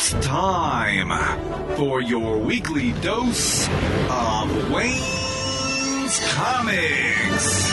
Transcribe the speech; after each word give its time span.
It's 0.00 0.12
time 0.24 1.10
for 1.76 2.00
your 2.00 2.38
weekly 2.38 2.92
dose 3.02 3.66
of 4.08 4.70
Wayne's 4.70 6.20
Comics. 6.34 7.68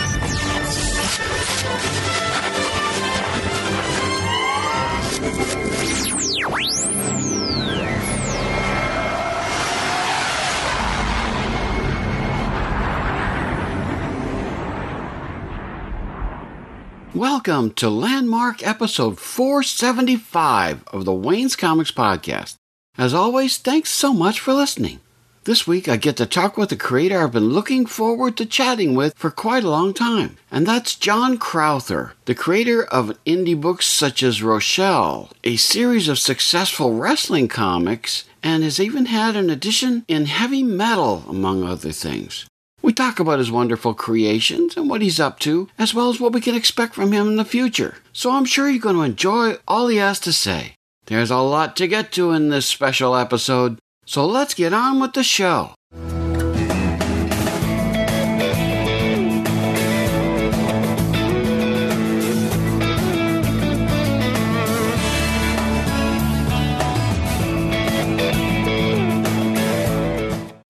Welcome 17.26 17.72
to 17.72 17.90
Landmark 17.90 18.62
episode 18.62 19.20
475 19.20 20.84
of 20.90 21.06
the 21.06 21.12
Wayne's 21.12 21.56
Comics 21.56 21.92
Podcast. 21.92 22.54
As 23.00 23.16
always, 23.16 23.58
thanks 23.58 23.90
so 23.90 24.14
much 24.14 24.40
for 24.40 24.54
listening. 24.54 25.00
This 25.46 25.66
week 25.66 25.90
I 25.90 25.98
get 25.98 26.18
to 26.18 26.28
talk 26.28 26.56
with 26.56 26.72
a 26.72 26.76
creator 26.76 27.24
I've 27.24 27.32
been 27.32 27.50
looking 27.50 27.88
forward 27.88 28.38
to 28.38 28.46
chatting 28.46 28.94
with 28.94 29.18
for 29.18 29.32
quite 29.32 29.64
a 29.64 29.72
long 29.72 29.92
time, 29.92 30.38
and 30.52 30.68
that's 30.68 30.94
John 30.94 31.40
Crowther, 31.40 32.14
the 32.26 32.36
creator 32.36 32.84
of 32.84 33.18
indie 33.26 33.60
books 33.60 33.88
such 33.88 34.22
as 34.22 34.42
Roachella, 34.42 35.32
a 35.44 35.56
series 35.56 36.08
of 36.08 36.20
successful 36.20 36.94
wrestling 36.94 37.48
comics, 37.48 38.26
and 38.44 38.64
has 38.64 38.80
even 38.80 39.08
had 39.08 39.36
an 39.36 39.50
edition 39.50 40.06
in 40.08 40.28
heavy 40.28 40.62
metal, 40.62 41.24
among 41.28 41.64
other 41.64 41.92
things. 41.92 42.46
We 42.86 42.94
talk 42.94 43.20
about 43.20 43.40
his 43.40 43.50
wonderful 43.50 43.96
creations 43.96 44.78
and 44.78 44.88
what 44.88 45.02
he's 45.02 45.20
up 45.20 45.40
to, 45.40 45.68
as 45.80 45.96
well 45.96 46.12
as 46.12 46.20
what 46.20 46.34
we 46.34 46.40
can 46.40 46.54
expect 46.54 46.94
from 46.94 47.12
him 47.12 47.30
in 47.30 47.36
the 47.36 47.44
future. 47.44 47.96
So 48.14 48.32
I'm 48.32 48.46
sure 48.46 48.70
you're 48.70 48.80
going 48.80 48.96
to 48.96 49.02
enjoy 49.02 49.56
all 49.68 49.88
he 49.88 49.98
has 49.98 50.20
to 50.20 50.32
say. 50.32 50.76
There's 51.08 51.32
a 51.32 51.38
lot 51.38 51.76
to 51.78 51.88
get 51.88 52.12
to 52.12 52.30
in 52.30 52.50
this 52.50 52.68
special 52.68 53.16
episode, 53.16 53.80
so 54.06 54.28
let's 54.28 54.54
get 54.54 54.72
on 54.72 55.00
with 55.00 55.14
the 55.14 55.24
show. 55.24 55.74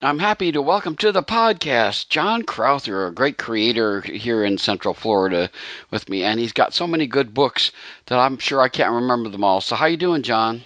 I'm 0.05 0.19
happy 0.19 0.51
to 0.51 0.61
welcome 0.61 0.95
to 0.97 1.11
the 1.11 1.23
podcast 1.23 2.09
John 2.09 2.43
Crowther, 2.43 3.07
a 3.07 3.11
great 3.11 3.39
creator 3.39 4.01
here 4.01 4.43
in 4.43 4.59
Central 4.59 4.93
Florida 4.93 5.49
with 5.89 6.09
me, 6.09 6.23
and 6.23 6.39
he's 6.39 6.53
got 6.53 6.75
so 6.75 6.85
many 6.85 7.07
good 7.07 7.33
books 7.33 7.71
that 8.05 8.19
I'm 8.19 8.37
sure 8.37 8.61
I 8.61 8.69
can't 8.69 8.93
remember 8.93 9.29
them 9.29 9.43
all. 9.43 9.61
So 9.61 9.75
how 9.75 9.87
you 9.87 9.97
doing, 9.97 10.21
John? 10.21 10.63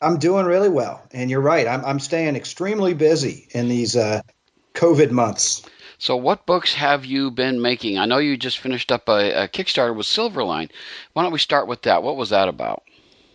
I'm 0.00 0.18
doing 0.18 0.46
really 0.46 0.70
well, 0.70 1.06
and 1.12 1.28
you're 1.28 1.42
right. 1.42 1.68
I'm 1.68 1.84
I'm 1.84 2.00
staying 2.00 2.36
extremely 2.36 2.94
busy 2.94 3.48
in 3.50 3.68
these 3.68 3.96
uh, 3.96 4.22
COVID 4.72 5.10
months. 5.10 5.60
So, 5.98 6.16
what 6.16 6.46
books 6.46 6.72
have 6.72 7.04
you 7.04 7.30
been 7.30 7.60
making? 7.60 7.98
I 7.98 8.06
know 8.06 8.16
you 8.16 8.38
just 8.38 8.60
finished 8.60 8.90
up 8.90 9.10
a, 9.10 9.44
a 9.44 9.48
Kickstarter 9.48 9.94
with 9.94 10.06
Silverline. 10.06 10.70
Why 11.12 11.22
don't 11.22 11.32
we 11.32 11.38
start 11.38 11.66
with 11.66 11.82
that? 11.82 12.02
What 12.02 12.16
was 12.16 12.30
that 12.30 12.48
about? 12.48 12.82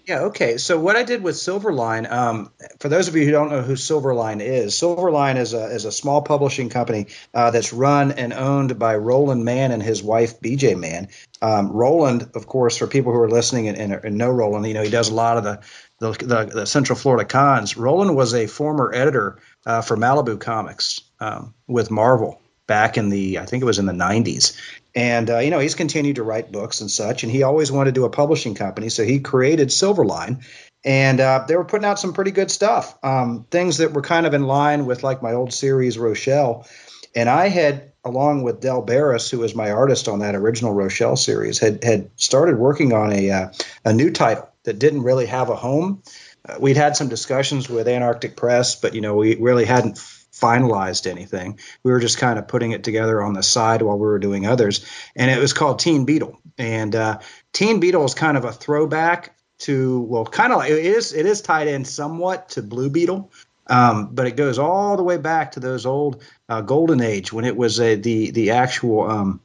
Yeah, 0.08 0.26
okay. 0.26 0.58
So 0.58 0.80
what 0.80 0.96
I 0.96 1.02
did 1.02 1.24
with 1.24 1.34
Silverline, 1.34 2.10
um, 2.12 2.52
for 2.80 2.90
those 2.90 3.08
of 3.08 3.16
you 3.16 3.26
who 3.26 3.32
don't 3.32 3.50
know 3.50 3.64
who 3.64 3.74
Silverline 3.74 4.40
is, 4.40 4.76
Silverline 4.76 5.38
is 5.38 5.56
a 5.56 5.66
is 5.66 5.86
a 5.86 5.92
small 5.92 6.22
publishing 6.22 6.70
company 6.70 7.08
uh, 7.34 7.50
that's 7.50 7.74
run 7.74 8.12
and 8.12 8.32
owned 8.32 8.78
by 8.78 8.98
Roland 8.98 9.46
Mann 9.46 9.72
and 9.72 9.82
his 9.82 10.04
wife 10.04 10.40
BJ 10.40 10.78
Mann. 10.78 11.08
Um, 11.42 11.72
Roland, 11.72 12.30
of 12.36 12.46
course, 12.46 12.78
for 12.78 12.86
people 12.86 13.14
who 13.14 13.20
are 13.20 13.30
listening 13.30 13.68
and, 13.68 13.78
and, 13.78 13.94
and, 13.94 14.18
know 14.18 14.30
Roland, 14.30 14.68
you 14.68 14.76
know 14.76 14.84
he 14.84 14.92
does 14.92 15.10
a 15.10 15.14
lot 15.14 15.38
of 15.38 15.44
the 15.44 15.60
the, 15.98 16.12
the, 16.12 16.46
the 16.54 16.66
Central 16.68 17.00
Florida 17.00 17.26
cons. 17.26 17.76
Roland 17.76 18.16
was 18.16 18.36
a 18.36 18.46
former 18.46 18.94
editor 18.94 19.40
uh, 19.66 19.82
for 19.82 19.98
Malibu 19.98 20.40
Comics 20.40 21.02
um, 21.20 21.56
with 21.68 21.90
Marvel 21.90 22.40
back 22.68 22.98
in 22.98 23.10
the 23.10 23.40
I 23.40 23.46
think 23.46 23.64
it 23.64 23.66
was 23.66 23.80
in 23.80 23.88
the 23.88 23.94
90s. 23.94 24.56
And 24.96 25.30
uh, 25.30 25.40
you 25.40 25.50
know 25.52 25.60
he's 25.60 25.76
continued 25.76 26.16
to 26.16 26.24
write 26.24 26.52
books 26.52 26.80
and 26.80 26.90
such, 26.90 27.24
and 27.24 27.32
he 27.32 27.44
always 27.44 27.72
wanted 27.72 27.94
to 27.94 28.00
do 28.00 28.06
a 28.06 28.10
publishing 28.10 28.56
company, 28.56 28.88
so 28.88 29.04
he 29.04 29.20
created 29.20 29.68
Silverline, 29.68 30.46
and 30.86 31.20
uh, 31.20 31.44
they 31.48 31.58
were 31.58 31.66
putting 31.66 31.86
out 31.86 32.00
some 32.00 32.14
pretty 32.14 32.32
good 32.32 32.50
stuff, 32.50 32.98
um, 33.04 33.46
things 33.52 33.78
that 33.78 33.92
were 33.92 34.02
kind 34.02 34.26
of 34.26 34.34
in 34.34 34.44
line 34.44 34.86
with 34.86 35.04
like 35.04 35.22
my 35.22 35.34
old 35.34 35.52
series 35.52 35.98
Roachella, 35.98 36.66
and 37.14 37.28
I 37.28 37.50
had 37.50 37.92
along 38.06 38.44
with 38.44 38.62
Dell 38.62 38.84
Barras, 38.84 39.30
who 39.30 39.40
was 39.40 39.56
my 39.56 39.72
artist 39.72 40.08
on 40.08 40.20
that 40.20 40.36
original 40.36 40.74
Roachella 40.74 41.18
series, 41.18 41.60
had 41.60 41.84
had 41.84 42.12
started 42.16 42.58
working 42.58 42.94
on 42.94 43.12
a 43.12 43.32
uh, 43.32 43.50
a 43.84 43.94
new 43.94 44.12
title 44.12 44.48
that 44.64 44.80
didn't 44.80 45.04
really 45.04 45.26
have 45.26 45.50
a 45.50 45.56
home. 45.56 46.04
Uh, 46.48 46.58
we'd 46.60 46.78
had 46.78 46.96
some 46.96 47.10
discussions 47.10 47.68
with 47.68 47.88
Antarctic 47.88 48.38
Press, 48.38 48.76
but 48.76 48.94
you 48.94 49.02
know 49.02 49.16
we 49.16 49.36
really 49.36 49.66
hadn't 49.66 49.98
finalized 50.40 51.10
anything. 51.10 51.60
We 51.84 51.92
were 51.92 52.00
just 52.00 52.18
kind 52.18 52.38
of 52.38 52.48
putting 52.48 52.72
it 52.72 52.84
together 52.84 53.22
on 53.22 53.34
the 53.34 53.44
side 53.44 53.82
while 53.82 53.98
we 53.98 54.06
were 54.06 54.20
doing 54.20 54.46
others, 54.46 54.86
and 55.16 55.32
it 55.32 55.40
was 55.40 55.54
called 55.54 55.80
Teen 55.80 56.06
Beetle. 56.06 56.40
And 56.58 56.96
uh, 56.96 57.20
Teen 57.54 57.80
Beetle 57.80 58.06
is 58.06 58.14
kind 58.14 58.38
of 58.38 58.46
a 58.46 58.52
throwback 58.52 59.36
to 59.60 60.02
well, 60.02 60.26
kind 60.26 60.52
of 60.52 60.60
like 60.60 60.72
it 60.72 60.86
is 60.86 61.14
it 61.14 61.26
is 61.26 61.42
tied 61.42 61.68
in 61.68 61.86
somewhat 61.86 62.50
to 62.50 62.62
Blue 62.62 62.90
Beetle. 62.90 63.32
Um, 63.68 64.14
but 64.14 64.28
it 64.28 64.36
goes 64.36 64.60
all 64.60 64.96
the 64.96 65.04
way 65.04 65.18
back 65.18 65.54
to 65.54 65.60
those 65.60 65.88
old 65.88 66.24
uh, 66.48 66.62
golden 66.62 67.02
age 67.02 67.34
when 67.34 67.46
it 67.46 67.58
was 67.58 67.80
a, 67.80 67.96
the 67.96 68.30
the 68.32 68.52
actual 68.52 69.10
um, 69.10 69.42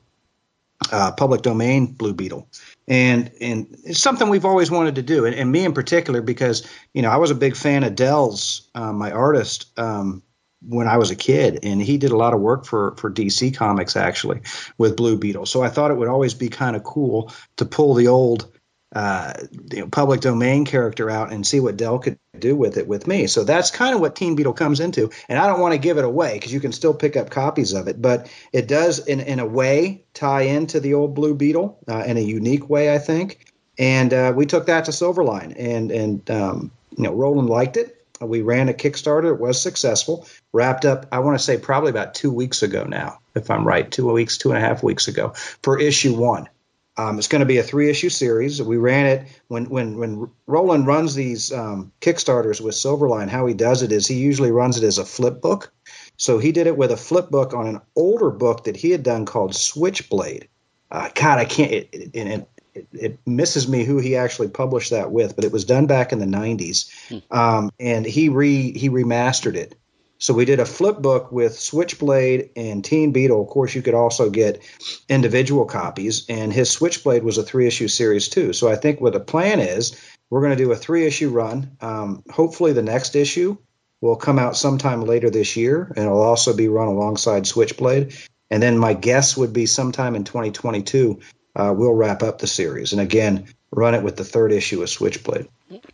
uh, 0.92 1.12
public 1.12 1.42
domain 1.42 1.86
Blue 1.86 2.12
Beetle, 2.12 2.46
and 2.86 3.30
and 3.40 3.76
it's 3.84 4.00
something 4.00 4.28
we've 4.28 4.44
always 4.44 4.70
wanted 4.70 4.96
to 4.96 5.02
do, 5.02 5.24
and, 5.24 5.34
and, 5.34 5.50
me 5.50 5.64
in 5.64 5.72
particular 5.72 6.20
because 6.20 6.66
you 6.92 7.02
know 7.02 7.10
I 7.10 7.16
was 7.16 7.30
a 7.30 7.34
big 7.34 7.56
fan 7.56 7.84
of 7.84 7.94
Dell's, 7.94 8.68
uh, 8.74 8.92
my 8.92 9.10
artist, 9.10 9.66
um, 9.78 10.22
when 10.66 10.88
I 10.88 10.98
was 10.98 11.10
a 11.10 11.16
kid, 11.16 11.60
and 11.62 11.80
he 11.80 11.98
did 11.98 12.12
a 12.12 12.16
lot 12.16 12.34
of 12.34 12.40
work 12.40 12.66
for 12.66 12.94
for 12.96 13.10
DC 13.10 13.54
Comics 13.56 13.96
actually 13.96 14.42
with 14.78 14.96
Blue 14.96 15.16
Beetle. 15.16 15.46
So 15.46 15.62
I 15.62 15.68
thought 15.68 15.90
it 15.90 15.96
would 15.96 16.08
always 16.08 16.34
be 16.34 16.48
kind 16.48 16.76
of 16.76 16.84
cool 16.84 17.32
to 17.56 17.64
pull 17.64 17.94
the 17.94 18.08
old 18.08 18.50
uh, 18.92 19.34
you 19.70 19.80
know, 19.80 19.88
public 19.88 20.20
domain 20.20 20.64
character 20.64 21.08
out 21.08 21.32
and 21.32 21.46
see 21.46 21.60
what 21.60 21.76
Dell 21.76 22.00
could 22.00 22.18
do 22.36 22.56
with 22.56 22.76
it 22.76 22.88
with 22.88 23.06
me. 23.06 23.28
So 23.28 23.44
that's 23.44 23.70
kind 23.70 23.94
of 23.94 24.00
what 24.00 24.16
Teen 24.16 24.34
Beetle 24.34 24.52
comes 24.52 24.80
into, 24.80 25.10
and 25.28 25.38
I 25.38 25.46
don't 25.46 25.60
want 25.60 25.72
to 25.72 25.78
give 25.78 25.98
it 25.98 26.04
away 26.04 26.34
because 26.34 26.52
you 26.52 26.60
can 26.60 26.72
still 26.72 26.94
pick 26.94 27.16
up 27.16 27.30
copies 27.30 27.72
of 27.72 27.88
it, 27.88 28.02
but 28.02 28.30
it 28.52 28.66
does 28.66 29.06
in 29.06 29.20
in 29.20 29.38
a 29.38 29.46
way 29.46 30.04
tie 30.12 30.42
into 30.42 30.80
the 30.80 30.94
old 30.94 31.14
Blue 31.14 31.34
Beetle 31.34 31.78
uh, 31.88 32.04
in 32.06 32.16
a 32.16 32.20
unique 32.20 32.68
way, 32.68 32.92
I 32.92 32.98
think. 32.98 33.52
And 33.78 34.12
uh, 34.12 34.32
we 34.36 34.44
took 34.44 34.66
that 34.66 34.86
to 34.86 34.90
Silverline, 34.90 35.54
and 35.56 35.90
and 35.90 36.30
um, 36.30 36.72
you 36.96 37.04
know 37.04 37.14
Roland 37.14 37.48
liked 37.48 37.76
it 37.76 37.99
we 38.20 38.42
ran 38.42 38.68
a 38.68 38.72
Kickstarter. 38.72 39.32
It 39.32 39.40
was 39.40 39.60
successful. 39.60 40.26
Wrapped 40.52 40.84
up, 40.84 41.06
I 41.12 41.20
want 41.20 41.38
to 41.38 41.44
say 41.44 41.58
probably 41.58 41.90
about 41.90 42.14
two 42.14 42.30
weeks 42.30 42.62
ago 42.62 42.84
now, 42.84 43.20
if 43.34 43.50
I'm 43.50 43.66
right, 43.66 43.90
two 43.90 44.10
weeks, 44.12 44.38
two 44.38 44.50
and 44.50 44.58
a 44.58 44.66
half 44.66 44.82
weeks 44.82 45.08
ago 45.08 45.32
for 45.62 45.78
issue 45.78 46.14
one. 46.14 46.48
Um, 46.96 47.18
it's 47.18 47.28
going 47.28 47.40
to 47.40 47.46
be 47.46 47.58
a 47.58 47.62
three 47.62 47.88
issue 47.88 48.10
series. 48.10 48.60
We 48.60 48.76
ran 48.76 49.06
it 49.06 49.28
when 49.48 49.70
when 49.70 49.96
when 49.96 50.30
Roland 50.46 50.86
runs 50.86 51.14
these 51.14 51.50
um, 51.50 51.92
Kickstarters 52.00 52.60
with 52.60 52.74
Silverline. 52.74 53.28
How 53.28 53.46
he 53.46 53.54
does 53.54 53.82
it 53.82 53.92
is 53.92 54.06
he 54.06 54.16
usually 54.16 54.50
runs 54.50 54.76
it 54.76 54.84
as 54.84 54.98
a 54.98 55.04
flip 55.04 55.40
book. 55.40 55.72
So 56.18 56.38
he 56.38 56.52
did 56.52 56.66
it 56.66 56.76
with 56.76 56.90
a 56.90 56.98
flip 56.98 57.30
book 57.30 57.54
on 57.54 57.66
an 57.66 57.80
older 57.96 58.30
book 58.30 58.64
that 58.64 58.76
he 58.76 58.90
had 58.90 59.02
done 59.02 59.24
called 59.24 59.54
Switchblade. 59.54 60.48
Uh, 60.90 61.08
God, 61.14 61.38
I 61.38 61.46
can't. 61.46 61.70
It, 61.70 61.88
it, 62.12 62.48
it, 62.80 62.88
it, 62.92 63.18
misses 63.26 63.68
me 63.68 63.84
who 63.84 63.98
he 63.98 64.16
actually 64.16 64.48
published 64.48 64.90
that 64.90 65.10
with, 65.10 65.36
but 65.36 65.44
it 65.44 65.52
was 65.52 65.64
done 65.64 65.86
back 65.86 66.12
in 66.12 66.18
the 66.18 66.26
90s, 66.26 66.90
hmm. 67.08 67.18
um, 67.36 67.70
and 67.78 68.04
he 68.04 68.28
re 68.28 68.72
he 68.72 68.88
remastered 68.88 69.54
it. 69.54 69.74
So 70.18 70.34
we 70.34 70.44
did 70.44 70.60
a 70.60 70.66
flip 70.66 70.98
book 70.98 71.32
with 71.32 71.58
Switchblade 71.58 72.50
and 72.54 72.84
Teen 72.84 73.12
Beetle. 73.12 73.40
Of 73.40 73.48
course, 73.48 73.74
you 73.74 73.80
could 73.80 73.94
also 73.94 74.28
get 74.28 74.62
individual 75.08 75.64
copies, 75.64 76.26
and 76.28 76.52
his 76.52 76.70
Switchblade 76.70 77.22
was 77.22 77.38
a 77.38 77.42
three 77.42 77.66
issue 77.66 77.88
series 77.88 78.28
too. 78.28 78.52
So 78.52 78.68
I 78.68 78.76
think 78.76 79.00
what 79.00 79.14
the 79.14 79.20
plan 79.20 79.60
is, 79.60 79.96
we're 80.28 80.42
going 80.42 80.56
to 80.56 80.62
do 80.62 80.72
a 80.72 80.76
three 80.76 81.06
issue 81.06 81.30
run. 81.30 81.76
Um, 81.80 82.22
hopefully, 82.30 82.72
the 82.72 82.82
next 82.82 83.16
issue 83.16 83.56
will 84.00 84.16
come 84.16 84.38
out 84.38 84.56
sometime 84.56 85.02
later 85.02 85.30
this 85.30 85.56
year, 85.56 85.90
and 85.96 86.06
it'll 86.06 86.22
also 86.22 86.54
be 86.54 86.68
run 86.68 86.88
alongside 86.88 87.46
Switchblade. 87.46 88.14
And 88.50 88.62
then 88.62 88.78
my 88.78 88.94
guess 88.94 89.36
would 89.36 89.52
be 89.52 89.66
sometime 89.66 90.16
in 90.16 90.24
2022 90.24 91.20
uh, 91.60 91.72
we'll 91.72 91.94
wrap 91.94 92.22
up 92.22 92.38
the 92.38 92.46
series. 92.46 92.92
And 92.92 93.00
again, 93.00 93.46
run 93.70 93.94
it 93.94 94.02
with 94.02 94.16
the 94.16 94.24
third 94.24 94.52
issue 94.52 94.82
of 94.82 94.88
Switchblade. 94.88 95.48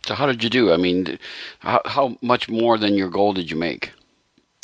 So 0.05 0.15
how 0.15 0.25
did 0.25 0.43
you 0.43 0.49
do? 0.49 0.71
I 0.71 0.77
mean, 0.77 1.19
how, 1.59 1.81
how 1.85 2.17
much 2.21 2.49
more 2.49 2.77
than 2.77 2.95
your 2.95 3.09
goal 3.09 3.33
did 3.33 3.51
you 3.51 3.57
make? 3.57 3.91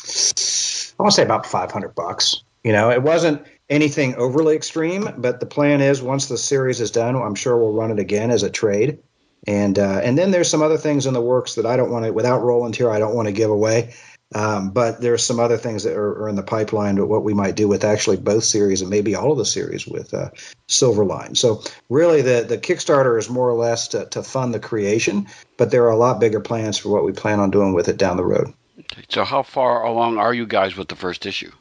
I 0.04 1.02
want 1.02 1.12
to 1.12 1.16
say 1.16 1.24
about 1.24 1.46
500 1.46 1.96
bucks. 1.96 2.44
You 2.64 2.72
know, 2.72 2.92
it 2.92 3.04
wasn't 3.04 3.46
anything 3.70 4.16
overly 4.16 4.56
extreme, 4.56 5.08
but 5.18 5.40
the 5.40 5.46
plan 5.46 5.82
is 5.82 6.02
once 6.02 6.28
the 6.28 6.38
series 6.38 6.80
is 6.80 6.92
done, 6.92 7.16
I'm 7.16 7.36
sure 7.36 7.58
we'll 7.58 7.74
run 7.74 7.92
it 7.92 8.00
again 8.00 8.32
as 8.32 8.44
a 8.44 8.50
trade. 8.50 9.00
And 9.46 9.78
uh, 9.78 10.00
and 10.02 10.18
then 10.18 10.32
there's 10.32 10.50
some 10.50 10.62
other 10.62 10.78
things 10.78 11.06
in 11.06 11.14
the 11.14 11.22
works 11.22 11.56
that 11.56 11.66
I 11.66 11.76
don't 11.76 11.92
want 11.92 12.06
to, 12.06 12.12
without 12.12 12.44
Roland 12.44 12.78
here, 12.78 12.90
I 12.90 13.00
don't 13.00 13.14
want 13.14 13.28
to 13.28 13.34
give 13.34 13.50
away. 13.50 13.94
Um, 14.35 14.71
but 14.71 15.00
there's 15.00 15.24
some 15.24 15.39
other 15.39 15.57
things 15.57 15.83
that 15.83 15.95
are, 15.95 16.24
are, 16.24 16.30
in 16.30 16.35
the 16.35 16.44
pipeline 16.44 16.95
to 16.95 17.06
what 17.06 17.24
we 17.24 17.33
might 17.33 17.56
do 17.56 17.68
with 17.68 17.83
actually 17.83 18.18
both 18.18 18.44
series 18.44 18.81
and 18.81 18.89
maybe 18.89 19.15
all 19.15 19.31
of 19.31 19.38
the 19.38 19.45
series 19.45 19.85
with 19.88 20.13
uh, 20.13 20.30
Silverline. 20.68 21.38
So 21.38 21.63
really, 21.89 22.21
the 22.21 22.45
the 22.47 22.57
Kickstarter 22.57 23.19
is 23.19 23.30
more 23.30 23.50
or 23.50 23.53
less 23.53 23.89
to, 23.89 24.06
to 24.06 24.24
fund 24.24 24.53
the 24.53 24.59
creation, 24.59 25.27
but 25.57 25.71
there 25.71 25.83
are 25.83 25.91
a 25.91 25.97
lot 25.97 26.19
bigger 26.19 26.39
plans 26.39 26.77
for 26.77 26.89
what 26.89 27.03
we 27.03 27.12
plan 27.12 27.39
on 27.39 27.51
doing 27.51 27.74
with 27.74 27.89
it 27.89 27.97
down 27.97 28.18
the 28.18 28.25
road. 28.25 28.53
So 29.09 29.24
how 29.24 29.44
far 29.44 29.83
along 29.83 30.18
are 30.18 30.33
you 30.33 30.47
guys 30.47 30.75
with 30.75 30.88
the 30.88 30.95
first 30.95 31.25
issue? 31.25 31.51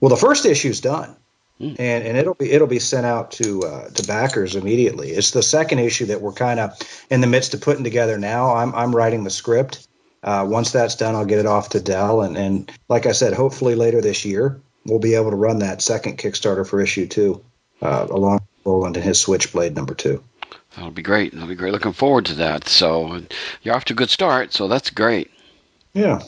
Well, 0.00 0.10
the 0.10 0.16
first 0.16 0.46
issue's 0.46 0.80
done. 0.80 1.16
Hmm. 1.58 1.74
And, 1.78 2.04
and 2.04 2.16
it'll 2.16 2.34
be 2.34 2.50
it'll 2.50 2.66
be 2.66 2.80
sent 2.80 3.06
out 3.06 3.32
to 3.32 3.62
uh, 3.62 3.88
to 3.88 4.06
backers 4.06 4.56
immediately. 4.56 5.10
It's 5.10 5.30
the 5.30 5.42
second 5.42 5.78
issue 5.78 6.06
that 6.06 6.20
we're 6.20 6.32
kind 6.32 6.58
of 6.58 6.76
in 7.10 7.20
the 7.20 7.28
midst 7.28 7.54
of 7.54 7.60
putting 7.60 7.84
together 7.84 8.18
now. 8.18 8.54
I'm 8.56 8.74
I'm 8.74 8.94
writing 8.94 9.22
the 9.22 9.30
script. 9.30 9.86
Uh, 10.24 10.46
once 10.48 10.72
that's 10.72 10.96
done, 10.96 11.14
I'll 11.14 11.26
get 11.26 11.38
it 11.38 11.46
off 11.46 11.70
to 11.70 11.80
Dell, 11.80 12.22
and 12.22 12.36
and 12.36 12.72
like 12.88 13.04
I 13.06 13.12
said, 13.12 13.34
hopefully 13.34 13.74
later 13.74 14.00
this 14.00 14.24
year 14.24 14.58
we'll 14.86 14.98
be 14.98 15.14
able 15.14 15.30
to 15.30 15.36
run 15.36 15.60
that 15.60 15.82
second 15.82 16.18
Kickstarter 16.18 16.66
for 16.66 16.80
issue 16.80 17.06
two, 17.06 17.44
uh, 17.82 18.06
along 18.10 18.34
with 18.34 18.66
Roland 18.66 18.96
and 18.96 19.04
his 19.04 19.20
Switchblade 19.20 19.74
number 19.74 19.94
two. 19.94 20.22
That'll 20.74 20.90
be 20.90 21.02
great. 21.02 21.32
That'll 21.32 21.48
be 21.48 21.54
great. 21.54 21.72
Looking 21.72 21.92
forward 21.92 22.26
to 22.26 22.34
that. 22.36 22.68
So 22.68 23.22
you're 23.62 23.74
off 23.74 23.84
to 23.86 23.92
a 23.92 23.96
good 23.96 24.10
start. 24.10 24.52
So 24.52 24.66
that's 24.66 24.90
great. 24.90 25.30
Yeah. 25.92 26.22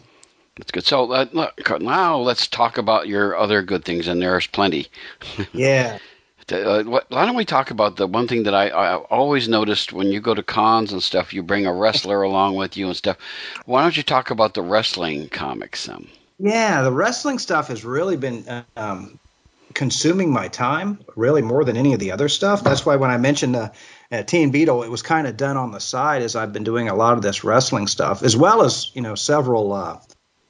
That's 0.57 0.71
good. 0.71 0.85
So 0.85 1.11
uh, 1.11 1.27
look, 1.33 1.81
now 1.81 2.19
let's 2.19 2.47
talk 2.47 2.79
about 2.79 3.09
your 3.09 3.37
other 3.37 3.63
good 3.63 3.85
things, 3.85 4.09
and 4.09 4.21
there's 4.23 4.47
plenty. 4.47 4.89
Yeah. 5.53 5.99
Uh, 6.53 6.83
why 6.85 7.27
don't 7.27 7.37
we 7.37 7.45
talk 7.45 7.71
about 7.71 7.97
the 7.97 8.07
one 8.07 8.29
thing 8.29 8.45
that 8.45 8.55
I, 8.55 8.69
I 8.69 8.95
always 8.97 9.49
noticed 9.49 9.93
when 9.93 10.09
you 10.09 10.21
go 10.21 10.35
to 10.35 10.43
cons 10.43 10.93
and 10.93 11.03
stuff, 11.03 11.33
you 11.33 11.43
bring 11.43 11.67
a 11.67 11.73
wrestler 11.73 12.23
along 12.23 12.57
with 12.57 12.77
you 12.77 12.87
and 12.87 12.97
stuff. 12.97 13.17
Why 13.65 13.83
don't 13.83 13.97
you 13.97 14.03
talk 14.03 14.31
about 14.31 14.55
the 14.55 14.63
wrestling 14.63 15.29
comics? 15.29 15.89
Um? 15.89 16.09
Yeah, 16.39 16.83
the 16.83 16.93
wrestling 16.93 17.39
stuff 17.39 17.69
has 17.69 17.85
really 17.85 18.17
been 18.17 18.65
um, 18.77 19.19
consuming 19.75 20.33
my 20.33 20.49
time, 20.49 20.99
really 21.17 21.43
more 21.43 21.65
than 21.65 21.77
any 21.77 21.95
of 21.95 22.01
the 22.01 22.13
other 22.13 22.29
stuff. 22.29 22.63
That's 22.63 22.85
why 22.85 22.97
when 22.97 23.11
I 23.11 23.17
mentioned 23.17 23.55
the 23.55 23.73
uh, 24.13 24.23
Teen 24.23 24.51
Beetle, 24.51 24.83
it 24.83 24.91
was 24.91 25.03
kind 25.03 25.27
of 25.27 25.37
done 25.37 25.57
on 25.57 25.73
the 25.73 25.81
side 25.81 26.23
as 26.23 26.37
I've 26.37 26.53
been 26.53 26.65
doing 26.65 26.89
a 26.89 26.95
lot 26.95 27.15
of 27.15 27.23
this 27.23 27.45
wrestling 27.45 27.87
stuff, 27.87 28.23
as 28.23 28.37
well 28.37 28.63
as 28.63 28.91
you 28.95 29.03
know 29.03 29.15
several 29.15 29.73
uh, 29.73 29.99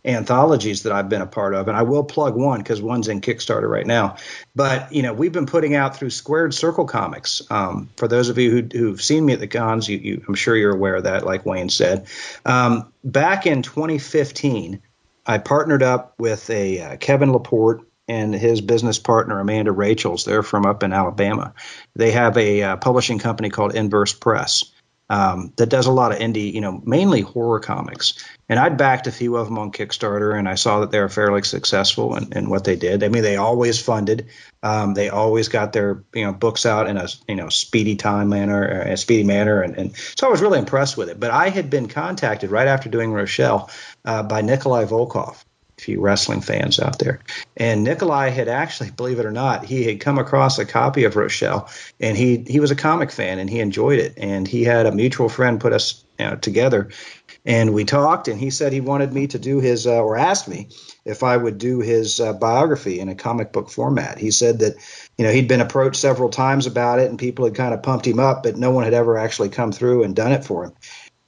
anthologies 0.07 0.85
that 0.85 0.93
I've 0.93 1.09
been 1.09 1.21
a 1.21 1.27
part 1.27 1.55
of, 1.55 1.69
and 1.69 1.77
I 1.77 1.83
will 1.83 2.05
plug 2.05 2.37
one 2.37 2.61
because 2.61 2.81
one's 2.81 3.09
in 3.09 3.21
Kickstarter 3.21 3.69
right 3.69 3.87
now. 3.87 4.17
But 4.55 4.93
you 4.93 5.03
know, 5.03 5.13
we've 5.13 5.33
been 5.33 5.47
putting 5.47 5.75
out 5.75 5.97
through 5.97 6.11
Squared 6.11 6.55
Circle 6.55 6.87
Comics. 6.87 7.43
Um, 7.51 7.91
for 7.97 8.09
those 8.09 8.29
of 8.29 8.39
you 8.39 8.69
who, 8.73 8.89
have 8.89 9.03
seen 9.03 9.27
me 9.27 9.33
at 9.33 9.41
the 9.41 9.49
cons, 9.49 9.89
you, 9.89 9.99
you, 9.99 10.25
I'm 10.29 10.35
sure 10.35 10.57
you're 10.57 10.75
aware 10.75 10.97
of 10.97 11.05
that. 11.05 11.27
Like 11.27 11.45
Wayne 11.45 11.69
said, 11.69 12.07
um, 12.45 12.93
back 13.03 13.47
in 13.47 13.63
2015, 13.63 14.81
I 15.27 15.39
partnered 15.39 15.83
up 15.83 16.15
with 16.19 16.49
a 16.51 16.81
uh, 16.81 16.97
Kevin 16.99 17.33
Laporte 17.33 17.87
and 18.09 18.33
his 18.33 18.61
business 18.61 19.01
partner 19.01 19.41
Amanda 19.41 19.73
Rachels. 19.73 20.25
They're 20.25 20.45
from 20.45 20.65
up 20.65 20.85
in 20.85 20.93
Alabama. 20.93 21.55
They 21.97 22.13
have 22.13 22.37
a 22.39 22.63
uh, 22.63 22.77
publishing 22.77 23.19
company 23.19 23.51
called 23.51 23.75
Inverse 23.75 24.13
Press 24.13 24.71
um, 25.09 25.53
that 25.57 25.69
does 25.69 25.87
a 25.87 25.93
lot 25.93 26.13
of 26.13 26.19
indie, 26.19 26.53
you 26.53 26.61
know, 26.61 26.83
mainly 26.85 27.21
horror 27.21 27.61
comics. 27.61 28.25
And 28.49 28.59
I'd 28.59 28.77
backed 28.77 29.07
a 29.07 29.13
few 29.13 29.37
of 29.37 29.47
them 29.47 29.59
on 29.59 29.71
Kickstarter, 29.71 30.37
and 30.37 30.49
I 30.49 30.57
saw 30.57 30.81
that 30.81 30.91
they 30.91 31.01
were 31.01 31.09
fairly 31.09 31.43
successful 31.43 32.17
in, 32.17 32.33
in 32.33 32.51
what 32.51 32.65
they 32.65 32.77
did. 32.77 33.05
I 33.05 33.09
mean, 33.09 33.23
they 33.23 33.37
always 33.37 33.81
funded. 33.81 34.29
Um, 34.63 34.95
they 34.95 35.09
always 35.09 35.49
got 35.49 35.73
their 35.73 36.05
you 36.15 36.25
know 36.25 36.33
books 36.33 36.67
out 36.67 36.89
in 36.89 36.97
a 36.97 37.09
you 37.29 37.37
know 37.37 37.49
speedy 37.49 37.97
time 37.97 38.29
manner, 38.29 38.65
a 38.65 38.97
speedy 38.97 39.25
manner, 39.25 39.63
and, 39.63 39.77
and 39.77 39.97
so 39.97 40.27
I 40.27 40.31
was 40.31 40.43
really 40.43 40.59
impressed 40.59 40.97
with 40.97 41.09
it. 41.09 41.21
But 41.21 41.31
I 41.31 41.51
had 41.51 41.71
been 41.71 41.89
contacted 41.89 42.51
right 42.51 42.69
after 42.69 42.89
doing 42.89 43.11
Roachella 43.11 43.71
uh, 44.05 44.23
by 44.25 44.41
Nikolai 44.43 44.85
Volkoff, 44.85 45.45
few 45.79 46.01
wrestling 46.01 46.41
fans 46.41 46.81
out 46.81 46.99
there. 46.99 47.21
And 47.57 47.85
Nikolai 47.85 48.31
had 48.31 48.49
actually, 48.49 48.91
believe 48.91 49.19
it 49.19 49.27
or 49.27 49.33
not, 49.33 49.65
he 49.65 49.85
had 49.85 50.01
come 50.01 50.19
across 50.19 50.59
a 50.59 50.65
copy 50.65 51.05
of 51.05 51.15
Roachella, 51.15 51.69
and 52.01 52.17
he 52.17 52.39
he 52.47 52.61
was 52.61 52.71
a 52.71 52.77
comic 52.77 53.11
fan 53.11 53.39
and 53.39 53.51
he 53.51 53.61
enjoyed 53.61 53.99
it. 53.99 54.15
And 54.17 54.49
he 54.49 54.65
had 54.65 54.87
a 54.87 54.93
mutual 54.93 55.29
friend 55.29 55.61
put 55.61 55.73
us 55.73 56.05
you 56.19 56.27
know, 56.27 56.37
together, 56.37 56.89
and 57.45 57.75
we 57.75 57.85
talked. 57.85 58.29
And 58.29 58.41
he 58.41 58.51
said 58.51 58.73
he 58.73 58.81
wanted 58.81 59.13
me 59.13 59.27
to 59.29 59.39
do 59.39 59.61
his 59.61 59.87
uh, 59.87 60.03
or 60.03 60.17
asked 60.17 60.49
me 60.49 60.69
if 61.05 61.23
I 61.23 61.37
would 61.37 61.59
do 61.59 61.81
his 61.81 62.21
uh, 62.21 62.33
biography 62.33 62.99
in 63.01 63.09
a 63.09 63.15
comic 63.15 63.53
book 63.53 63.69
format. 63.69 64.19
He 64.19 64.31
said 64.31 64.61
that 64.61 64.77
you 65.19 65.27
know 65.27 65.33
he'd 65.33 65.49
been 65.49 65.61
approached 65.61 66.01
several 66.01 66.31
times 66.31 66.67
about 66.67 67.01
it, 67.01 67.11
and 67.11 67.19
people 67.19 67.45
had 67.45 67.55
kind 67.55 67.75
of 67.75 67.83
pumped 67.83 68.07
him 68.07 68.19
up, 68.19 68.43
but 68.43 68.57
no 68.57 68.71
one 68.71 68.85
had 68.85 68.95
ever 68.95 69.19
actually 69.19 69.51
come 69.51 69.73
through 69.73 70.05
and 70.05 70.17
done 70.17 70.33
it 70.33 70.45
for 70.45 70.65
him. 70.65 70.73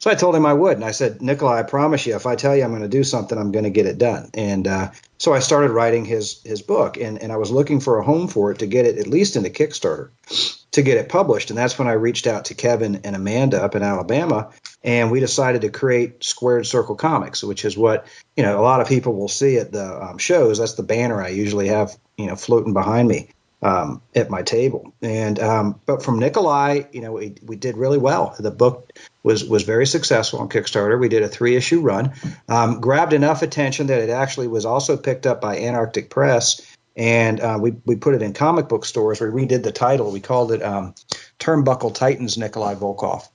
So 0.01 0.11
I 0.11 0.15
told 0.15 0.37
him 0.37 0.47
I 0.47 0.53
would, 0.53 0.77
and 0.77 0.85
I 0.85 0.93
said, 0.93 1.21
Nikolai, 1.21 1.59
I 1.59 1.63
promise 1.65 2.07
you, 2.07 2.15
if 2.15 2.25
I 2.25 2.37
tell 2.37 2.57
you 2.57 2.63
I'm 2.63 2.71
going 2.71 2.83
to 2.83 2.89
do 2.89 3.03
something, 3.03 3.37
I'm 3.37 3.51
going 3.51 3.65
to 3.65 3.71
get 3.71 3.87
it 3.87 3.99
done. 3.99 4.31
And 4.33 4.69
uh, 4.69 4.91
so 5.19 5.35
I 5.35 5.41
started 5.41 5.73
writing 5.73 6.05
his 6.05 6.41
his 6.45 6.63
book, 6.63 6.97
and 6.97 7.21
and 7.21 7.33
I 7.33 7.37
was 7.37 7.51
looking 7.51 7.81
for 7.81 7.99
a 7.99 8.05
home 8.05 8.29
for 8.29 8.53
it 8.53 8.61
to 8.61 8.67
get 8.67 8.87
it 8.87 8.99
at 8.99 9.09
least 9.09 9.35
into 9.35 9.51
Kickstarter, 9.51 10.11
to 10.71 10.83
get 10.83 10.99
it 10.99 11.09
published. 11.09 11.51
And 11.51 11.59
that's 11.59 11.79
when 11.79 11.89
I 11.89 11.93
reached 11.93 12.29
out 12.29 12.47
to 12.47 12.55
Kevin 12.55 13.01
and 13.03 13.17
Amanda 13.17 13.61
up 13.61 13.75
in 13.75 13.83
Alabama, 13.83 14.51
and 14.85 15.11
we 15.11 15.19
decided 15.19 15.63
to 15.63 15.71
create 15.71 16.23
Squared 16.23 16.67
Circle 16.67 16.95
Comics, 16.95 17.43
which 17.43 17.65
is 17.65 17.77
what 17.77 18.07
you 18.37 18.45
know 18.45 18.61
a 18.61 18.63
lot 18.63 18.81
of 18.81 18.87
people 18.87 19.15
will 19.15 19.29
see 19.29 19.59
at 19.59 19.73
the 19.73 20.01
um, 20.01 20.19
shows. 20.19 20.59
That's 20.59 20.75
the 20.75 20.85
banner 20.85 21.21
I 21.21 21.31
usually 21.31 21.69
have, 21.69 21.99
you 22.17 22.27
know, 22.27 22.37
floating 22.37 22.73
behind 22.73 23.09
me 23.09 23.31
um, 23.63 24.01
at 24.15 24.31
my 24.31 24.43
table. 24.43 24.93
And 25.03 25.41
um, 25.41 25.81
but 25.87 26.03
from 26.03 26.19
Nikolai, 26.19 26.85
you 26.93 27.01
know, 27.01 27.13
we, 27.13 27.35
we 27.43 27.57
did 27.57 27.77
really 27.77 27.99
well. 27.99 28.37
The 28.39 28.51
book 28.51 28.93
was 29.29 29.45
was 29.45 29.63
very 29.63 29.87
successful 29.87 30.39
on 30.41 30.49
Kickstarter. 30.49 30.99
We 30.99 31.11
did 31.11 31.23
a 31.23 31.29
three 31.29 31.55
issue 31.55 31.81
run, 31.83 32.13
um, 32.49 32.81
grabbed 32.81 33.13
enough 33.13 33.43
attention 33.43 33.89
that 33.89 34.01
it 34.01 34.09
actually 34.09 34.49
was 34.49 34.65
also 34.65 34.97
picked 34.97 35.27
up 35.27 35.41
by 35.41 35.59
Antarctic 35.59 36.09
Press. 36.09 36.63
And 36.97 37.39
uh, 37.41 37.59
we, 37.61 37.77
we 37.85 37.95
put 37.95 38.15
it 38.15 38.23
in 38.23 38.33
comic 38.33 38.69
book 38.69 38.85
stores. 38.85 39.21
We 39.21 39.29
redid 39.29 39.63
the 39.63 39.71
title. 39.71 40.11
We 40.11 40.21
called 40.21 40.51
it 40.51 40.63
um, 40.63 40.95
Turnbuckle 41.39 41.95
Titans 41.95 42.37
Nikolai 42.37 42.75
Volkoff 42.75 43.29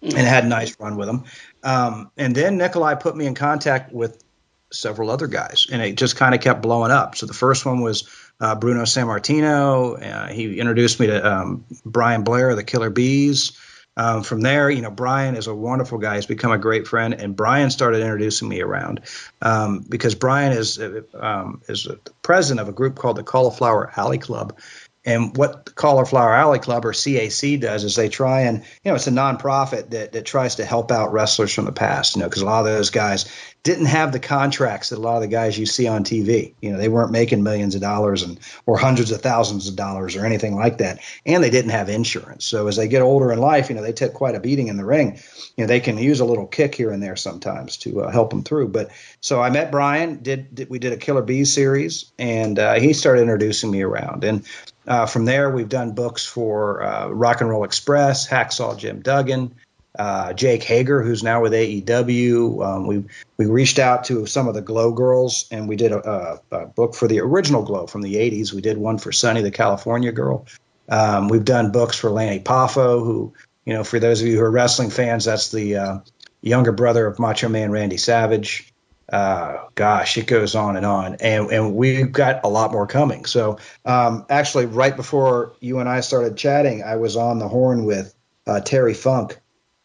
and 0.00 0.12
had 0.18 0.44
a 0.44 0.48
nice 0.48 0.78
run 0.78 0.96
with 0.96 1.08
him. 1.08 1.24
Um, 1.64 2.10
and 2.16 2.36
then 2.36 2.58
Nikolai 2.58 2.94
put 2.94 3.16
me 3.16 3.26
in 3.26 3.34
contact 3.34 3.92
with 3.92 4.22
several 4.70 5.10
other 5.10 5.26
guys, 5.26 5.66
and 5.72 5.82
it 5.82 5.96
just 5.96 6.16
kind 6.16 6.34
of 6.34 6.40
kept 6.40 6.62
blowing 6.62 6.92
up. 6.92 7.16
So 7.16 7.26
the 7.26 7.34
first 7.34 7.64
one 7.66 7.80
was 7.80 8.08
uh, 8.40 8.54
Bruno 8.54 8.82
Sammartino. 8.82 10.00
Uh, 10.00 10.28
he 10.28 10.60
introduced 10.60 11.00
me 11.00 11.06
to 11.06 11.32
um, 11.32 11.64
Brian 11.84 12.22
Blair, 12.22 12.54
the 12.54 12.64
Killer 12.64 12.90
Bees. 12.90 13.58
Um, 13.96 14.22
from 14.24 14.40
there, 14.40 14.70
you 14.70 14.82
know, 14.82 14.90
Brian 14.90 15.36
is 15.36 15.46
a 15.46 15.54
wonderful 15.54 15.98
guy. 15.98 16.16
He's 16.16 16.26
become 16.26 16.50
a 16.50 16.58
great 16.58 16.88
friend, 16.88 17.14
and 17.14 17.36
Brian 17.36 17.70
started 17.70 18.00
introducing 18.00 18.48
me 18.48 18.60
around 18.60 19.00
um, 19.40 19.84
because 19.88 20.14
Brian 20.16 20.52
is 20.52 20.78
uh, 20.80 21.02
um, 21.14 21.62
is 21.68 21.84
the 21.84 22.00
president 22.22 22.60
of 22.60 22.68
a 22.68 22.72
group 22.72 22.96
called 22.96 23.16
the 23.16 23.22
Cauliflower 23.22 23.92
Alley 23.96 24.18
Club, 24.18 24.58
and 25.04 25.36
what 25.36 25.66
the 25.66 25.72
Cauliflower 25.72 26.32
Alley 26.32 26.58
Club 26.58 26.84
or 26.86 26.92
CAC 26.92 27.60
does 27.60 27.84
is 27.84 27.94
they 27.94 28.08
try 28.08 28.42
and, 28.42 28.58
you 28.58 28.90
know, 28.90 28.94
it's 28.94 29.06
a 29.06 29.10
nonprofit 29.10 29.90
that, 29.90 30.12
that 30.12 30.24
tries 30.24 30.56
to 30.56 30.64
help 30.64 30.90
out 30.90 31.12
wrestlers 31.12 31.52
from 31.52 31.66
the 31.66 31.72
past, 31.72 32.16
you 32.16 32.22
know, 32.22 32.28
because 32.28 32.42
a 32.42 32.46
lot 32.46 32.60
of 32.60 32.72
those 32.72 32.90
guys 32.90 33.30
didn't 33.64 33.86
have 33.86 34.12
the 34.12 34.20
contracts 34.20 34.90
that 34.90 34.98
a 34.98 35.00
lot 35.00 35.16
of 35.16 35.22
the 35.22 35.28
guys 35.28 35.58
you 35.58 35.64
see 35.64 35.88
on 35.88 36.04
TV. 36.04 36.54
You 36.60 36.72
know, 36.72 36.78
they 36.78 36.88
weren't 36.88 37.12
making 37.12 37.42
millions 37.42 37.74
of 37.74 37.80
dollars 37.80 38.22
and 38.22 38.38
or 38.66 38.76
hundreds 38.76 39.10
of 39.10 39.22
thousands 39.22 39.68
of 39.68 39.76
dollars 39.76 40.16
or 40.16 40.24
anything 40.24 40.54
like 40.54 40.78
that, 40.78 41.00
and 41.24 41.42
they 41.42 41.50
didn't 41.50 41.70
have 41.70 41.88
insurance. 41.88 42.44
So 42.44 42.66
as 42.68 42.76
they 42.76 42.88
get 42.88 43.00
older 43.00 43.32
in 43.32 43.38
life, 43.38 43.70
you 43.70 43.74
know, 43.74 43.82
they 43.82 43.94
take 43.94 44.12
quite 44.12 44.34
a 44.34 44.40
beating 44.40 44.68
in 44.68 44.76
the 44.76 44.84
ring. 44.84 45.18
You 45.56 45.64
know, 45.64 45.66
they 45.66 45.80
can 45.80 45.96
use 45.96 46.20
a 46.20 46.26
little 46.26 46.46
kick 46.46 46.74
here 46.74 46.90
and 46.90 47.02
there 47.02 47.16
sometimes 47.16 47.78
to 47.78 48.02
uh, 48.02 48.10
help 48.10 48.30
them 48.30 48.42
through. 48.42 48.68
But 48.68 48.90
so 49.20 49.40
I 49.40 49.48
met 49.48 49.70
Brian. 49.70 50.22
Did, 50.22 50.54
did 50.54 50.68
we 50.68 50.78
did 50.78 50.92
a 50.92 50.98
Killer 50.98 51.22
Bees 51.22 51.52
series, 51.52 52.12
and 52.18 52.58
uh, 52.58 52.74
he 52.74 52.92
started 52.92 53.22
introducing 53.22 53.70
me 53.70 53.80
around 53.80 54.24
and 54.24 54.44
uh, 54.86 55.06
from 55.06 55.24
there, 55.24 55.50
we've 55.50 55.68
done 55.68 55.92
books 55.92 56.26
for 56.26 56.82
uh, 56.82 57.08
Rock 57.08 57.40
and 57.40 57.50
Roll 57.50 57.64
Express, 57.64 58.28
Hacksaw 58.28 58.76
Jim 58.76 59.00
Duggan, 59.00 59.54
uh, 59.98 60.32
Jake 60.32 60.62
Hager, 60.62 61.02
who's 61.02 61.22
now 61.22 61.40
with 61.40 61.52
AEW. 61.52 62.64
Um, 62.64 62.86
we 62.86 63.04
we 63.36 63.46
reached 63.46 63.78
out 63.78 64.04
to 64.04 64.26
some 64.26 64.48
of 64.48 64.54
the 64.54 64.60
Glow 64.62 64.92
girls, 64.92 65.46
and 65.50 65.68
we 65.68 65.76
did 65.76 65.92
a, 65.92 66.08
a, 66.10 66.40
a, 66.50 66.66
book 66.66 66.94
for 66.94 67.08
the 67.08 67.20
original 67.20 67.62
Glow 67.62 67.86
from 67.86 68.02
the 68.02 68.16
'80s. 68.16 68.52
We 68.52 68.60
did 68.60 68.76
one 68.76 68.98
for 68.98 69.12
Sunny, 69.12 69.42
the 69.42 69.50
California 69.50 70.12
girl. 70.12 70.46
Um, 70.88 71.28
we've 71.28 71.44
done 71.44 71.72
books 71.72 71.96
for 71.96 72.10
Lanny 72.10 72.40
Poffo, 72.40 73.04
who 73.04 73.32
you 73.64 73.72
know, 73.72 73.84
for 73.84 73.98
those 73.98 74.20
of 74.20 74.28
you 74.28 74.36
who 74.36 74.42
are 74.42 74.50
wrestling 74.50 74.90
fans, 74.90 75.24
that's 75.24 75.50
the 75.50 75.76
uh, 75.76 75.98
younger 76.42 76.72
brother 76.72 77.06
of 77.06 77.18
Macho 77.18 77.48
Man 77.48 77.70
Randy 77.70 77.96
Savage 77.96 78.73
uh, 79.08 79.66
gosh, 79.74 80.16
it 80.16 80.26
goes 80.26 80.54
on 80.54 80.76
and 80.76 80.86
on, 80.86 81.16
and 81.20 81.50
and 81.50 81.74
we've 81.74 82.10
got 82.10 82.44
a 82.44 82.48
lot 82.48 82.72
more 82.72 82.86
coming. 82.86 83.26
So 83.26 83.58
um, 83.84 84.26
actually, 84.30 84.66
right 84.66 84.96
before 84.96 85.54
you 85.60 85.78
and 85.80 85.88
I 85.88 86.00
started 86.00 86.36
chatting, 86.36 86.82
I 86.82 86.96
was 86.96 87.16
on 87.16 87.38
the 87.38 87.48
horn 87.48 87.84
with 87.84 88.14
uh, 88.46 88.60
Terry 88.60 88.94
Funk, 88.94 89.38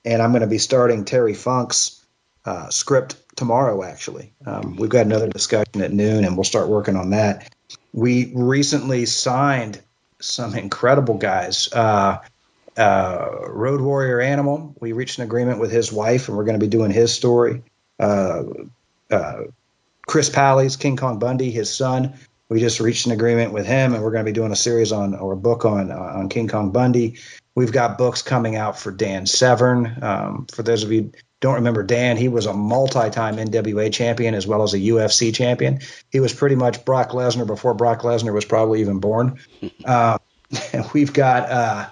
and 0.05 0.21
I'm 0.21 0.31
going 0.31 0.41
to 0.41 0.47
be 0.47 0.57
starting 0.57 1.05
Terry 1.05 1.33
Funk's 1.33 2.03
uh, 2.45 2.69
script 2.69 3.17
tomorrow. 3.35 3.83
Actually, 3.83 4.33
um, 4.45 4.77
we've 4.77 4.89
got 4.89 5.05
another 5.05 5.27
discussion 5.27 5.81
at 5.81 5.91
noon, 5.91 6.23
and 6.23 6.37
we'll 6.37 6.45
start 6.45 6.69
working 6.69 6.95
on 6.95 7.09
that. 7.09 7.53
We 7.91 8.31
recently 8.33 9.05
signed 9.05 9.81
some 10.19 10.55
incredible 10.55 11.15
guys. 11.15 11.71
Uh, 11.73 12.19
uh, 12.77 13.27
Road 13.47 13.81
Warrior 13.81 14.21
Animal. 14.21 14.73
We 14.79 14.93
reached 14.93 15.17
an 15.17 15.25
agreement 15.25 15.59
with 15.59 15.71
his 15.71 15.91
wife, 15.91 16.29
and 16.29 16.37
we're 16.37 16.45
going 16.45 16.59
to 16.59 16.65
be 16.65 16.69
doing 16.69 16.91
his 16.91 17.13
story. 17.13 17.63
Uh, 17.99 18.43
uh, 19.11 19.43
Chris 20.07 20.29
Pallies, 20.29 20.75
King 20.75 20.97
Kong 20.97 21.19
Bundy, 21.19 21.51
his 21.51 21.73
son. 21.73 22.15
We 22.49 22.59
just 22.59 22.79
reached 22.79 23.05
an 23.05 23.11
agreement 23.11 23.53
with 23.53 23.67
him, 23.67 23.93
and 23.93 24.03
we're 24.03 24.11
going 24.11 24.25
to 24.25 24.31
be 24.31 24.35
doing 24.35 24.51
a 24.51 24.55
series 24.55 24.91
on 24.91 25.15
or 25.15 25.33
a 25.33 25.37
book 25.37 25.65
on 25.65 25.91
uh, 25.91 25.95
on 25.95 26.29
King 26.29 26.47
Kong 26.47 26.71
Bundy. 26.71 27.19
We've 27.53 27.71
got 27.71 27.97
books 27.97 28.21
coming 28.21 28.55
out 28.55 28.79
for 28.79 28.91
Dan 28.91 29.25
Severn. 29.25 29.97
Um, 30.01 30.47
for 30.51 30.63
those 30.63 30.83
of 30.83 30.91
you 30.91 31.11
don't 31.41 31.55
remember 31.55 31.83
Dan, 31.83 32.17
he 32.17 32.27
was 32.27 32.45
a 32.45 32.53
multi-time 32.53 33.37
NWA 33.37 33.91
champion 33.93 34.33
as 34.33 34.45
well 34.45 34.63
as 34.63 34.73
a 34.73 34.79
UFC 34.79 35.33
champion. 35.33 35.79
He 36.11 36.19
was 36.19 36.33
pretty 36.33 36.55
much 36.55 36.83
Brock 36.85 37.11
Lesnar 37.11 37.47
before 37.47 37.73
Brock 37.73 38.01
Lesnar 38.01 38.33
was 38.33 38.45
probably 38.45 38.81
even 38.81 38.99
born. 38.99 39.39
uh, 39.85 40.17
we've 40.93 41.13
got, 41.13 41.49
uh, 41.49 41.89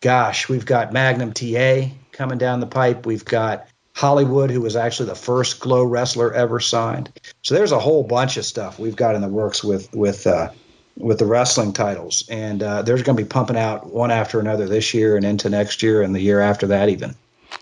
gosh, 0.00 0.48
we've 0.48 0.66
got 0.66 0.92
Magnum 0.92 1.32
TA 1.32 1.88
coming 2.12 2.38
down 2.38 2.60
the 2.60 2.66
pipe. 2.66 3.06
We've 3.06 3.24
got 3.24 3.68
Hollywood, 3.94 4.50
who 4.50 4.60
was 4.60 4.74
actually 4.76 5.08
the 5.08 5.14
first 5.14 5.60
Glow 5.60 5.84
wrestler 5.84 6.32
ever 6.34 6.58
signed. 6.58 7.12
So 7.42 7.54
there's 7.54 7.72
a 7.72 7.78
whole 7.78 8.02
bunch 8.02 8.36
of 8.36 8.44
stuff 8.44 8.78
we've 8.78 8.96
got 8.96 9.14
in 9.14 9.22
the 9.22 9.28
works 9.28 9.62
with 9.62 9.92
with 9.94 10.26
uh, 10.26 10.50
with 10.96 11.20
the 11.20 11.26
wrestling 11.26 11.72
titles, 11.72 12.28
and 12.28 12.62
uh, 12.62 12.82
they're 12.82 12.96
going 12.96 13.16
to 13.16 13.22
be 13.22 13.24
pumping 13.24 13.56
out 13.56 13.86
one 13.86 14.10
after 14.10 14.40
another 14.40 14.66
this 14.66 14.94
year 14.94 15.16
and 15.16 15.24
into 15.24 15.48
next 15.48 15.82
year 15.82 16.02
and 16.02 16.14
the 16.14 16.20
year 16.20 16.40
after 16.40 16.68
that 16.68 16.88
even. 16.88 17.14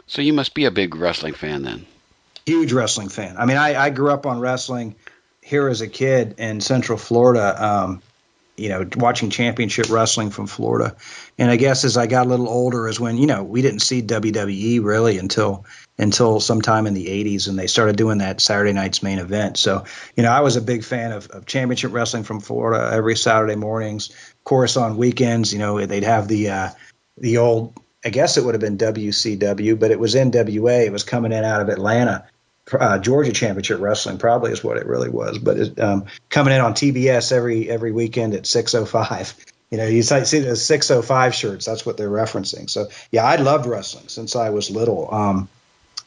So 0.07 0.23
you 0.23 0.33
must 0.33 0.55
be 0.55 0.65
a 0.65 0.71
big 0.71 0.95
wrestling 0.95 1.35
fan 1.35 1.63
then. 1.63 1.87
Huge 2.47 2.73
wrestling 2.73 3.09
fan. 3.09 3.37
I 3.39 3.45
mean, 3.45 3.57
I, 3.57 3.81
I 3.81 3.91
grew 3.91 4.11
up 4.11 4.27
on 4.27 4.41
wrestling 4.41 4.95
here 5.43 5.69
as 5.69 5.81
a 5.81 5.89
kid 5.89 6.37
in 6.39 6.61
Central 6.61 6.99
Florida. 6.99 7.63
Um, 7.63 8.03
you 8.57 8.69
know, 8.69 8.87
watching 8.97 9.31
championship 9.31 9.89
wrestling 9.89 10.31
from 10.31 10.47
Florida. 10.47 10.97
And 11.39 11.51
I 11.51 11.57
guess 11.57 11.85
as 11.85 11.97
I 11.97 12.07
got 12.07 12.27
a 12.27 12.29
little 12.29 12.49
older 12.49 12.87
is 12.87 13.01
when, 13.01 13.17
you 13.17 13.27
know, 13.27 13.43
we 13.43 13.63
didn't 13.63 13.81
see 13.81 14.03
WWE 14.03 14.85
really 14.85 15.19
until 15.19 15.65
until 15.99 16.41
sometime 16.41 16.87
in 16.87 16.95
the 16.95 17.07
80s 17.07 17.49
and 17.49 17.59
they 17.59 17.67
started 17.67 17.97
doing 17.97 18.19
that 18.19 18.41
Saturday 18.41 18.73
night's 18.73 19.03
main 19.03 19.19
event. 19.19 19.57
So, 19.57 19.85
you 20.17 20.23
know, 20.23 20.31
I 20.31 20.41
was 20.41 20.57
a 20.57 20.63
big 20.63 20.85
fan 20.85 21.13
of, 21.13 21.29
of 21.29 21.47
championship 21.47 21.93
wrestling 21.93 22.25
from 22.25 22.41
Florida 22.41 22.91
every 22.95 23.17
Saturday 23.17 23.57
mornings. 23.57 24.11
Of 24.11 24.45
course, 24.45 24.77
on 24.77 24.97
weekends, 24.97 25.53
you 25.53 25.59
know, 25.59 25.85
they'd 25.85 26.05
have 26.05 26.29
the 26.29 26.51
uh, 26.51 26.69
the 27.17 27.39
old 27.39 27.79
I 28.05 28.11
guess 28.11 28.37
it 28.37 28.45
would 28.45 28.55
have 28.55 28.61
been 28.61 28.79
WCW, 28.79 29.79
but 29.79 29.93
it 29.93 30.01
was 30.01 30.15
NWA. 30.15 30.85
It 30.85 30.93
was 30.93 31.05
coming 31.05 31.33
in 31.33 31.45
out 31.45 31.63
of 31.63 31.69
Atlanta 31.69 32.27
uh, 32.73 32.99
Georgia 32.99 33.33
Championship 33.33 33.81
Wrestling 33.81 34.19
probably 34.19 34.53
is 34.53 34.63
what 34.63 34.77
it 34.77 34.87
really 34.87 35.09
was, 35.09 35.39
but 35.39 35.59
it, 35.59 35.81
um, 35.81 36.07
coming 36.29 36.55
in 36.55 36.61
on 36.61 36.75
TBS 36.75 37.33
every 37.33 37.69
every 37.69 37.93
weekend 37.93 38.35
at 38.35 38.45
6:05. 38.45 39.35
You 39.73 39.79
know, 39.79 39.87
you 39.87 40.03
see 40.03 40.41
the 40.41 40.55
605 40.55 41.35
shirts. 41.35 41.65
That's 41.65 41.87
what 41.87 41.97
they're 41.97 42.11
referencing. 42.11 42.69
So 42.69 42.89
yeah, 43.11 43.25
I 43.25 43.37
loved 43.37 43.65
wrestling 43.65 44.09
since 44.09 44.37
I 44.37 44.51
was 44.51 44.71
little, 44.71 45.09
um, 45.11 45.49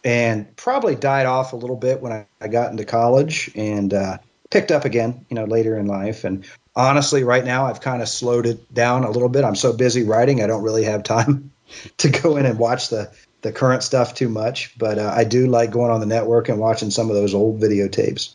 and 0.03 0.55
probably 0.55 0.93
died 0.93 1.25
off 1.25 1.53
a 1.53 1.55
little 1.55 1.75
bit 1.75 1.99
when 1.99 2.13
I, 2.13 2.27
I 2.39 2.47
got 2.47 2.69
into 2.69 2.85
college 2.85 3.49
and 3.55 3.91
uh, 3.91 4.19
picked 4.51 4.69
up 4.69 4.85
again. 4.85 5.25
You 5.29 5.35
know, 5.35 5.45
later 5.45 5.79
in 5.79 5.87
life. 5.87 6.25
And 6.25 6.45
honestly, 6.75 7.23
right 7.23 7.43
now 7.43 7.65
I've 7.65 7.81
kind 7.81 8.03
of 8.03 8.07
slowed 8.07 8.45
it 8.45 8.71
down 8.71 9.03
a 9.03 9.09
little 9.09 9.29
bit. 9.29 9.43
I'm 9.43 9.55
so 9.55 9.73
busy 9.73 10.03
writing, 10.03 10.43
I 10.43 10.47
don't 10.47 10.61
really 10.63 10.83
have 10.83 11.01
time 11.01 11.51
to 11.97 12.09
go 12.09 12.37
in 12.37 12.45
and 12.45 12.59
watch 12.59 12.89
the 12.89 13.11
the 13.45 13.51
current 13.51 13.83
stuff 13.83 14.15
too 14.15 14.27
much, 14.27 14.75
but 14.75 14.97
uh, 14.97 15.13
I 15.15 15.23
do 15.23 15.45
like 15.45 15.69
going 15.69 15.91
on 15.91 15.99
the 15.99 16.07
network 16.07 16.49
and 16.49 16.57
watching 16.57 16.89
some 16.89 17.11
of 17.11 17.15
those 17.15 17.35
old 17.35 17.61
videotapes. 17.61 18.33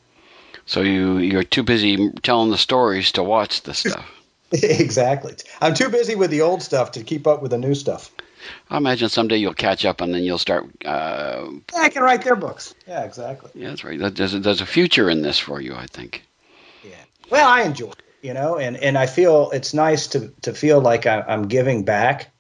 So 0.67 0.83
you 0.83 1.19
you're 1.19 1.43
too 1.43 1.65
busy 1.65 2.11
telling 2.23 2.53
the 2.53 2.57
stories 2.57 3.11
to 3.13 3.25
watch 3.25 3.63
the 3.63 3.75
stuff. 3.75 4.09
exactly. 4.53 5.35
I'm 5.61 5.75
too 5.75 5.89
busy 5.89 6.15
with 6.15 6.31
the 6.31 6.43
old 6.43 6.63
stuff 6.63 6.93
to 6.93 7.03
keep 7.03 7.27
up 7.27 7.43
with 7.43 7.51
the 7.51 7.59
new 7.59 7.75
stuff. 7.75 8.13
I 8.71 8.77
imagine 8.77 9.09
someday 9.09 9.37
you'll 9.39 9.53
catch 9.53 9.85
up 9.85 10.01
and 10.01 10.15
then 10.15 10.23
you'll 10.23 10.39
start. 10.39 10.65
Uh, 10.85 11.51
yeah, 11.75 11.81
I 11.81 11.89
can 11.89 12.05
write 12.05 12.23
their 12.23 12.37
books. 12.37 12.77
Yeah, 12.87 13.03
exactly. 13.03 13.51
Yeah, 13.55 13.71
that's 13.71 13.83
right. 13.83 13.99
There's 14.15 14.35
a, 14.35 14.39
there's 14.39 14.61
a 14.61 14.67
future 14.67 15.11
in 15.11 15.23
this 15.23 15.41
for 15.41 15.61
you, 15.61 15.75
I 15.75 15.87
think. 15.87 16.23
Yeah. 16.85 17.03
Well, 17.31 17.49
I 17.49 17.63
enjoy 17.63 17.91
it, 17.91 18.03
you 18.23 18.33
know, 18.33 18.59
and, 18.59 18.77
and 18.77 18.97
I 18.97 19.07
feel 19.07 19.51
it's 19.51 19.75
nice 19.75 20.07
to, 20.09 20.33
to 20.43 20.55
feel 20.55 20.81
like 20.81 21.07
I, 21.07 21.23
I'm 21.23 21.49
giving 21.49 21.85
back 21.85 22.31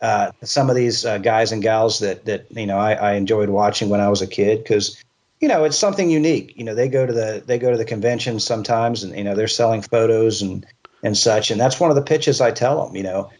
uh, 0.00 0.32
some 0.42 0.70
of 0.70 0.76
these 0.76 1.04
uh, 1.04 1.18
guys 1.18 1.52
and 1.52 1.62
gals 1.62 2.00
that 2.00 2.24
that 2.26 2.46
you 2.50 2.66
know 2.66 2.78
I, 2.78 2.92
I 2.94 3.12
enjoyed 3.14 3.48
watching 3.48 3.88
when 3.88 4.00
I 4.00 4.08
was 4.08 4.22
a 4.22 4.26
kid 4.26 4.58
because 4.58 5.02
you 5.40 5.48
know 5.48 5.64
it's 5.64 5.78
something 5.78 6.10
unique. 6.10 6.54
You 6.56 6.64
know 6.64 6.74
they 6.74 6.88
go 6.88 7.04
to 7.04 7.12
the 7.12 7.42
they 7.44 7.58
go 7.58 7.70
to 7.70 7.76
the 7.76 7.84
conventions 7.84 8.44
sometimes 8.44 9.02
and 9.02 9.16
you 9.16 9.24
know 9.24 9.34
they're 9.34 9.48
selling 9.48 9.82
photos 9.82 10.42
and 10.42 10.64
and 11.02 11.16
such 11.16 11.50
and 11.50 11.60
that's 11.60 11.80
one 11.80 11.90
of 11.90 11.96
the 11.96 12.02
pitches 12.02 12.40
I 12.40 12.52
tell 12.52 12.84
them. 12.86 12.96
You 12.96 13.02
know 13.02 13.30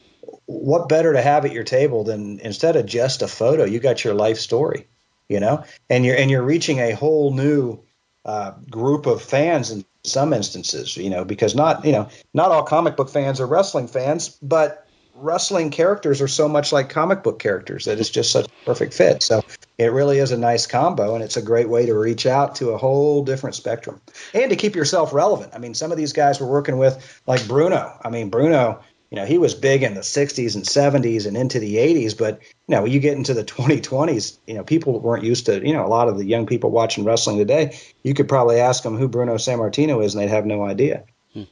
what 0.46 0.88
better 0.88 1.12
to 1.12 1.22
have 1.22 1.44
at 1.44 1.52
your 1.52 1.64
table 1.64 2.04
than 2.04 2.40
instead 2.40 2.74
of 2.76 2.86
just 2.86 3.20
a 3.20 3.28
photo, 3.28 3.64
you 3.64 3.78
got 3.78 4.02
your 4.02 4.14
life 4.14 4.38
story. 4.38 4.86
You 5.28 5.40
know, 5.40 5.64
and 5.90 6.06
you're 6.06 6.16
and 6.16 6.30
you're 6.30 6.42
reaching 6.42 6.78
a 6.78 6.92
whole 6.92 7.34
new 7.34 7.80
uh, 8.24 8.52
group 8.70 9.04
of 9.04 9.22
fans 9.22 9.70
in 9.70 9.84
some 10.02 10.32
instances. 10.32 10.96
You 10.96 11.10
know, 11.10 11.24
because 11.24 11.54
not 11.54 11.84
you 11.84 11.92
know 11.92 12.08
not 12.32 12.50
all 12.50 12.62
comic 12.62 12.96
book 12.96 13.10
fans 13.10 13.38
are 13.38 13.46
wrestling 13.46 13.88
fans, 13.88 14.30
but 14.40 14.87
wrestling 15.20 15.70
characters 15.70 16.20
are 16.20 16.28
so 16.28 16.48
much 16.48 16.72
like 16.72 16.90
comic 16.90 17.22
book 17.22 17.38
characters 17.38 17.86
that 17.86 17.98
it's 17.98 18.10
just 18.10 18.32
such 18.32 18.46
a 18.46 18.64
perfect 18.64 18.94
fit. 18.94 19.22
So 19.22 19.42
it 19.76 19.92
really 19.92 20.18
is 20.18 20.32
a 20.32 20.38
nice 20.38 20.66
combo, 20.66 21.14
and 21.14 21.24
it's 21.24 21.36
a 21.36 21.42
great 21.42 21.68
way 21.68 21.86
to 21.86 21.94
reach 21.94 22.26
out 22.26 22.56
to 22.56 22.70
a 22.70 22.78
whole 22.78 23.24
different 23.24 23.56
spectrum 23.56 24.00
and 24.34 24.50
to 24.50 24.56
keep 24.56 24.76
yourself 24.76 25.12
relevant. 25.12 25.52
I 25.54 25.58
mean, 25.58 25.74
some 25.74 25.92
of 25.92 25.98
these 25.98 26.12
guys 26.12 26.40
we're 26.40 26.46
working 26.46 26.78
with, 26.78 27.22
like 27.26 27.46
Bruno. 27.46 27.98
I 28.02 28.10
mean, 28.10 28.30
Bruno, 28.30 28.80
you 29.10 29.16
know, 29.16 29.24
he 29.24 29.38
was 29.38 29.54
big 29.54 29.82
in 29.82 29.94
the 29.94 30.00
60s 30.00 30.54
and 30.54 30.64
70s 30.64 31.26
and 31.26 31.36
into 31.36 31.58
the 31.58 31.76
80s, 31.76 32.16
but 32.16 32.40
you 32.66 32.74
know, 32.74 32.82
when 32.82 32.92
you 32.92 33.00
get 33.00 33.16
into 33.16 33.34
the 33.34 33.44
2020s, 33.44 34.38
you 34.46 34.54
know, 34.54 34.64
people 34.64 35.00
weren't 35.00 35.24
used 35.24 35.46
to, 35.46 35.66
you 35.66 35.72
know, 35.72 35.84
a 35.84 35.88
lot 35.88 36.08
of 36.08 36.18
the 36.18 36.26
young 36.26 36.46
people 36.46 36.70
watching 36.70 37.04
wrestling 37.04 37.38
today. 37.38 37.78
You 38.02 38.14
could 38.14 38.28
probably 38.28 38.60
ask 38.60 38.82
them 38.82 38.96
who 38.96 39.08
Bruno 39.08 39.36
Sammartino 39.36 40.04
is, 40.04 40.14
and 40.14 40.22
they'd 40.22 40.30
have 40.30 40.46
no 40.46 40.62
idea. 40.62 41.04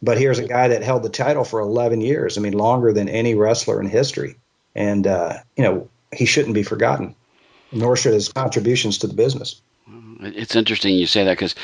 But 0.02 0.18
here's 0.18 0.38
a 0.38 0.46
guy 0.46 0.68
that 0.68 0.82
held 0.82 1.02
the 1.02 1.08
title 1.08 1.44
for 1.44 1.60
11 1.60 2.00
years. 2.00 2.36
I 2.36 2.40
mean, 2.40 2.54
longer 2.54 2.92
than 2.92 3.08
any 3.08 3.34
wrestler 3.34 3.80
in 3.80 3.88
history. 3.88 4.36
And, 4.74 5.06
uh, 5.06 5.38
you 5.56 5.64
know, 5.64 5.88
he 6.12 6.26
shouldn't 6.26 6.54
be 6.54 6.62
forgotten, 6.62 7.14
nor 7.72 7.96
should 7.96 8.14
his 8.14 8.28
contributions 8.28 8.98
to 8.98 9.06
the 9.06 9.14
business. 9.14 9.60
It's 10.20 10.56
interesting 10.56 10.94
you 10.94 11.06
say 11.06 11.24
that 11.24 11.32
because 11.32 11.54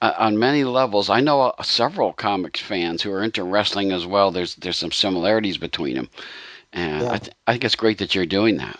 uh, 0.00 0.14
on 0.18 0.38
many 0.38 0.64
levels, 0.64 1.10
I 1.10 1.20
know 1.20 1.42
uh, 1.42 1.62
several 1.62 2.12
comics 2.12 2.60
fans 2.60 3.02
who 3.02 3.12
are 3.12 3.22
into 3.22 3.44
wrestling 3.44 3.92
as 3.92 4.06
well. 4.06 4.30
There's 4.30 4.54
there's 4.56 4.78
some 4.78 4.92
similarities 4.92 5.58
between 5.58 5.94
them, 5.94 6.08
and 6.72 7.02
yeah. 7.02 7.12
I, 7.12 7.18
th- 7.18 7.32
I 7.46 7.52
think 7.52 7.64
it's 7.64 7.76
great 7.76 7.98
that 7.98 8.14
you're 8.14 8.26
doing 8.26 8.56
that. 8.56 8.78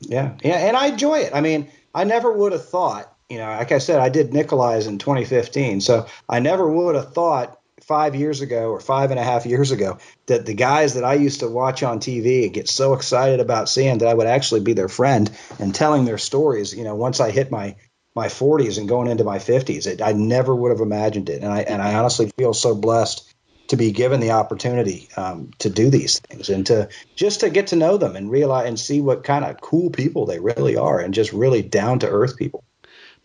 Yeah, 0.00 0.34
yeah, 0.42 0.56
and 0.56 0.76
I 0.76 0.88
enjoy 0.88 1.20
it. 1.20 1.32
I 1.34 1.40
mean, 1.40 1.70
I 1.94 2.04
never 2.04 2.32
would 2.32 2.52
have 2.52 2.68
thought, 2.68 3.14
you 3.30 3.38
know, 3.38 3.46
like 3.46 3.70
I 3.72 3.78
said, 3.78 4.00
I 4.00 4.08
did 4.08 4.34
Nikolai's 4.34 4.88
in 4.88 4.98
2015, 4.98 5.80
so 5.80 6.06
I 6.28 6.40
never 6.40 6.68
would 6.68 6.96
have 6.96 7.14
thought 7.14 7.58
five 7.82 8.14
years 8.14 8.40
ago 8.40 8.70
or 8.70 8.80
five 8.80 9.10
and 9.10 9.20
a 9.20 9.22
half 9.22 9.44
years 9.44 9.70
ago 9.70 9.98
that 10.26 10.46
the 10.46 10.54
guys 10.54 10.94
that 10.94 11.04
I 11.04 11.14
used 11.14 11.40
to 11.40 11.48
watch 11.48 11.82
on 11.82 12.00
TV 12.00 12.44
and 12.44 12.54
get 12.54 12.68
so 12.68 12.94
excited 12.94 13.38
about 13.38 13.68
seeing 13.68 13.98
that 13.98 14.08
I 14.08 14.14
would 14.14 14.26
actually 14.26 14.60
be 14.60 14.72
their 14.72 14.88
friend 14.88 15.30
and 15.58 15.74
telling 15.74 16.04
their 16.04 16.18
stories. 16.18 16.74
You 16.74 16.84
know, 16.84 16.94
once 16.94 17.20
I 17.20 17.30
hit 17.30 17.50
my 17.50 17.76
my 18.14 18.28
40s 18.28 18.78
and 18.78 18.88
going 18.88 19.08
into 19.08 19.24
my 19.24 19.38
50s, 19.38 19.86
it, 19.86 20.00
I 20.00 20.12
never 20.12 20.54
would 20.54 20.70
have 20.70 20.80
imagined 20.80 21.28
it, 21.28 21.42
and 21.42 21.52
I 21.52 21.60
and 21.60 21.82
I 21.82 21.94
honestly 21.94 22.30
feel 22.38 22.54
so 22.54 22.74
blessed 22.74 23.30
to 23.68 23.76
be 23.76 23.90
given 23.90 24.20
the 24.20 24.30
opportunity 24.30 25.08
um, 25.16 25.50
to 25.58 25.68
do 25.68 25.90
these 25.90 26.20
things 26.20 26.48
and 26.48 26.66
to 26.66 26.88
just 27.14 27.40
to 27.40 27.50
get 27.50 27.68
to 27.68 27.76
know 27.76 27.96
them 27.96 28.16
and 28.16 28.30
realize 28.30 28.68
and 28.68 28.78
see 28.78 29.00
what 29.00 29.24
kind 29.24 29.44
of 29.44 29.60
cool 29.60 29.90
people 29.90 30.24
they 30.24 30.38
really 30.38 30.76
are 30.76 31.00
and 31.00 31.12
just 31.12 31.32
really 31.32 31.62
down 31.62 31.98
to 31.98 32.08
earth 32.08 32.36
people. 32.36 32.64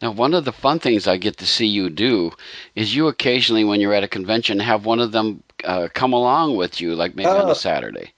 Now, 0.01 0.11
one 0.11 0.33
of 0.33 0.45
the 0.45 0.51
fun 0.51 0.79
things 0.79 1.07
I 1.07 1.17
get 1.17 1.37
to 1.37 1.45
see 1.45 1.67
you 1.67 1.89
do 1.89 2.31
is 2.75 2.95
you 2.95 3.07
occasionally, 3.07 3.63
when 3.63 3.79
you're 3.79 3.93
at 3.93 4.03
a 4.03 4.07
convention, 4.07 4.59
have 4.59 4.85
one 4.85 4.99
of 4.99 5.11
them 5.11 5.43
uh, 5.63 5.89
come 5.93 6.13
along 6.13 6.57
with 6.57 6.81
you, 6.81 6.95
like 6.95 7.15
maybe 7.15 7.29
on 7.29 7.47
a 7.47 7.51
oh. 7.51 7.53
Saturday. 7.53 8.11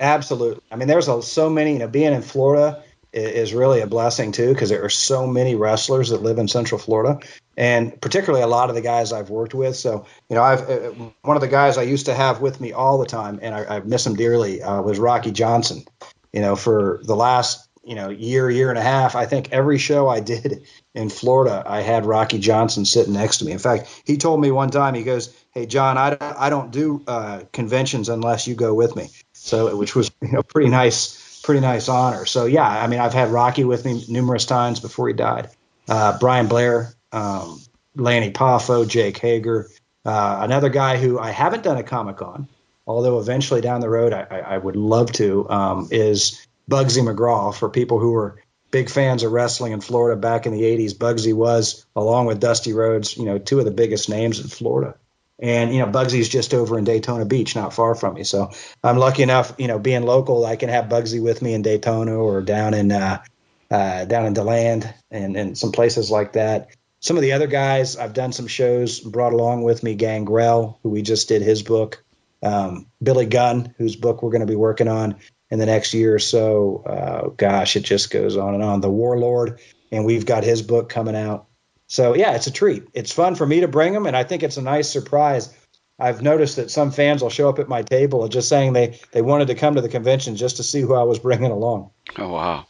Absolutely. 0.00 0.62
I 0.70 0.76
mean, 0.76 0.88
there's 0.88 1.08
a, 1.08 1.22
so 1.22 1.50
many. 1.50 1.74
You 1.74 1.78
know, 1.80 1.88
being 1.88 2.12
in 2.12 2.22
Florida 2.22 2.82
is, 3.12 3.50
is 3.50 3.54
really 3.54 3.80
a 3.80 3.86
blessing 3.86 4.32
too, 4.32 4.52
because 4.52 4.68
there 4.68 4.84
are 4.84 4.90
so 4.90 5.26
many 5.26 5.54
wrestlers 5.54 6.10
that 6.10 6.22
live 6.22 6.38
in 6.38 6.48
Central 6.48 6.78
Florida, 6.78 7.20
and 7.56 8.00
particularly 8.00 8.42
a 8.42 8.46
lot 8.46 8.68
of 8.68 8.74
the 8.74 8.82
guys 8.82 9.12
I've 9.12 9.30
worked 9.30 9.54
with. 9.54 9.76
So, 9.76 10.06
you 10.28 10.36
know, 10.36 10.42
I've 10.42 10.68
uh, 10.68 10.90
one 11.22 11.36
of 11.36 11.40
the 11.40 11.48
guys 11.48 11.78
I 11.78 11.82
used 11.82 12.06
to 12.06 12.14
have 12.14 12.40
with 12.40 12.60
me 12.60 12.72
all 12.72 12.98
the 12.98 13.06
time, 13.06 13.38
and 13.42 13.54
I, 13.54 13.76
I 13.76 13.80
miss 13.80 14.06
him 14.06 14.14
dearly, 14.14 14.62
uh, 14.62 14.82
was 14.82 14.98
Rocky 14.98 15.30
Johnson. 15.32 15.84
You 16.32 16.40
know, 16.40 16.56
for 16.56 17.00
the 17.04 17.16
last 17.16 17.68
you 17.84 17.94
know 17.94 18.08
year 18.08 18.50
year 18.50 18.70
and 18.70 18.78
a 18.78 18.82
half 18.82 19.14
i 19.14 19.26
think 19.26 19.52
every 19.52 19.76
show 19.76 20.08
i 20.08 20.18
did 20.18 20.66
in 20.94 21.10
florida 21.10 21.62
i 21.66 21.80
had 21.80 22.06
rocky 22.06 22.38
johnson 22.38 22.84
sitting 22.84 23.12
next 23.12 23.38
to 23.38 23.44
me. 23.44 23.52
In 23.52 23.58
fact 23.58 24.02
he 24.04 24.16
told 24.16 24.40
me 24.40 24.50
one 24.50 24.70
time 24.70 24.94
he 24.94 25.02
goes 25.02 25.34
hey 25.52 25.66
john 25.66 25.98
i, 25.98 26.16
I 26.20 26.50
don't 26.50 26.70
do 26.70 27.02
uh, 27.06 27.42
conventions 27.52 28.08
unless 28.08 28.46
you 28.46 28.54
go 28.54 28.74
with 28.74 28.96
me. 28.96 29.10
So 29.32 29.76
which 29.76 29.94
was 29.94 30.10
you 30.22 30.32
know 30.32 30.42
pretty 30.42 30.70
nice 30.70 31.40
pretty 31.42 31.60
nice 31.60 31.88
honor. 31.88 32.26
So 32.26 32.46
yeah 32.46 32.66
i 32.66 32.86
mean 32.86 33.00
i've 33.00 33.14
had 33.14 33.30
rocky 33.30 33.64
with 33.64 33.84
me 33.84 34.04
numerous 34.08 34.46
times 34.46 34.80
before 34.80 35.08
he 35.08 35.14
died. 35.14 35.50
Uh, 35.88 36.18
brian 36.18 36.46
blair 36.46 36.94
um, 37.12 37.60
lanny 37.94 38.32
poffo 38.32 38.88
jake 38.88 39.18
hager 39.18 39.68
uh, 40.06 40.38
another 40.40 40.70
guy 40.70 40.96
who 40.96 41.18
i 41.18 41.30
haven't 41.30 41.62
done 41.62 41.76
a 41.76 41.82
comic 41.82 42.22
on 42.22 42.48
although 42.86 43.18
eventually 43.18 43.60
down 43.60 43.80
the 43.80 43.88
road 43.88 44.12
i, 44.12 44.26
I, 44.30 44.38
I 44.38 44.58
would 44.58 44.76
love 44.76 45.12
to 45.12 45.48
um, 45.50 45.88
is 45.90 46.46
Bugsy 46.70 47.02
McGraw 47.02 47.54
for 47.54 47.68
people 47.68 47.98
who 47.98 48.14
are 48.14 48.42
big 48.74 48.90
fans 48.90 49.22
of 49.22 49.30
wrestling 49.30 49.70
in 49.70 49.80
Florida 49.80 50.20
back 50.20 50.46
in 50.46 50.52
the 50.52 50.62
80s. 50.62 50.94
Bugsy 50.94 51.32
was, 51.32 51.86
along 51.94 52.26
with 52.26 52.40
Dusty 52.40 52.72
Rhodes, 52.72 53.16
you 53.16 53.24
know, 53.24 53.38
two 53.38 53.60
of 53.60 53.64
the 53.64 53.70
biggest 53.70 54.08
names 54.08 54.40
in 54.40 54.48
Florida. 54.48 54.96
And, 55.38 55.72
you 55.72 55.78
know, 55.78 55.86
Bugsy's 55.86 56.28
just 56.28 56.52
over 56.52 56.76
in 56.76 56.82
Daytona 56.82 57.24
Beach, 57.24 57.54
not 57.54 57.72
far 57.72 57.94
from 57.94 58.14
me. 58.14 58.24
So 58.24 58.50
I'm 58.82 58.98
lucky 58.98 59.22
enough, 59.22 59.54
you 59.58 59.68
know, 59.68 59.78
being 59.78 60.02
local, 60.02 60.44
I 60.44 60.56
can 60.56 60.70
have 60.70 60.86
Bugsy 60.86 61.22
with 61.22 61.40
me 61.40 61.54
in 61.54 61.62
Daytona 61.62 62.16
or 62.16 62.42
down 62.42 62.74
in, 62.74 62.90
uh, 62.90 63.22
uh, 63.70 64.06
down 64.06 64.26
in 64.26 64.32
DeLand 64.32 64.92
and, 65.08 65.36
and 65.36 65.56
some 65.56 65.70
places 65.70 66.10
like 66.10 66.32
that. 66.32 66.70
Some 66.98 67.14
of 67.14 67.22
the 67.22 67.34
other 67.34 67.46
guys, 67.46 67.96
I've 67.96 68.12
done 68.12 68.32
some 68.32 68.48
shows, 68.48 68.98
brought 68.98 69.34
along 69.34 69.62
with 69.62 69.84
me 69.84 69.94
Gangrel, 69.94 70.80
who 70.82 70.88
we 70.88 71.02
just 71.02 71.28
did 71.28 71.42
his 71.42 71.62
book, 71.62 72.02
um, 72.42 72.86
Billy 73.00 73.26
Gunn, 73.26 73.72
whose 73.78 73.94
book 73.94 74.20
we're 74.20 74.30
going 74.30 74.40
to 74.40 74.46
be 74.46 74.56
working 74.56 74.88
on 74.88 75.14
in 75.54 75.60
the 75.60 75.66
next 75.66 75.94
year 75.94 76.16
or 76.16 76.18
so. 76.18 76.82
Uh, 76.84 77.28
gosh, 77.28 77.76
it 77.76 77.84
just 77.84 78.10
goes 78.10 78.36
on 78.36 78.54
and 78.54 78.62
on. 78.62 78.80
The 78.80 78.90
Warlord, 78.90 79.60
and 79.92 80.04
we've 80.04 80.26
got 80.26 80.42
his 80.42 80.62
book 80.62 80.88
coming 80.88 81.14
out. 81.14 81.46
So 81.86 82.16
yeah, 82.16 82.34
it's 82.34 82.48
a 82.48 82.50
treat. 82.50 82.88
It's 82.92 83.12
fun 83.12 83.36
for 83.36 83.46
me 83.46 83.60
to 83.60 83.68
bring 83.68 83.92
them, 83.92 84.06
and 84.06 84.16
I 84.16 84.24
think 84.24 84.42
it's 84.42 84.56
a 84.56 84.62
nice 84.62 84.90
surprise. 84.90 85.54
I've 85.98 86.22
noticed 86.22 86.56
that 86.56 86.72
some 86.72 86.90
fans 86.90 87.22
will 87.22 87.30
show 87.30 87.48
up 87.48 87.60
at 87.60 87.68
my 87.68 87.82
table 87.82 88.24
and 88.24 88.32
just 88.32 88.48
saying 88.48 88.72
they 88.72 88.98
they 89.12 89.22
wanted 89.22 89.46
to 89.48 89.54
come 89.54 89.76
to 89.76 89.80
the 89.80 89.88
convention 89.88 90.34
just 90.34 90.56
to 90.56 90.64
see 90.64 90.80
who 90.80 90.94
I 90.94 91.04
was 91.04 91.20
bringing 91.20 91.52
along. 91.52 91.90
Oh 92.18 92.32
wow! 92.32 92.66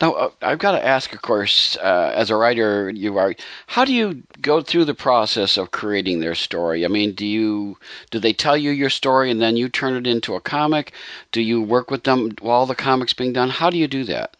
Now, 0.00 0.12
uh, 0.12 0.30
I've 0.40 0.58
got 0.58 0.72
to 0.72 0.84
ask, 0.84 1.12
of 1.12 1.20
course, 1.20 1.76
uh, 1.76 2.12
as 2.14 2.30
a 2.30 2.36
writer, 2.36 2.90
you 2.90 3.18
are. 3.18 3.34
How 3.66 3.84
do 3.84 3.92
you 3.92 4.22
go 4.40 4.62
through 4.62 4.86
the 4.86 4.94
process 4.94 5.58
of 5.58 5.72
creating 5.72 6.20
their 6.20 6.34
story? 6.34 6.86
I 6.86 6.88
mean, 6.88 7.14
do 7.14 7.26
you 7.26 7.76
do 8.10 8.18
they 8.18 8.32
tell 8.32 8.56
you 8.56 8.70
your 8.70 8.90
story 8.90 9.30
and 9.30 9.42
then 9.42 9.56
you 9.58 9.68
turn 9.68 9.94
it 9.94 10.06
into 10.06 10.34
a 10.34 10.40
comic? 10.40 10.92
Do 11.32 11.42
you 11.42 11.60
work 11.60 11.90
with 11.90 12.04
them 12.04 12.32
while 12.40 12.64
the 12.64 12.74
comic's 12.74 13.14
being 13.14 13.34
done? 13.34 13.50
How 13.50 13.68
do 13.68 13.76
you 13.76 13.88
do 13.88 14.04
that? 14.04 14.36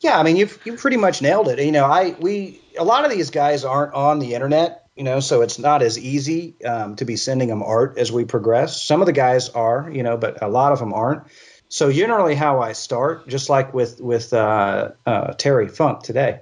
Yeah, 0.00 0.18
I 0.18 0.22
mean, 0.22 0.36
you've 0.36 0.60
you 0.64 0.74
pretty 0.74 0.98
much 0.98 1.20
nailed 1.20 1.48
it. 1.48 1.58
You 1.58 1.72
know, 1.72 1.86
I 1.86 2.14
we 2.20 2.60
a 2.78 2.84
lot 2.84 3.04
of 3.04 3.10
these 3.10 3.30
guys 3.30 3.64
aren't 3.64 3.94
on 3.94 4.20
the 4.20 4.34
internet. 4.34 4.85
You 4.96 5.04
know, 5.04 5.20
so 5.20 5.42
it's 5.42 5.58
not 5.58 5.82
as 5.82 5.98
easy 5.98 6.54
um, 6.64 6.96
to 6.96 7.04
be 7.04 7.16
sending 7.16 7.48
them 7.48 7.62
art 7.62 7.98
as 7.98 8.10
we 8.10 8.24
progress. 8.24 8.82
Some 8.82 9.02
of 9.02 9.06
the 9.06 9.12
guys 9.12 9.50
are, 9.50 9.90
you 9.92 10.02
know, 10.02 10.16
but 10.16 10.42
a 10.42 10.48
lot 10.48 10.72
of 10.72 10.78
them 10.78 10.94
aren't. 10.94 11.24
So 11.68 11.92
generally, 11.92 12.34
how 12.34 12.60
I 12.60 12.72
start, 12.72 13.28
just 13.28 13.50
like 13.50 13.74
with 13.74 14.00
with 14.00 14.32
uh, 14.32 14.92
uh, 15.04 15.32
Terry 15.34 15.68
Funk 15.68 16.02
today, 16.02 16.40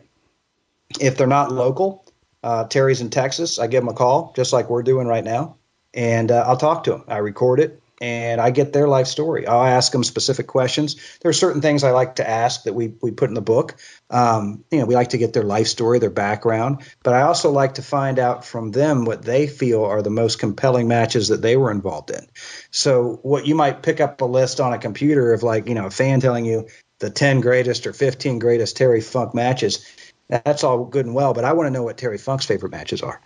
if 1.01 1.17
they're 1.17 1.27
not 1.27 1.51
local, 1.51 2.05
uh, 2.43 2.65
Terry's 2.65 3.01
in 3.01 3.11
Texas, 3.11 3.59
I 3.59 3.67
give 3.67 3.83
them 3.83 3.89
a 3.89 3.95
call, 3.95 4.33
just 4.37 4.53
like 4.53 4.69
we're 4.69 4.83
doing 4.83 5.07
right 5.07 5.25
now, 5.25 5.57
and 5.93 6.31
uh, 6.31 6.45
I'll 6.47 6.59
talk 6.59 6.85
to 6.85 6.91
them. 6.91 7.05
I 7.09 7.19
record 7.19 7.59
it, 7.59 7.83
and 8.01 8.41
I 8.41 8.51
get 8.51 8.73
their 8.73 8.87
life 8.87 9.07
story. 9.07 9.47
I'll 9.47 9.65
ask 9.65 9.91
them 9.93 10.05
specific 10.05 10.47
questions. 10.47 10.97
There 11.23 11.31
are 11.31 11.35
certain 11.35 11.63
things 11.63 11.85
I 11.85 11.93
like 11.93 12.17
to 12.17 12.29
ask 12.29 12.65
that 12.65 12.75
we, 12.75 12.93
we 13.01 13.13
put 13.13 13.31
in 13.31 13.35
the 13.35 13.41
book. 13.41 13.77
Um, 14.15 14.65
you 14.71 14.79
know, 14.79 14.87
we 14.87 14.95
like 14.95 15.09
to 15.09 15.19
get 15.19 15.33
their 15.33 15.43
life 15.43 15.67
story, 15.67 15.99
their 15.99 16.09
background, 16.09 16.83
but 17.03 17.15
I 17.15 17.23
also 17.23 17.51
like 17.51 17.75
to 17.75 17.83
find 17.83 18.21
out 18.21 18.45
from 18.45 18.71
them 18.71 19.05
what 19.05 19.23
they 19.23 19.49
feel 19.49 19.85
are 19.85 20.03
the 20.03 20.11
most 20.11 20.39
compelling 20.39 20.87
matches 20.87 21.29
that 21.29 21.43
they 21.43 21.57
were 21.57 21.73
involved 21.73 22.11
in. 22.11 22.25
So, 22.71 23.19
what 23.23 23.45
you 23.45 23.57
might 23.57 23.83
pick 23.83 24.01
up 24.01 24.21
a 24.21 24.25
list 24.25 24.61
on 24.61 24.73
a 24.73 24.79
computer 24.79 25.33
of 25.33 25.43
like, 25.43 25.69
you 25.69 25.75
know, 25.75 25.87
a 25.87 25.91
fan 25.91 26.21
telling 26.21 26.45
you 26.45 26.69
the 27.01 27.11
10 27.11 27.41
greatest 27.41 27.89
or 27.89 27.93
15 27.93 28.39
greatest 28.39 28.77
Terry 28.77 29.01
Funk 29.01 29.35
matches. 29.35 29.85
That's 30.29 30.63
all 30.63 30.85
good 30.85 31.07
and 31.07 31.15
well, 31.15 31.35
but 31.35 31.45
I 31.45 31.53
want 31.53 31.67
to 31.67 31.73
know 31.73 31.83
what 31.83 31.99
Terry 31.99 32.19
Funk's 32.19 32.47
favorite 32.47 32.71
matches 32.71 33.03
are 33.03 33.21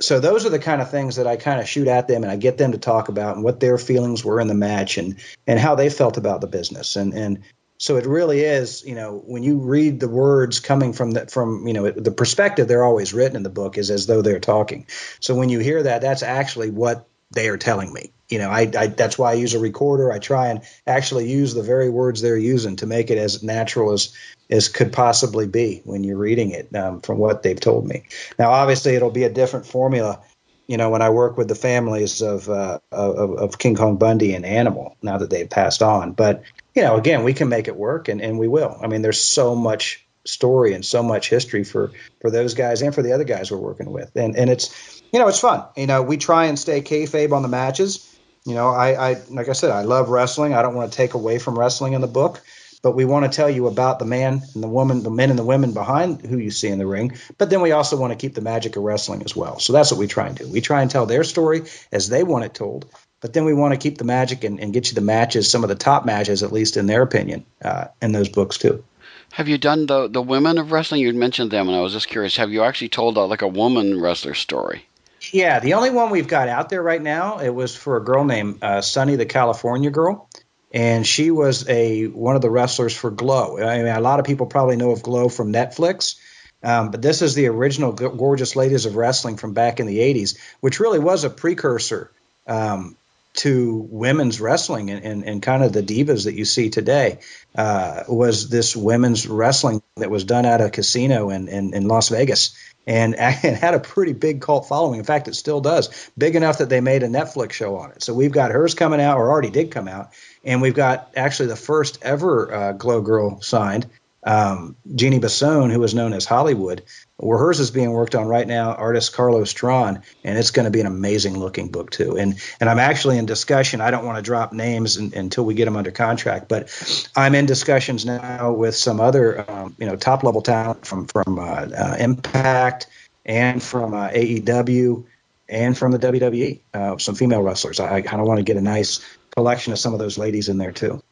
so 0.00 0.20
those 0.20 0.44
are 0.44 0.50
the 0.50 0.58
kind 0.58 0.82
of 0.82 0.90
things 0.90 1.16
that 1.16 1.26
I 1.26 1.36
kind 1.36 1.60
of 1.60 1.68
shoot 1.68 1.88
at 1.88 2.08
them 2.08 2.22
and 2.22 2.32
I 2.32 2.36
get 2.36 2.58
them 2.58 2.72
to 2.72 2.78
talk 2.78 3.08
about 3.08 3.36
and 3.36 3.44
what 3.44 3.60
their 3.60 3.78
feelings 3.78 4.24
were 4.24 4.40
in 4.40 4.48
the 4.48 4.54
match 4.54 4.98
and 4.98 5.16
and 5.46 5.58
how 5.58 5.74
they 5.74 5.90
felt 5.90 6.16
about 6.16 6.40
the 6.40 6.46
business 6.46 6.96
and 6.96 7.14
and 7.14 7.42
so 7.82 7.96
it 7.96 8.06
really 8.06 8.40
is 8.40 8.84
you 8.86 8.94
know 8.94 9.20
when 9.26 9.42
you 9.42 9.58
read 9.58 9.98
the 9.98 10.08
words 10.08 10.60
coming 10.60 10.92
from 10.92 11.10
the 11.10 11.26
from 11.26 11.66
you 11.66 11.72
know 11.72 11.90
the 11.90 12.12
perspective 12.12 12.68
they're 12.68 12.84
always 12.84 13.12
written 13.12 13.36
in 13.36 13.42
the 13.42 13.50
book 13.50 13.76
is 13.76 13.90
as 13.90 14.06
though 14.06 14.22
they're 14.22 14.40
talking 14.40 14.86
so 15.20 15.34
when 15.34 15.48
you 15.48 15.58
hear 15.58 15.82
that 15.82 16.00
that's 16.00 16.22
actually 16.22 16.70
what 16.70 17.08
they 17.32 17.48
are 17.48 17.58
telling 17.58 17.92
me 17.92 18.12
you 18.28 18.38
know 18.38 18.48
I, 18.50 18.70
I 18.78 18.86
that's 18.86 19.18
why 19.18 19.32
I 19.32 19.34
use 19.34 19.54
a 19.54 19.58
recorder 19.58 20.12
I 20.12 20.20
try 20.20 20.48
and 20.48 20.62
actually 20.86 21.30
use 21.30 21.54
the 21.54 21.62
very 21.62 21.90
words 21.90 22.20
they're 22.20 22.36
using 22.36 22.76
to 22.76 22.86
make 22.86 23.10
it 23.10 23.18
as 23.18 23.42
natural 23.42 23.92
as 23.92 24.14
as 24.52 24.68
could 24.68 24.92
possibly 24.92 25.46
be 25.46 25.80
when 25.84 26.04
you're 26.04 26.18
reading 26.18 26.50
it 26.50 26.74
um, 26.76 27.00
from 27.00 27.16
what 27.16 27.42
they've 27.42 27.58
told 27.58 27.86
me. 27.86 28.04
Now, 28.38 28.50
obviously, 28.50 28.94
it'll 28.94 29.10
be 29.10 29.24
a 29.24 29.30
different 29.30 29.64
formula, 29.66 30.20
you 30.66 30.76
know, 30.76 30.90
when 30.90 31.00
I 31.00 31.08
work 31.08 31.38
with 31.38 31.48
the 31.48 31.54
families 31.54 32.20
of, 32.20 32.50
uh, 32.50 32.78
of, 32.90 33.38
of 33.38 33.58
King 33.58 33.74
Kong 33.74 33.96
Bundy 33.96 34.34
and 34.34 34.44
Animal 34.44 34.96
now 35.02 35.16
that 35.16 35.30
they've 35.30 35.48
passed 35.48 35.82
on. 35.82 36.12
But, 36.12 36.42
you 36.74 36.82
know, 36.82 36.96
again, 36.96 37.24
we 37.24 37.34
can 37.34 37.48
make 37.48 37.68
it 37.68 37.76
work 37.76 38.08
and, 38.08 38.20
and 38.20 38.38
we 38.38 38.48
will. 38.48 38.78
I 38.82 38.86
mean, 38.86 39.02
there's 39.02 39.20
so 39.20 39.54
much 39.54 40.06
story 40.24 40.74
and 40.74 40.84
so 40.84 41.02
much 41.02 41.28
history 41.28 41.64
for, 41.64 41.90
for 42.20 42.30
those 42.30 42.54
guys 42.54 42.82
and 42.82 42.94
for 42.94 43.02
the 43.02 43.12
other 43.12 43.24
guys 43.24 43.50
we're 43.50 43.58
working 43.58 43.90
with. 43.90 44.14
And, 44.14 44.36
and 44.36 44.48
it's, 44.48 45.02
you 45.12 45.18
know, 45.18 45.28
it's 45.28 45.40
fun. 45.40 45.64
You 45.76 45.86
know, 45.86 46.02
we 46.02 46.16
try 46.16 46.46
and 46.46 46.58
stay 46.58 46.80
kayfabe 46.80 47.32
on 47.32 47.42
the 47.42 47.48
matches. 47.48 48.08
You 48.44 48.54
know, 48.54 48.68
I, 48.68 49.10
I 49.10 49.16
like 49.30 49.48
I 49.48 49.52
said, 49.52 49.70
I 49.70 49.82
love 49.82 50.08
wrestling. 50.08 50.54
I 50.54 50.62
don't 50.62 50.74
want 50.74 50.92
to 50.92 50.96
take 50.96 51.14
away 51.14 51.38
from 51.38 51.58
wrestling 51.58 51.92
in 51.92 52.00
the 52.00 52.08
book 52.08 52.40
but 52.82 52.96
we 52.96 53.04
want 53.04 53.24
to 53.24 53.34
tell 53.34 53.48
you 53.48 53.68
about 53.68 54.00
the 54.00 54.04
man 54.04 54.42
and 54.54 54.62
the 54.62 54.68
woman, 54.68 55.02
the 55.02 55.10
men 55.10 55.30
and 55.30 55.38
the 55.38 55.44
women 55.44 55.72
behind 55.72 56.20
who 56.20 56.36
you 56.36 56.50
see 56.50 56.68
in 56.68 56.78
the 56.78 56.86
ring. 56.86 57.16
But 57.38 57.48
then 57.48 57.60
we 57.60 57.70
also 57.70 57.96
want 57.96 58.12
to 58.12 58.16
keep 58.16 58.34
the 58.34 58.40
magic 58.40 58.76
of 58.76 58.82
wrestling 58.82 59.22
as 59.22 59.36
well. 59.36 59.60
So 59.60 59.72
that's 59.72 59.92
what 59.92 60.00
we 60.00 60.08
try 60.08 60.26
and 60.26 60.36
do. 60.36 60.48
We 60.48 60.60
try 60.60 60.82
and 60.82 60.90
tell 60.90 61.06
their 61.06 61.22
story 61.22 61.62
as 61.92 62.08
they 62.08 62.24
want 62.24 62.44
it 62.44 62.54
told, 62.54 62.86
but 63.22 63.32
then 63.32 63.44
we 63.46 63.54
want 63.54 63.72
to 63.72 63.78
keep 63.78 63.96
the 63.96 64.04
magic 64.04 64.44
and, 64.44 64.60
and 64.60 64.74
get 64.74 64.88
you 64.88 64.94
the 64.94 65.00
matches, 65.00 65.48
some 65.48 65.62
of 65.62 65.68
the 65.68 65.76
top 65.76 66.04
matches, 66.04 66.42
at 66.42 66.52
least 66.52 66.76
in 66.76 66.86
their 66.86 67.00
opinion, 67.00 67.46
uh, 67.64 67.86
in 68.02 68.12
those 68.12 68.28
books 68.28 68.58
too. 68.58 68.84
Have 69.32 69.48
you 69.48 69.56
done 69.56 69.86
the 69.86 70.08
the 70.08 70.20
women 70.20 70.58
of 70.58 70.72
wrestling? 70.72 71.00
You 71.00 71.14
mentioned 71.14 71.50
them, 71.50 71.68
and 71.68 71.76
I 71.76 71.80
was 71.80 71.94
just 71.94 72.08
curious. 72.08 72.36
Have 72.36 72.50
you 72.50 72.64
actually 72.64 72.90
told 72.90 73.16
a, 73.16 73.20
like 73.20 73.40
a 73.40 73.48
woman 73.48 73.98
wrestler 73.98 74.34
story? 74.34 74.84
Yeah, 75.30 75.60
the 75.60 75.74
only 75.74 75.90
one 75.90 76.10
we've 76.10 76.28
got 76.28 76.48
out 76.48 76.68
there 76.68 76.82
right 76.82 77.00
now 77.00 77.38
it 77.38 77.48
was 77.48 77.74
for 77.74 77.96
a 77.96 78.04
girl 78.04 78.24
named 78.24 78.58
uh, 78.60 78.82
Sunny, 78.82 79.16
the 79.16 79.24
California 79.24 79.90
girl, 79.90 80.28
and 80.74 81.06
she 81.06 81.30
was 81.30 81.66
a 81.68 82.08
one 82.08 82.36
of 82.36 82.42
the 82.42 82.50
wrestlers 82.50 82.94
for 82.94 83.10
Glow. 83.10 83.58
I 83.58 83.78
mean, 83.78 83.86
a 83.86 84.00
lot 84.00 84.20
of 84.20 84.26
people 84.26 84.46
probably 84.46 84.76
know 84.76 84.90
of 84.90 85.02
Glow 85.02 85.30
from 85.30 85.50
Netflix, 85.50 86.16
um, 86.62 86.90
but 86.90 87.00
this 87.00 87.22
is 87.22 87.34
the 87.34 87.46
original 87.46 87.92
Gorgeous 87.92 88.54
Ladies 88.54 88.84
of 88.84 88.96
Wrestling 88.96 89.38
from 89.38 89.54
back 89.54 89.80
in 89.80 89.86
the 89.86 90.00
'80s, 90.00 90.36
which 90.60 90.78
really 90.78 90.98
was 90.98 91.24
a 91.24 91.30
precursor 91.30 92.10
um, 92.46 92.96
to 93.34 93.86
women's 93.90 94.40
wrestling 94.40 94.90
and, 94.90 95.04
and, 95.04 95.24
and, 95.24 95.42
kind 95.42 95.64
of 95.64 95.72
the 95.72 95.82
divas 95.82 96.24
that 96.24 96.34
you 96.34 96.44
see 96.44 96.68
today. 96.68 97.20
Uh, 97.54 98.02
was 98.08 98.50
this 98.50 98.76
women's 98.76 99.26
wrestling 99.26 99.82
that 99.96 100.10
was 100.10 100.24
done 100.24 100.44
at 100.44 100.60
a 100.60 100.68
casino 100.68 101.30
in, 101.30 101.48
in, 101.48 101.74
in 101.74 101.88
Las 101.88 102.10
Vegas? 102.10 102.54
and 102.86 103.14
it 103.18 103.54
had 103.54 103.74
a 103.74 103.80
pretty 103.80 104.12
big 104.12 104.40
cult 104.40 104.68
following. 104.68 104.98
In 104.98 105.04
fact, 105.04 105.28
it 105.28 105.34
still 105.34 105.60
does, 105.60 106.10
big 106.16 106.36
enough 106.36 106.58
that 106.58 106.68
they 106.68 106.80
made 106.80 107.02
a 107.02 107.08
Netflix 107.08 107.52
show 107.52 107.76
on 107.76 107.92
it. 107.92 108.02
So 108.02 108.14
we've 108.14 108.32
got 108.32 108.50
hers 108.50 108.74
coming 108.74 109.00
out, 109.00 109.18
or 109.18 109.30
already 109.30 109.50
did 109.50 109.70
come 109.70 109.88
out, 109.88 110.10
and 110.44 110.62
we've 110.62 110.74
got 110.74 111.12
actually 111.16 111.48
the 111.48 111.56
first 111.56 111.98
ever 112.02 112.52
uh, 112.52 112.72
Glow 112.72 113.00
Girl 113.00 113.40
signed, 113.40 113.86
um, 114.24 114.76
Jeannie 114.94 115.20
Basone, 115.20 115.72
who 115.72 115.80
was 115.80 115.94
known 115.94 116.12
as 116.12 116.24
Hollywood. 116.24 116.82
Where 117.16 117.38
hers 117.38 117.60
is 117.60 117.70
being 117.70 117.92
worked 117.92 118.16
on 118.16 118.26
right 118.26 118.46
now, 118.46 118.74
artist 118.74 119.12
Carlos 119.12 119.52
Tron, 119.52 120.02
and 120.24 120.36
it's 120.36 120.50
going 120.50 120.64
to 120.64 120.72
be 120.72 120.80
an 120.80 120.86
amazing 120.86 121.38
looking 121.38 121.68
book 121.68 121.90
too. 121.90 122.18
And 122.18 122.40
and 122.58 122.68
I'm 122.68 122.80
actually 122.80 123.18
in 123.18 123.26
discussion. 123.26 123.80
I 123.80 123.92
don't 123.92 124.04
want 124.04 124.16
to 124.16 124.22
drop 124.22 124.52
names 124.52 124.96
in, 124.96 125.12
until 125.14 125.44
we 125.44 125.54
get 125.54 125.66
them 125.66 125.76
under 125.76 125.92
contract, 125.92 126.48
but 126.48 126.68
I'm 127.14 127.36
in 127.36 127.46
discussions 127.46 128.04
now 128.04 128.52
with 128.52 128.74
some 128.74 129.00
other 129.00 129.48
um, 129.48 129.76
you 129.78 129.86
know 129.86 129.94
top 129.94 130.24
level 130.24 130.42
talent 130.42 130.84
from 130.84 131.06
from 131.06 131.38
uh, 131.38 131.42
uh, 131.42 131.96
Impact 131.98 132.88
and 133.24 133.62
from 133.62 133.94
uh, 133.94 134.08
AEW 134.08 135.04
and 135.48 135.76
from 135.76 135.92
the 135.92 135.98
WWE, 135.98 136.60
uh, 136.74 136.98
some 136.98 137.14
female 137.14 137.42
wrestlers. 137.42 137.78
I, 137.78 137.96
I 137.96 138.02
kind 138.02 138.20
of 138.20 138.26
want 138.26 138.38
to 138.38 138.44
get 138.44 138.56
a 138.56 138.62
nice 138.62 139.00
collection 139.36 139.72
of 139.72 139.78
some 139.78 139.92
of 139.92 139.98
those 139.98 140.18
ladies 140.18 140.48
in 140.48 140.58
there 140.58 140.72
too. 140.72 141.02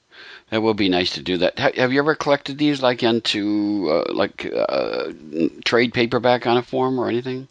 That 0.50 0.62
would 0.62 0.76
be 0.76 0.88
nice 0.88 1.14
to 1.14 1.22
do 1.22 1.38
that. 1.38 1.58
Have 1.58 1.92
you 1.92 2.00
ever 2.00 2.16
collected 2.16 2.58
these 2.58 2.82
like 2.82 3.04
into 3.04 3.88
uh, 3.88 4.12
like 4.12 4.44
uh, 4.44 5.12
trade 5.64 5.94
paperback 5.94 6.46
on 6.46 6.56
a 6.56 6.62
form 6.62 6.98
or 6.98 7.08
anything? 7.08 7.46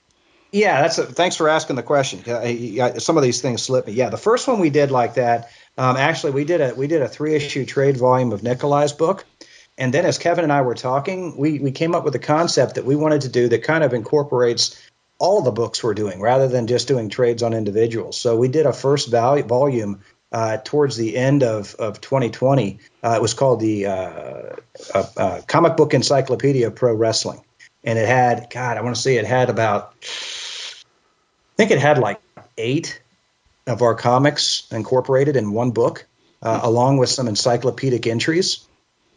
Yeah, 0.51 0.81
that's 0.81 0.97
a, 0.97 1.05
thanks 1.05 1.35
for 1.35 1.47
asking 1.47 1.75
the 1.75 1.83
question. 1.83 2.23
I, 2.27 2.79
I, 2.81 2.97
some 2.97 3.17
of 3.17 3.23
these 3.23 3.41
things 3.41 3.61
slip 3.61 3.87
me. 3.87 3.93
Yeah, 3.93 4.09
the 4.09 4.17
first 4.17 4.47
one 4.47 4.59
we 4.59 4.69
did 4.69 4.91
like 4.91 5.13
that. 5.13 5.51
Um, 5.77 5.95
actually, 5.95 6.33
we 6.33 6.43
did 6.43 6.59
a 6.59 6.75
we 6.75 6.87
did 6.87 7.01
a 7.01 7.07
three 7.07 7.35
issue 7.35 7.65
trade 7.65 7.95
volume 7.95 8.33
of 8.33 8.43
Nikolai's 8.43 8.91
book, 8.91 9.25
and 9.77 9.93
then 9.93 10.05
as 10.05 10.17
Kevin 10.17 10.43
and 10.43 10.51
I 10.51 10.63
were 10.63 10.75
talking, 10.75 11.37
we 11.37 11.59
we 11.59 11.71
came 11.71 11.95
up 11.95 12.03
with 12.03 12.15
a 12.15 12.19
concept 12.19 12.75
that 12.75 12.85
we 12.85 12.97
wanted 12.97 13.21
to 13.21 13.29
do 13.29 13.47
that 13.47 13.63
kind 13.63 13.83
of 13.83 13.93
incorporates 13.93 14.81
all 15.19 15.41
the 15.41 15.51
books 15.51 15.83
we're 15.83 15.93
doing 15.93 16.19
rather 16.19 16.47
than 16.47 16.67
just 16.67 16.87
doing 16.87 17.09
trades 17.09 17.43
on 17.43 17.53
individuals. 17.53 18.19
So 18.19 18.35
we 18.35 18.47
did 18.47 18.65
a 18.65 18.73
first 18.73 19.09
volume 19.09 20.01
uh, 20.31 20.57
towards 20.57 20.95
the 20.95 21.17
end 21.17 21.43
of, 21.43 21.75
of 21.75 22.01
2020. 22.01 22.79
Uh, 23.03 23.13
it 23.15 23.21
was 23.21 23.33
called 23.33 23.59
the 23.59 23.87
uh, 23.87 23.91
uh, 24.93 25.03
uh, 25.17 25.41
Comic 25.47 25.75
Book 25.77 25.93
Encyclopedia 25.93 26.67
of 26.67 26.75
Pro 26.75 26.93
Wrestling. 26.93 27.43
And 27.83 27.97
it 27.97 28.07
had, 28.07 28.49
God, 28.49 28.77
I 28.77 28.81
want 28.81 28.95
to 28.95 29.01
say 29.01 29.17
it 29.17 29.25
had 29.25 29.49
about, 29.49 29.93
I 30.01 31.55
think 31.55 31.71
it 31.71 31.79
had 31.79 31.97
like 31.97 32.21
eight 32.57 33.01
of 33.65 33.81
our 33.81 33.95
comics 33.95 34.67
incorporated 34.71 35.35
in 35.35 35.51
one 35.51 35.71
book, 35.71 36.05
along 36.41 36.97
with 36.97 37.09
some 37.09 37.27
encyclopedic 37.27 38.05
entries. 38.07 38.65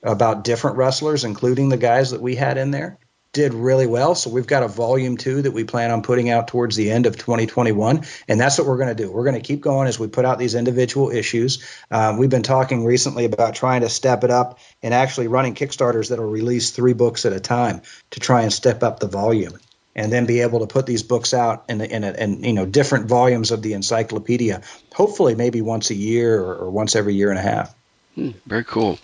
about 0.05 0.43
different 0.45 0.77
wrestlers, 0.77 1.25
including 1.25 1.69
the 1.69 1.77
guys 1.77 2.11
that 2.11 2.21
we 2.21 2.35
had 2.35 2.59
in 2.59 2.73
there, 2.73 2.99
did 3.33 3.55
really 3.55 3.87
well. 3.87 4.15
So 4.15 4.29
we've 4.29 4.47
got 4.47 4.63
a 4.63 4.69
volume 4.69 5.17
two 5.17 5.43
that 5.43 5.53
we 5.53 5.65
plan 5.65 5.91
on 5.91 6.03
putting 6.03 6.29
out 6.29 6.49
towards 6.49 6.77
the 6.77 6.91
end 6.91 7.07
of 7.07 7.17
2021, 7.17 8.03
and 8.29 8.41
that's 8.41 8.59
what 8.59 8.67
we're 8.67 8.77
going 8.77 8.95
to 8.95 9.03
do. 9.03 9.11
We're 9.11 9.25
going 9.25 9.41
to 9.41 9.47
keep 9.47 9.63
going 9.63 9.89
as 9.89 9.99
we 9.99 10.07
put 10.09 10.27
out 10.27 10.39
these 10.39 10.55
individual 10.55 11.11
issues. 11.11 11.65
Um, 11.91 12.19
we've 12.19 12.31
been 12.31 12.43
talking 12.43 12.85
recently 12.85 13.25
about 13.25 13.55
trying 13.55 13.81
to 13.81 13.89
step 13.89 14.23
it 14.25 14.31
up 14.31 14.59
and 14.83 14.93
actually 14.93 15.29
running 15.29 15.55
Kickstarters 15.55 16.11
that 16.11 16.19
will 16.19 16.31
release 16.31 16.71
three 16.73 16.93
books 16.93 17.25
at 17.25 17.33
a 17.33 17.41
time 17.41 17.81
to 18.11 18.21
try 18.21 18.43
and 18.43 18.53
step 18.53 18.83
up 18.83 19.01
the 19.01 19.09
volume. 19.09 19.59
And 19.95 20.11
then 20.11 20.25
be 20.25 20.41
able 20.41 20.61
to 20.61 20.67
put 20.67 20.87
these 20.87 21.03
books 21.03 21.35
out 21.35 21.65
in, 21.69 21.83
in, 21.83 22.03
a, 22.03 22.13
in 22.13 22.45
you 22.45 22.55
know 22.55 22.65
different 22.65 23.09
volumes 23.09 23.51
of 23.51 23.61
the 23.61 23.75
encyclopedia, 23.75 24.63
hopefully 24.95 25.35
maybe 25.35 25.61
once 25.61 25.91
a 25.91 25.95
year 25.95 26.41
or, 26.41 26.55
or 26.55 26.71
once 26.71 26.97
every 26.97 27.15
year 27.15 27.29
and 27.29 27.39
a 27.39 27.43
half. 27.43 27.75
Hmm, 28.15 28.31
very 28.47 28.65
cool. 28.65 28.99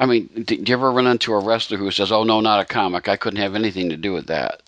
I 0.00 0.06
mean, 0.06 0.28
do 0.44 0.56
you 0.56 0.74
ever 0.74 0.90
run 0.90 1.06
into 1.06 1.32
a 1.32 1.44
wrestler 1.44 1.78
who 1.78 1.90
says, 1.90 2.10
"Oh 2.10 2.24
no, 2.24 2.40
not 2.40 2.60
a 2.60 2.64
comic. 2.64 3.08
I 3.08 3.16
couldn't 3.16 3.40
have 3.40 3.54
anything 3.54 3.90
to 3.90 3.96
do 3.96 4.12
with 4.12 4.26
that." 4.26 4.62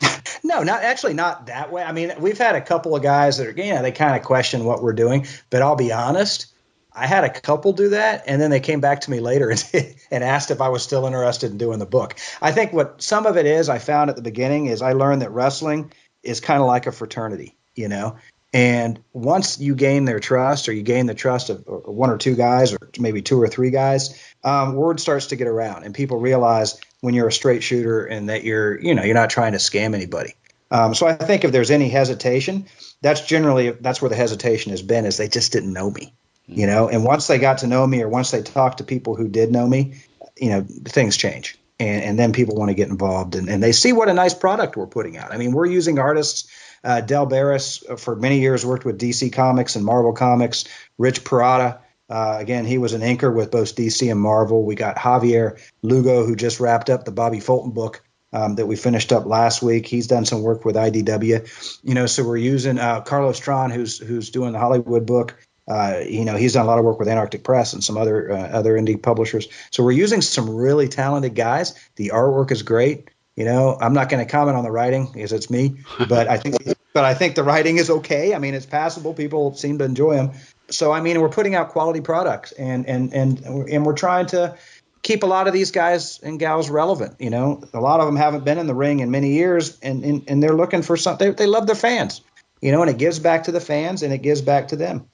no, 0.44 0.62
not 0.62 0.82
actually 0.82 1.14
not 1.14 1.46
that 1.46 1.72
way. 1.72 1.82
I 1.82 1.92
mean, 1.92 2.12
we've 2.18 2.38
had 2.38 2.54
a 2.54 2.60
couple 2.60 2.94
of 2.94 3.02
guys 3.02 3.38
that 3.38 3.46
are, 3.48 3.50
you 3.50 3.74
know, 3.74 3.82
they 3.82 3.92
kind 3.92 4.16
of 4.16 4.22
question 4.22 4.64
what 4.64 4.82
we're 4.82 4.92
doing, 4.92 5.26
but 5.50 5.62
I'll 5.62 5.76
be 5.76 5.92
honest. 5.92 6.46
I 6.94 7.06
had 7.06 7.24
a 7.24 7.30
couple 7.30 7.72
do 7.72 7.88
that, 7.90 8.24
and 8.26 8.40
then 8.40 8.50
they 8.50 8.60
came 8.60 8.80
back 8.80 9.00
to 9.02 9.10
me 9.10 9.20
later 9.20 9.50
and, 9.72 9.96
and 10.10 10.22
asked 10.22 10.50
if 10.50 10.60
I 10.60 10.68
was 10.68 10.82
still 10.82 11.06
interested 11.06 11.50
in 11.50 11.58
doing 11.58 11.78
the 11.78 11.86
book. 11.86 12.16
I 12.40 12.52
think 12.52 12.72
what 12.72 13.00
some 13.02 13.26
of 13.26 13.36
it 13.36 13.46
is, 13.46 13.68
I 13.68 13.78
found 13.78 14.10
at 14.10 14.16
the 14.16 14.22
beginning, 14.22 14.66
is 14.66 14.82
I 14.82 14.92
learned 14.92 15.22
that 15.22 15.30
wrestling 15.30 15.92
is 16.22 16.40
kind 16.40 16.60
of 16.60 16.66
like 16.66 16.86
a 16.86 16.92
fraternity. 16.92 17.56
You 17.74 17.88
know, 17.88 18.16
and 18.52 19.02
once 19.12 19.58
you 19.58 19.74
gain 19.74 20.04
their 20.04 20.20
trust, 20.20 20.68
or 20.68 20.72
you 20.72 20.82
gain 20.82 21.06
the 21.06 21.14
trust 21.14 21.50
of 21.50 21.64
one 21.66 22.10
or 22.10 22.18
two 22.18 22.36
guys, 22.36 22.72
or 22.72 22.90
maybe 22.98 23.22
two 23.22 23.40
or 23.40 23.48
three 23.48 23.70
guys, 23.70 24.20
um, 24.44 24.74
word 24.74 25.00
starts 25.00 25.28
to 25.28 25.36
get 25.36 25.46
around, 25.46 25.84
and 25.84 25.94
people 25.94 26.18
realize 26.18 26.80
when 27.00 27.14
you're 27.14 27.28
a 27.28 27.32
straight 27.32 27.62
shooter 27.62 28.04
and 28.04 28.28
that 28.28 28.44
you're, 28.44 28.78
you 28.80 28.94
know, 28.94 29.02
you're 29.02 29.14
not 29.14 29.30
trying 29.30 29.52
to 29.52 29.58
scam 29.58 29.94
anybody. 29.94 30.34
Um, 30.70 30.94
so 30.94 31.06
I 31.06 31.14
think 31.14 31.44
if 31.44 31.52
there's 31.52 31.70
any 31.70 31.88
hesitation, 31.88 32.66
that's 33.00 33.20
generally 33.22 33.70
that's 33.70 34.00
where 34.00 34.08
the 34.08 34.16
hesitation 34.16 34.70
has 34.70 34.82
been, 34.82 35.04
is 35.04 35.16
they 35.16 35.28
just 35.28 35.52
didn't 35.52 35.72
know 35.72 35.90
me, 35.90 36.14
you 36.46 36.66
know. 36.66 36.88
And 36.88 37.04
once 37.04 37.26
they 37.26 37.38
got 37.38 37.58
to 37.58 37.66
know 37.66 37.86
me, 37.86 38.02
or 38.02 38.08
once 38.08 38.30
they 38.30 38.42
talked 38.42 38.78
to 38.78 38.84
people 38.84 39.14
who 39.14 39.28
did 39.28 39.50
know 39.50 39.66
me, 39.66 40.02
you 40.36 40.50
know, 40.50 40.62
things 40.62 41.16
change. 41.16 41.58
And, 41.80 42.04
and 42.04 42.18
then 42.18 42.32
people 42.32 42.54
want 42.54 42.68
to 42.68 42.74
get 42.74 42.90
involved 42.90 43.34
and, 43.34 43.48
and 43.48 43.60
they 43.60 43.72
see 43.72 43.92
what 43.92 44.08
a 44.08 44.14
nice 44.14 44.34
product 44.34 44.76
we're 44.76 44.86
putting 44.86 45.16
out. 45.16 45.32
I 45.32 45.36
mean, 45.36 45.52
we're 45.52 45.66
using 45.66 45.98
artists 45.98 46.48
uh, 46.84 47.00
Dell 47.00 47.26
Barras, 47.26 47.84
uh, 47.88 47.96
for 47.96 48.16
many 48.16 48.40
years, 48.40 48.64
worked 48.64 48.84
with 48.84 49.00
DC 49.00 49.32
Comics 49.32 49.76
and 49.76 49.84
Marvel 49.84 50.12
Comics. 50.12 50.64
Rich 50.98 51.24
Parada, 51.24 51.80
uh, 52.08 52.36
again, 52.38 52.66
he 52.66 52.78
was 52.78 52.92
an 52.92 53.02
anchor 53.02 53.30
with 53.30 53.50
both 53.50 53.74
DC 53.74 54.10
and 54.10 54.20
Marvel. 54.20 54.64
We 54.64 54.74
got 54.74 54.96
Javier 54.96 55.58
Lugo, 55.82 56.26
who 56.26 56.36
just 56.36 56.60
wrapped 56.60 56.90
up 56.90 57.04
the 57.04 57.10
Bobby 57.12 57.40
Fulton 57.40 57.70
book 57.70 58.02
um, 58.32 58.56
that 58.56 58.66
we 58.66 58.76
finished 58.76 59.12
up 59.12 59.24
last 59.24 59.62
week. 59.62 59.86
He's 59.86 60.08
done 60.08 60.24
some 60.24 60.42
work 60.42 60.64
with 60.64 60.76
IDW, 60.76 61.80
you 61.82 61.94
know. 61.94 62.06
So 62.06 62.24
we're 62.24 62.36
using 62.36 62.78
uh, 62.78 63.00
Carlos 63.00 63.38
Tron, 63.38 63.70
who's 63.70 63.98
who's 63.98 64.30
doing 64.30 64.52
the 64.52 64.58
Hollywood 64.58 65.06
book. 65.06 65.36
Uh, 65.68 66.00
you 66.06 66.24
know, 66.24 66.36
he's 66.36 66.54
done 66.54 66.64
a 66.64 66.68
lot 66.68 66.78
of 66.78 66.84
work 66.84 66.98
with 66.98 67.08
Antarctic 67.08 67.44
Press 67.44 67.72
and 67.72 67.82
some 67.82 67.96
other 67.96 68.32
uh, 68.32 68.48
other 68.48 68.74
indie 68.74 69.00
publishers. 69.00 69.48
So 69.70 69.82
we're 69.84 69.92
using 69.92 70.20
some 70.20 70.50
really 70.50 70.88
talented 70.88 71.34
guys. 71.34 71.74
The 71.96 72.10
artwork 72.14 72.50
is 72.50 72.62
great. 72.62 73.08
You 73.36 73.44
know, 73.46 73.78
I'm 73.80 73.94
not 73.94 74.10
going 74.10 74.24
to 74.24 74.30
comment 74.30 74.56
on 74.56 74.64
the 74.64 74.70
writing 74.70 75.10
because 75.12 75.32
it's 75.32 75.50
me, 75.50 75.76
but 76.08 76.28
I 76.28 76.36
think, 76.36 76.56
but 76.92 77.04
I 77.04 77.14
think 77.14 77.34
the 77.34 77.42
writing 77.42 77.78
is 77.78 77.88
okay. 77.88 78.34
I 78.34 78.38
mean, 78.38 78.54
it's 78.54 78.66
passable. 78.66 79.14
People 79.14 79.54
seem 79.54 79.78
to 79.78 79.84
enjoy 79.84 80.16
them. 80.16 80.32
So 80.68 80.92
I 80.92 81.00
mean, 81.00 81.20
we're 81.20 81.30
putting 81.30 81.54
out 81.54 81.70
quality 81.70 82.00
products, 82.00 82.52
and 82.52 82.86
and 82.86 83.12
and 83.14 83.38
and 83.40 83.86
we're 83.86 83.94
trying 83.94 84.26
to 84.26 84.56
keep 85.02 85.22
a 85.22 85.26
lot 85.26 85.46
of 85.46 85.52
these 85.52 85.70
guys 85.70 86.20
and 86.20 86.38
gals 86.38 86.70
relevant. 86.70 87.16
You 87.20 87.30
know, 87.30 87.64
a 87.72 87.80
lot 87.80 88.00
of 88.00 88.06
them 88.06 88.16
haven't 88.16 88.44
been 88.44 88.58
in 88.58 88.66
the 88.66 88.74
ring 88.74 89.00
in 89.00 89.10
many 89.10 89.32
years, 89.32 89.78
and 89.80 90.04
and, 90.04 90.24
and 90.28 90.42
they're 90.42 90.56
looking 90.56 90.82
for 90.82 90.96
something. 90.96 91.30
They, 91.30 91.34
they 91.34 91.46
love 91.46 91.66
their 91.66 91.76
fans. 91.76 92.20
You 92.60 92.70
know, 92.70 92.82
and 92.82 92.90
it 92.90 92.98
gives 92.98 93.18
back 93.18 93.44
to 93.44 93.52
the 93.52 93.60
fans, 93.60 94.02
and 94.02 94.12
it 94.12 94.18
gives 94.18 94.40
back 94.40 94.68
to 94.68 94.76
them. 94.76 95.08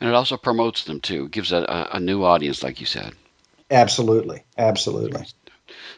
And 0.00 0.08
it 0.08 0.14
also 0.14 0.36
promotes 0.36 0.84
them 0.84 1.00
too. 1.00 1.24
It 1.24 1.30
gives 1.30 1.50
a, 1.50 1.88
a 1.92 2.00
new 2.00 2.24
audience, 2.24 2.62
like 2.62 2.80
you 2.80 2.86
said. 2.86 3.14
Absolutely, 3.70 4.44
absolutely. 4.56 5.26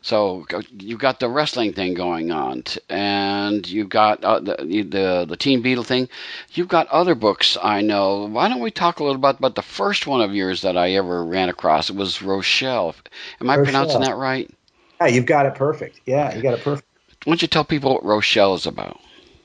So 0.03 0.47
you've 0.79 0.99
got 0.99 1.21
the 1.21 1.29
wrestling 1.29 1.75
thing 1.75 1.93
going 1.93 2.31
on, 2.31 2.65
and 2.89 3.69
you've 3.69 3.91
got 3.91 4.25
uh, 4.25 4.41
the, 4.41 4.57
the 4.57 5.27
the 5.29 5.37
Teen 5.37 5.61
Beetle 5.61 5.85
thing. 5.85 6.09
You've 6.53 6.69
got 6.69 6.89
other 6.89 7.15
books 7.15 7.59
I 7.63 7.83
know. 7.83 8.27
Why 8.27 8.49
don't 8.49 8.61
we 8.61 8.71
talk 8.71 9.01
a 9.01 9.05
little 9.05 9.17
about 9.17 9.39
about 9.39 9.57
the 9.57 9.63
first 9.63 10.07
one 10.07 10.23
of 10.23 10.35
yours 10.35 10.63
that 10.63 10.77
I 10.77 10.93
ever 10.93 11.23
ran 11.25 11.51
across? 11.51 11.91
It 11.91 11.97
was 11.97 12.19
Roachella. 12.19 12.95
Am 13.41 13.51
I 13.51 13.59
Roachella. 13.59 13.65
pronouncing 13.65 14.01
that 14.01 14.17
right? 14.17 14.51
Yeah, 15.01 15.09
you've 15.09 15.27
got 15.27 15.45
it 15.45 15.55
perfect. 15.55 16.01
Yeah, 16.07 16.35
you 16.35 16.41
got 16.41 16.55
it 16.55 16.65
perfect. 16.65 16.89
Why 17.25 17.33
don't 17.33 17.43
you 17.43 17.49
tell 17.49 17.65
people 17.65 17.93
what 17.95 18.05
Roachella 18.05 18.57
is 18.57 18.67
about? 18.67 18.99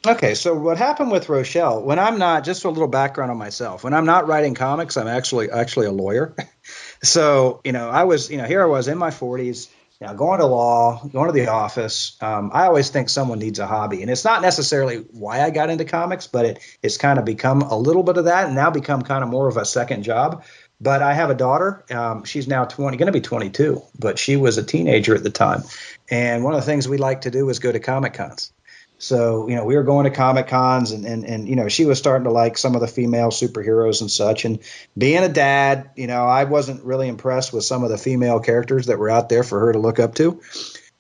Okay, 0.08 0.36
so 0.36 0.54
what 0.54 0.78
happened 0.78 1.12
with 1.12 1.28
Roachella? 1.28 1.82
When 1.82 1.98
I'm 1.98 2.20
not, 2.20 2.46
just 2.46 2.64
a 2.64 2.70
little 2.70 2.88
background 2.88 3.32
on 3.32 3.38
myself. 3.38 3.84
When 3.84 3.94
I'm 3.94 4.06
not 4.06 4.28
writing 4.28 4.54
comics, 4.54 4.98
I'm 4.98 5.08
actually 5.08 5.50
actually 5.50 5.88
a 5.88 5.92
lawyer. 5.92 6.34
so 7.04 7.60
you 7.66 7.74
know, 7.74 7.90
I 7.90 8.06
was 8.06 8.30
you 8.30 8.38
know 8.38 8.46
here 8.46 8.62
I 8.62 8.68
was 8.68 8.88
in 8.88 8.98
my 8.98 9.10
40s 9.10 9.68
now, 10.02 10.14
going 10.14 10.40
to 10.40 10.46
law, 10.46 11.02
going 11.06 11.28
to 11.28 11.34
the 11.34 11.48
office, 11.48 12.18
um, 12.22 12.52
I 12.54 12.66
always 12.66 12.90
think 12.90 13.08
someone 13.08 13.40
needs 13.40 13.60
a 13.60 13.68
hobby. 13.68 14.02
And 14.02 14.12
it's 14.12 14.26
not 14.26 14.42
necessarily 14.42 14.98
why 14.98 15.42
I 15.42 15.52
got 15.52 15.70
into 15.70 15.86
comics, 15.86 16.28
but 16.28 16.46
it, 16.46 16.60
it's 16.84 16.98
kind 16.98 17.18
of 17.18 17.24
become 17.24 17.62
a 17.62 17.78
little 17.78 18.04
bit 18.04 18.18
of 18.18 18.26
that 18.26 18.48
and 18.48 18.56
now 18.56 18.72
become 18.72 19.04
kind 19.04 19.24
of 19.24 19.30
more 19.30 19.48
of 19.48 19.56
a 19.56 19.64
second 19.64 20.04
job. 20.04 20.44
But 20.82 21.02
I 21.02 21.14
have 21.14 21.30
a 21.30 21.36
daughter. 21.36 21.86
Um, 21.90 22.26
she's 22.26 22.46
now 22.46 22.66
20, 22.66 22.98
going 22.98 23.06
to 23.06 23.14
be 23.14 23.22
22, 23.22 23.82
but 23.98 24.20
she 24.20 24.36
was 24.36 24.58
a 24.58 24.64
teenager 24.64 25.16
at 25.16 25.24
the 25.24 25.30
time. 25.30 25.64
And 26.12 26.44
one 26.44 26.54
of 26.54 26.60
the 26.60 26.66
things 26.66 26.90
we 26.90 26.98
like 26.98 27.22
to 27.22 27.32
do 27.32 27.48
is 27.50 27.60
go 27.60 27.72
to 27.72 27.80
Comic 27.80 28.16
Cons. 28.16 28.52
So, 28.98 29.50
you 29.50 29.56
know, 29.56 29.66
we 29.66 29.76
were 29.76 29.84
going 29.84 30.06
to 30.06 30.10
Comic 30.10 30.48
Cons 30.48 30.92
and, 30.92 31.06
and, 31.06 31.26
and, 31.26 31.50
you 31.50 31.56
know, 31.56 31.68
she 31.68 31.86
was 31.86 31.98
starting 31.98 32.24
to 32.26 32.32
like 32.32 32.58
some 32.58 32.76
of 32.76 32.82
the 32.82 32.88
female 32.88 33.30
superheroes 33.30 34.02
and 34.02 34.10
such. 34.10 34.46
And 34.46 34.60
being 34.98 35.24
a 35.24 35.30
dad, 35.30 35.92
you 35.96 36.08
know, 36.08 36.26
I 36.26 36.46
wasn't 36.46 36.84
really 36.84 37.08
impressed 37.08 37.52
with 37.52 37.66
some 37.66 37.84
of 37.84 37.90
the 37.90 37.98
female 37.98 38.40
characters 38.40 38.86
that 38.88 38.98
were 38.98 39.10
out 39.10 39.28
there 39.28 39.44
for 39.44 39.60
her 39.60 39.74
to 39.74 39.80
look 39.80 40.00
up 40.00 40.16
to. 40.16 40.42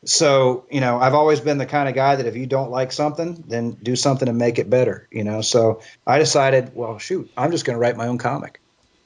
So, 0.03 0.65
you 0.69 0.81
know, 0.81 0.99
I've 0.99 1.15
always 1.15 1.39
been 1.39 1.57
the 1.57 1.65
kind 1.65 1.89
of 1.89 1.95
guy 1.95 2.17
that 2.17 2.25
if 2.25 2.35
you 2.35 2.45
don't 2.45 2.69
like 2.69 2.91
something, 2.91 3.43
then 3.47 3.71
do 3.71 3.95
something 3.95 4.27
to 4.27 4.33
make 4.33 4.59
it 4.59 4.69
better, 4.69 5.07
you 5.09 5.23
know. 5.23 5.41
So 5.41 5.81
I 6.05 6.19
decided, 6.19 6.75
well, 6.75 6.99
shoot, 6.99 7.31
I'm 7.35 7.51
just 7.51 7.65
going 7.65 7.75
to 7.75 7.79
write 7.79 7.97
my 7.97 8.07
own 8.07 8.19
comic. 8.19 8.61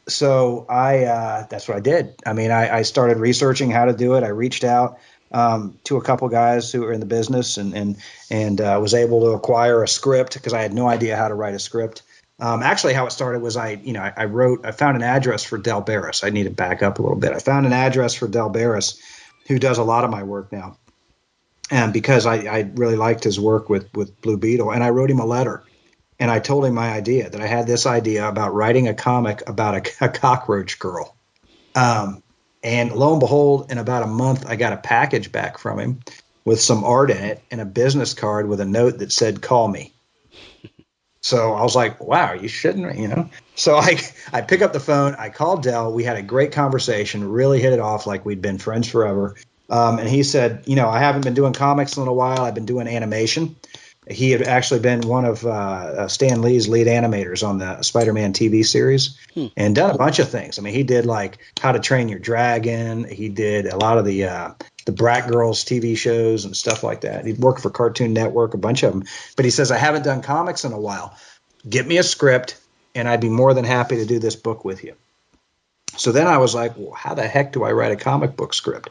So 0.07 0.65
I, 0.67 1.05
uh, 1.05 1.47
that's 1.47 1.67
what 1.67 1.77
I 1.77 1.79
did. 1.79 2.15
I 2.25 2.33
mean, 2.33 2.51
I, 2.51 2.79
I 2.79 2.81
started 2.81 3.17
researching 3.17 3.69
how 3.69 3.85
to 3.85 3.93
do 3.93 4.15
it. 4.15 4.23
I 4.23 4.29
reached 4.29 4.63
out 4.63 4.99
um, 5.31 5.77
to 5.83 5.97
a 5.97 6.01
couple 6.01 6.27
guys 6.29 6.71
who 6.71 6.83
are 6.85 6.93
in 6.93 6.99
the 6.99 7.05
business 7.05 7.57
and 7.57 7.73
and 7.73 7.97
and 8.29 8.61
uh, 8.61 8.79
was 8.81 8.93
able 8.93 9.21
to 9.21 9.27
acquire 9.31 9.83
a 9.83 9.87
script 9.87 10.33
because 10.33 10.53
I 10.53 10.61
had 10.61 10.73
no 10.73 10.87
idea 10.87 11.15
how 11.15 11.27
to 11.27 11.35
write 11.35 11.53
a 11.53 11.59
script. 11.59 12.03
Um, 12.39 12.63
actually, 12.63 12.93
how 12.93 13.05
it 13.05 13.11
started 13.11 13.41
was 13.41 13.57
I, 13.57 13.71
you 13.71 13.91
know, 13.91 14.01
I, 14.01 14.13
I, 14.15 14.25
wrote, 14.25 14.65
I 14.65 14.71
found 14.71 14.95
an 14.95 15.03
address 15.03 15.43
for 15.43 15.57
Dell 15.57 15.81
Barras. 15.81 16.23
I 16.23 16.29
need 16.29 16.43
to 16.43 16.49
back 16.49 16.81
up 16.81 16.97
a 16.97 17.01
little 17.01 17.17
bit. 17.17 17.33
I 17.33 17.39
found 17.39 17.65
an 17.65 17.73
address 17.73 18.13
for 18.13 18.29
Dell 18.29 18.49
Barras, 18.49 18.97
who 19.47 19.59
does 19.59 19.77
a 19.77 19.83
lot 19.83 20.05
of 20.05 20.09
my 20.09 20.23
work 20.23 20.51
now, 20.51 20.77
and 21.69 21.91
because 21.91 22.25
I, 22.25 22.35
I 22.45 22.71
really 22.75 22.95
liked 22.95 23.23
his 23.23 23.39
work 23.39 23.69
with 23.69 23.93
with 23.93 24.21
Blue 24.21 24.37
Beetle, 24.37 24.71
and 24.71 24.83
I 24.83 24.89
wrote 24.89 25.11
him 25.11 25.19
a 25.19 25.25
letter, 25.25 25.63
and 26.17 26.31
I 26.31 26.39
told 26.39 26.65
him 26.65 26.75
my 26.75 26.91
idea 26.91 27.29
that 27.29 27.41
I 27.41 27.47
had 27.47 27.67
this 27.67 27.85
idea 27.85 28.27
about 28.27 28.53
writing 28.53 28.87
a 28.87 28.93
comic 28.93 29.47
about 29.47 29.75
a, 29.75 30.05
a 30.05 30.09
cockroach 30.09 30.79
girl. 30.79 31.15
Um, 31.75 32.23
and 32.63 32.91
lo 32.91 33.11
and 33.11 33.19
behold, 33.19 33.71
in 33.71 33.77
about 33.77 34.03
a 34.03 34.07
month, 34.07 34.45
I 34.47 34.55
got 34.55 34.73
a 34.73 34.77
package 34.77 35.31
back 35.31 35.57
from 35.57 35.79
him 35.79 35.99
with 36.45 36.59
some 36.59 36.83
art 36.83 37.11
in 37.11 37.17
it 37.17 37.41
and 37.51 37.61
a 37.61 37.65
business 37.65 38.13
card 38.13 38.47
with 38.47 38.59
a 38.59 38.65
note 38.65 38.99
that 38.99 39.11
said, 39.11 39.41
call 39.41 39.67
me. 39.67 39.93
So 41.21 41.51
I 41.51 41.63
was 41.63 41.75
like, 41.75 42.01
wow, 42.01 42.31
you 42.31 42.47
shouldn't, 42.47 42.97
you 42.97 43.09
know? 43.09 43.29
So 43.53 43.75
I, 43.75 43.99
I 44.31 44.39
pick 44.39 44.61
up 44.61 44.71
the 44.71 44.79
phone, 44.79 45.15
I 45.15 45.27
called 45.27 45.63
Dell. 45.63 45.91
We 45.91 46.05
had 46.05 46.15
a 46.15 46.21
great 46.21 46.53
conversation, 46.53 47.29
really 47.29 47.59
hit 47.59 47.73
it 47.73 47.81
off 47.81 48.07
like 48.07 48.25
we'd 48.25 48.41
been 48.41 48.57
friends 48.57 48.87
forever. 48.87 49.35
Um, 49.69 49.99
and 49.99 50.07
he 50.07 50.23
said, 50.23 50.63
you 50.65 50.77
know, 50.77 50.87
I 50.87 50.99
haven't 50.99 51.25
been 51.25 51.33
doing 51.33 51.51
comics 51.51 51.97
in 51.97 52.07
a 52.07 52.13
while. 52.13 52.39
I've 52.39 52.55
been 52.55 52.65
doing 52.65 52.87
animation 52.87 53.57
he 54.09 54.31
had 54.31 54.41
actually 54.41 54.79
been 54.79 55.01
one 55.01 55.25
of 55.25 55.45
uh, 55.45 55.49
uh, 55.49 56.07
Stan 56.07 56.41
Lee's 56.41 56.67
lead 56.67 56.87
animators 56.87 57.47
on 57.47 57.59
the 57.59 57.81
Spider-Man 57.83 58.33
TV 58.33 58.65
series, 58.65 59.17
hmm. 59.35 59.47
and 59.55 59.75
done 59.75 59.91
a 59.91 59.97
bunch 59.97 60.19
of 60.19 60.29
things. 60.29 60.57
I 60.57 60.63
mean, 60.63 60.73
he 60.73 60.83
did 60.83 61.05
like 61.05 61.37
How 61.61 61.71
to 61.71 61.79
Train 61.79 62.09
Your 62.09 62.19
Dragon. 62.19 63.03
He 63.03 63.29
did 63.29 63.67
a 63.67 63.77
lot 63.77 63.99
of 63.99 64.05
the 64.05 64.25
uh, 64.25 64.53
the 64.85 64.91
Bratz 64.91 65.29
Girls 65.29 65.63
TV 65.63 65.95
shows 65.95 66.45
and 66.45 66.57
stuff 66.57 66.83
like 66.83 67.01
that. 67.01 67.25
He'd 67.25 67.37
worked 67.37 67.61
for 67.61 67.69
Cartoon 67.69 68.13
Network, 68.13 68.55
a 68.55 68.57
bunch 68.57 68.81
of 68.81 68.93
them. 68.93 69.03
But 69.35 69.45
he 69.45 69.51
says, 69.51 69.71
I 69.71 69.77
haven't 69.77 70.03
done 70.03 70.23
comics 70.23 70.65
in 70.65 70.71
a 70.71 70.79
while. 70.79 71.15
Get 71.67 71.85
me 71.85 71.97
a 71.97 72.03
script, 72.03 72.59
and 72.95 73.07
I'd 73.07 73.21
be 73.21 73.29
more 73.29 73.53
than 73.53 73.65
happy 73.65 73.97
to 73.97 74.05
do 74.05 74.17
this 74.17 74.35
book 74.35 74.65
with 74.65 74.83
you. 74.83 74.95
So 75.97 76.11
then 76.11 76.27
I 76.27 76.37
was 76.37 76.55
like, 76.55 76.77
well, 76.77 76.93
how 76.93 77.13
the 77.13 77.27
heck 77.27 77.53
do 77.53 77.63
I 77.63 77.71
write 77.71 77.91
a 77.91 77.97
comic 77.97 78.35
book 78.35 78.53
script? 78.53 78.89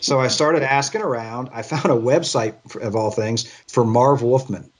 So 0.00 0.20
I 0.20 0.28
started 0.28 0.62
asking 0.62 1.02
around. 1.02 1.50
I 1.52 1.62
found 1.62 1.86
a 1.86 2.00
website, 2.00 2.56
for, 2.68 2.80
of 2.80 2.96
all 2.96 3.10
things, 3.10 3.50
for 3.68 3.84
Marv 3.84 4.22
Wolfman. 4.22 4.70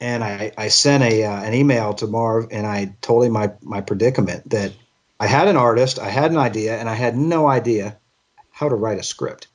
And 0.00 0.22
I, 0.22 0.52
I 0.56 0.68
sent 0.68 1.02
a 1.02 1.24
uh, 1.24 1.42
an 1.42 1.54
email 1.54 1.94
to 1.94 2.06
Marv 2.06 2.48
and 2.52 2.66
I 2.66 2.94
told 3.00 3.24
him 3.24 3.32
my, 3.32 3.52
my 3.62 3.80
predicament 3.80 4.50
that 4.50 4.72
I 5.20 5.26
had 5.26 5.48
an 5.48 5.56
artist, 5.56 5.98
I 5.98 6.08
had 6.08 6.30
an 6.30 6.36
idea, 6.36 6.78
and 6.78 6.88
I 6.88 6.94
had 6.94 7.16
no 7.16 7.48
idea 7.48 7.98
how 8.52 8.68
to 8.68 8.74
write 8.74 8.98
a 8.98 9.02
script. 9.02 9.48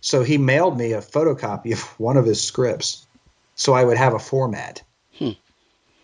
So 0.00 0.22
he 0.22 0.38
mailed 0.38 0.78
me 0.78 0.92
a 0.92 1.00
photocopy 1.00 1.72
of 1.72 1.80
one 1.98 2.16
of 2.16 2.24
his 2.24 2.42
scripts 2.42 3.06
so 3.54 3.72
I 3.72 3.84
would 3.84 3.96
have 3.96 4.14
a 4.14 4.18
format. 4.18 4.82
Hmm. 5.18 5.30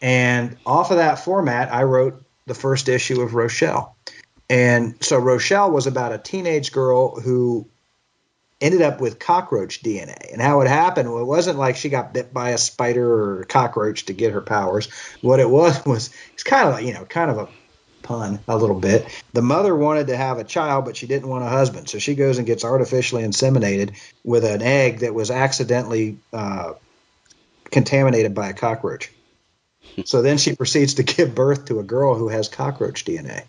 And 0.00 0.56
off 0.64 0.90
of 0.90 0.98
that 0.98 1.18
format, 1.18 1.72
I 1.72 1.83
wrote 1.83 2.22
the 2.46 2.54
first 2.54 2.88
issue 2.88 3.20
of 3.20 3.33
Roachella. 3.33 3.90
And 4.50 4.96
so 5.00 5.20
Roachella 5.20 5.70
was 5.70 5.86
about 5.86 6.12
a 6.12 6.18
teenage 6.18 6.72
girl 6.72 7.18
who 7.18 7.68
ended 8.60 8.82
up 8.82 9.00
with 9.00 9.20
cockroach 9.20 9.80
DNA. 9.80 10.32
And 10.32 10.42
how 10.42 10.60
it 10.60 10.68
happened, 10.68 11.10
well, 11.10 11.22
it 11.22 11.26
wasn't 11.26 11.56
like 11.56 11.76
she 11.76 11.88
got 11.88 12.12
bit 12.12 12.34
by 12.34 12.50
a 12.50 12.58
spider 12.58 13.06
or 13.08 13.42
a 13.42 13.46
cockroach 13.46 14.06
to 14.06 14.12
get 14.12 14.32
her 14.32 14.40
powers. 14.40 14.88
What 15.22 15.38
it 15.38 15.48
was 15.48 15.82
was 15.86 16.10
it's 16.34 16.42
kind 16.42 16.68
of 16.68 16.74
like, 16.74 16.84
you 16.84 16.92
know, 16.92 17.04
kind 17.04 17.30
of 17.30 17.38
a 17.38 17.48
pun 18.02 18.40
a 18.48 18.56
little 18.56 18.78
bit. 18.78 19.06
The 19.32 19.40
mother 19.40 19.74
wanted 19.74 20.08
to 20.08 20.16
have 20.16 20.38
a 20.38 20.44
child, 20.44 20.84
but 20.84 20.96
she 20.96 21.06
didn't 21.06 21.28
want 21.28 21.44
a 21.44 21.48
husband. 21.48 21.88
So 21.88 21.98
she 21.98 22.16
goes 22.16 22.38
and 22.38 22.46
gets 22.46 22.64
artificially 22.64 23.22
inseminated 23.22 23.96
with 24.24 24.44
an 24.44 24.62
egg 24.62 24.98
that 24.98 25.14
was 25.14 25.30
accidentally 25.30 26.18
uh, 26.32 26.72
contaminated 27.66 28.34
by 28.34 28.48
a 28.48 28.52
cockroach. 28.52 29.12
so 30.04 30.22
then 30.22 30.38
she 30.38 30.56
proceeds 30.56 30.94
to 30.94 31.02
give 31.04 31.36
birth 31.36 31.66
to 31.66 31.78
a 31.78 31.84
girl 31.84 32.16
who 32.16 32.28
has 32.28 32.48
cockroach 32.48 33.04
DNA. 33.04 33.44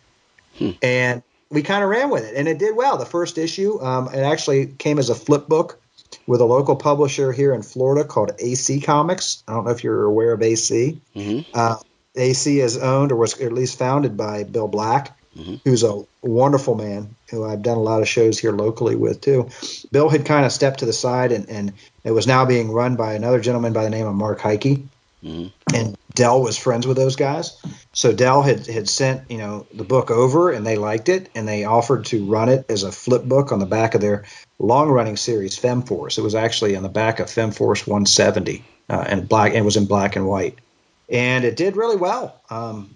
And 0.82 1.24
we 1.50 1.64
kind 1.64 1.84
of 1.84 1.90
ran 1.90 2.10
with 2.10 2.24
it, 2.24 2.36
and 2.36 2.48
it 2.48 2.58
did 2.60 2.76
well. 2.76 2.98
The 2.98 3.06
first 3.06 3.38
issue, 3.38 3.82
um, 3.82 4.08
it 4.14 4.20
actually 4.20 4.68
came 4.68 5.00
as 5.00 5.10
a 5.10 5.16
flip 5.16 5.48
book 5.48 5.80
with 6.28 6.42
a 6.42 6.46
local 6.46 6.76
publisher 6.76 7.32
here 7.32 7.54
in 7.54 7.62
Florida 7.62 8.08
called 8.08 8.32
AC 8.40 8.80
Comics. 8.82 9.44
I 9.48 9.54
don't 9.54 9.66
know 9.66 9.72
if 9.72 9.84
you're 9.84 10.04
aware 10.04 10.34
of 10.34 10.42
AC. 10.42 11.02
Mhm. 11.16 11.46
Uh, 11.54 11.76
AC 12.16 12.60
is 12.60 12.78
owned 12.78 13.12
or 13.12 13.16
was 13.16 13.40
at 13.40 13.54
least 13.54 13.78
founded 13.80 14.18
by 14.18 14.44
Bill 14.44 14.68
Black, 14.68 15.18
who's 15.64 15.84
a 15.84 16.04
wonderful 16.22 16.76
man 16.76 17.16
who 17.30 17.46
I've 17.46 17.62
done 17.62 17.78
a 17.78 17.82
lot 17.82 18.02
of 18.02 18.08
shows 18.10 18.38
here 18.38 18.52
locally 18.52 18.96
with 18.96 19.22
too. 19.22 19.48
Bill 19.92 20.10
had 20.10 20.26
kind 20.26 20.46
of 20.46 20.52
stepped 20.52 20.80
to 20.80 20.86
the 20.86 20.94
side, 20.94 21.32
and, 21.32 21.50
and 21.50 21.74
it 22.04 22.12
was 22.12 22.28
now 22.28 22.46
being 22.46 22.72
run 22.72 22.98
by 22.98 23.14
another 23.14 23.40
gentleman 23.40 23.72
by 23.74 23.84
the 23.86 23.90
name 23.90 24.08
of 24.08 24.14
Mark 24.16 24.42
Heike. 24.42 24.82
And 25.74 25.98
Dell 26.14 26.42
was 26.42 26.58
friends 26.58 26.88
with 26.88 26.98
those 26.98 27.16
guys. 27.16 27.58
So 27.94 28.12
Dell 28.14 28.42
had, 28.42 28.66
had 28.68 28.90
sent, 28.90 29.30
you 29.30 29.38
know, 29.38 29.68
the 29.74 29.84
book 29.84 30.12
over 30.12 30.52
and 30.52 30.66
they 30.66 30.78
liked 30.78 31.10
it 31.10 31.30
and 31.36 31.48
they 31.48 31.64
offered 31.64 32.06
to 32.06 32.26
run 32.26 32.50
it 32.50 32.66
as 32.70 32.84
a 32.84 32.92
flip 32.92 33.24
book 33.24 33.52
on 33.52 33.60
the 33.60 33.66
back 33.66 33.96
of 33.96 34.02
their 34.02 34.26
long 34.60 34.90
running 34.90 35.18
series, 35.18 35.58
FemForce. 35.58 36.18
It 36.18 36.22
was 36.22 36.36
actually 36.36 36.76
on 36.76 36.84
the 36.84 36.90
back 36.90 37.20
of 37.20 37.28
FemForce 37.28 37.88
170 37.88 38.64
uh, 38.90 39.06
and 39.08 39.30
black 39.30 39.54
it 39.54 39.62
was 39.62 39.78
in 39.78 39.86
black 39.86 40.16
and 40.16 40.28
white. 40.28 40.58
And 41.10 41.46
it 41.46 41.56
did 41.56 41.76
really 41.76 41.98
well. 41.98 42.42
Um, 42.50 42.96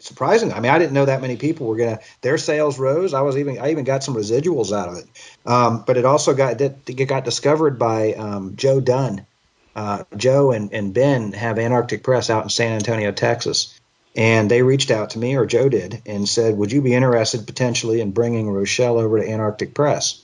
surprising. 0.00 0.52
I 0.52 0.60
mean, 0.60 0.72
I 0.72 0.78
didn't 0.78 0.92
know 0.92 1.04
that 1.04 1.20
many 1.20 1.36
people 1.36 1.66
were 1.66 1.76
gonna. 1.76 2.00
Their 2.20 2.38
sales 2.38 2.78
rose. 2.78 3.14
I 3.14 3.20
was 3.22 3.36
even. 3.36 3.58
I 3.58 3.70
even 3.70 3.84
got 3.84 4.02
some 4.02 4.14
residuals 4.14 4.76
out 4.76 4.88
of 4.88 4.98
it. 4.98 5.06
Um, 5.46 5.84
but 5.86 5.96
it 5.96 6.04
also 6.04 6.34
got 6.34 6.60
it 6.60 7.08
got 7.08 7.24
discovered 7.24 7.78
by 7.78 8.14
um, 8.14 8.56
Joe 8.56 8.80
Dunn. 8.80 9.26
Uh, 9.74 10.04
Joe 10.16 10.52
and, 10.52 10.72
and 10.72 10.92
Ben 10.92 11.32
have 11.32 11.58
Antarctic 11.58 12.02
Press 12.02 12.30
out 12.30 12.44
in 12.44 12.50
San 12.50 12.72
Antonio, 12.72 13.12
Texas, 13.12 13.78
and 14.14 14.50
they 14.50 14.62
reached 14.62 14.90
out 14.90 15.10
to 15.10 15.18
me, 15.18 15.36
or 15.36 15.46
Joe 15.46 15.68
did, 15.68 16.02
and 16.04 16.28
said, 16.28 16.56
"Would 16.56 16.72
you 16.72 16.82
be 16.82 16.94
interested 16.94 17.46
potentially 17.46 18.00
in 18.00 18.12
bringing 18.12 18.46
Roachella 18.46 19.02
over 19.02 19.20
to 19.20 19.28
Antarctic 19.28 19.74
Press?" 19.74 20.22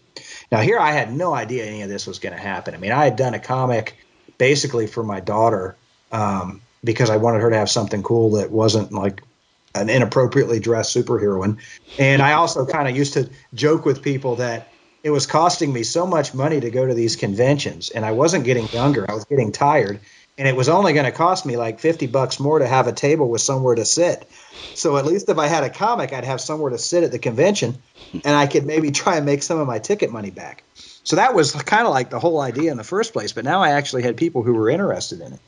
Now, 0.51 0.61
here 0.61 0.79
I 0.79 0.93
had 0.93 1.13
no 1.13 1.35
idea 1.35 1.65
any 1.65 1.83
of 1.83 1.89
this 1.89 2.07
was 2.07 2.19
going 2.19 2.35
to 2.35 2.41
happen. 2.41 2.75
I 2.75 2.79
mean, 2.79 2.93
I 2.93 3.05
had 3.05 3.17
done 3.17 3.35
a 3.35 3.39
comic 3.39 3.97
basically 4.39 4.87
for 4.87 5.03
my 5.03 5.21
daughter 5.21 5.77
um, 6.13 6.63
because 6.83 7.11
I 7.11 7.17
wanted 7.17 7.43
her 7.43 7.51
to 7.51 7.57
have 7.57 7.71
something 7.71 8.03
cool 8.03 8.33
that 8.33 8.51
wasn't 8.51 8.93
like 8.93 9.23
an 9.75 9.91
inappropriately 9.91 10.61
dressed 10.61 10.97
superheroine. 10.97 11.59
And 11.99 12.23
I 12.23 12.33
also 12.33 12.67
kind 12.67 12.89
of 12.89 12.97
used 12.97 13.15
to 13.15 13.29
joke 13.55 13.85
with 13.85 14.03
people 14.03 14.37
that 14.37 14.69
it 15.03 15.11
was 15.11 15.27
costing 15.27 15.73
me 15.73 15.83
so 15.85 16.07
much 16.07 16.35
money 16.35 16.61
to 16.61 16.71
go 16.71 16.87
to 16.87 16.95
these 16.95 17.17
conventions, 17.17 17.91
and 17.91 18.05
I 18.05 18.13
wasn't 18.13 18.45
getting 18.45 18.69
younger. 18.73 19.07
I 19.09 19.15
was 19.15 19.25
getting 19.25 19.53
tired, 19.53 20.01
and 20.37 20.49
it 20.49 20.57
was 20.57 20.69
only 20.69 20.93
going 20.93 21.05
to 21.05 21.13
cost 21.13 21.47
me 21.47 21.57
like 21.57 21.81
50 21.81 22.07
bucks 22.09 22.41
more 22.41 22.59
to 22.59 22.67
have 22.67 22.87
a 22.87 22.93
table 22.93 23.29
with 23.29 23.41
somewhere 23.41 23.75
to 23.75 23.85
sit. 23.85 24.29
So 24.75 24.97
at 24.97 25.07
least 25.07 25.29
if 25.29 25.39
I 25.39 25.47
had 25.47 25.65
a 25.65 25.71
comic, 25.71 26.13
I'd 26.13 26.25
have 26.25 26.41
somewhere 26.41 26.71
to 26.71 26.79
sit 26.79 27.05
at 27.05 27.13
the 27.13 27.19
convention, 27.19 27.79
and 28.13 28.35
I 28.35 28.47
could 28.47 28.67
maybe 28.67 28.91
try 28.91 29.17
and 29.17 29.27
make 29.27 29.43
some 29.43 29.61
of 29.61 29.67
my 29.67 29.79
ticket 29.79 30.11
money 30.11 30.31
back. 30.31 30.65
So 31.05 31.17
that 31.17 31.35
was 31.35 31.53
kind 31.53 31.87
of 31.87 31.93
like 31.93 32.11
the 32.11 32.19
whole 32.21 32.41
idea 32.41 32.71
in 32.71 32.77
the 32.77 32.85
first 32.85 33.13
place. 33.13 33.33
But 33.33 33.45
now 33.45 33.63
I 33.63 33.71
actually 33.71 34.03
had 34.03 34.17
people 34.17 34.43
who 34.43 34.53
were 34.53 34.69
interested 34.69 35.21
in 35.21 35.33
it. 35.33 35.41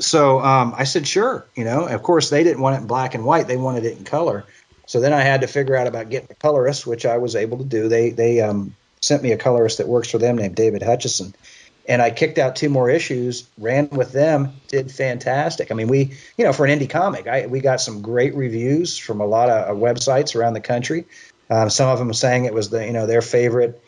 So 0.00 0.40
um, 0.40 0.74
I 0.76 0.84
said, 0.84 1.06
sure. 1.06 1.46
You 1.54 1.64
know, 1.64 1.86
of 1.86 2.02
course 2.02 2.30
they 2.30 2.44
didn't 2.44 2.60
want 2.60 2.76
it 2.76 2.80
in 2.80 2.86
black 2.86 3.14
and 3.14 3.24
white; 3.24 3.46
they 3.46 3.56
wanted 3.56 3.84
it 3.84 3.98
in 3.98 4.04
color. 4.04 4.44
So 4.86 5.00
then 5.00 5.12
I 5.12 5.20
had 5.20 5.42
to 5.42 5.46
figure 5.46 5.76
out 5.76 5.86
about 5.86 6.10
getting 6.10 6.28
a 6.30 6.34
colorist, 6.34 6.86
which 6.86 7.06
I 7.06 7.18
was 7.18 7.36
able 7.36 7.58
to 7.58 7.64
do. 7.64 7.88
They 7.88 8.10
they 8.10 8.40
um, 8.40 8.74
sent 9.06 9.22
me 9.22 9.32
a 9.32 9.38
colorist 9.38 9.78
that 9.78 9.88
works 9.88 10.10
for 10.10 10.18
them 10.18 10.36
named 10.36 10.56
David 10.56 10.82
Hutchison, 10.82 11.34
and 11.88 12.02
I 12.02 12.10
kicked 12.10 12.38
out 12.38 12.56
two 12.56 12.68
more 12.68 12.90
issues, 12.90 13.48
ran 13.58 13.88
with 13.90 14.12
them, 14.12 14.54
did 14.68 14.90
fantastic. 14.90 15.70
I 15.70 15.74
mean, 15.74 15.88
we 15.88 16.12
you 16.36 16.44
know 16.44 16.52
for 16.52 16.66
an 16.66 16.78
indie 16.78 16.90
comic, 16.90 17.26
I, 17.26 17.46
we 17.46 17.60
got 17.60 17.80
some 17.80 18.02
great 18.02 18.34
reviews 18.34 18.98
from 18.98 19.20
a 19.20 19.26
lot 19.26 19.48
of 19.48 19.76
uh, 19.76 19.80
websites 19.80 20.34
around 20.34 20.54
the 20.54 20.60
country. 20.60 21.06
Um, 21.48 21.70
some 21.70 21.88
of 21.88 21.98
them 21.98 22.12
saying 22.12 22.44
it 22.44 22.54
was 22.54 22.70
the 22.70 22.84
you 22.84 22.92
know 22.92 23.06
their 23.06 23.22
favorite 23.22 23.82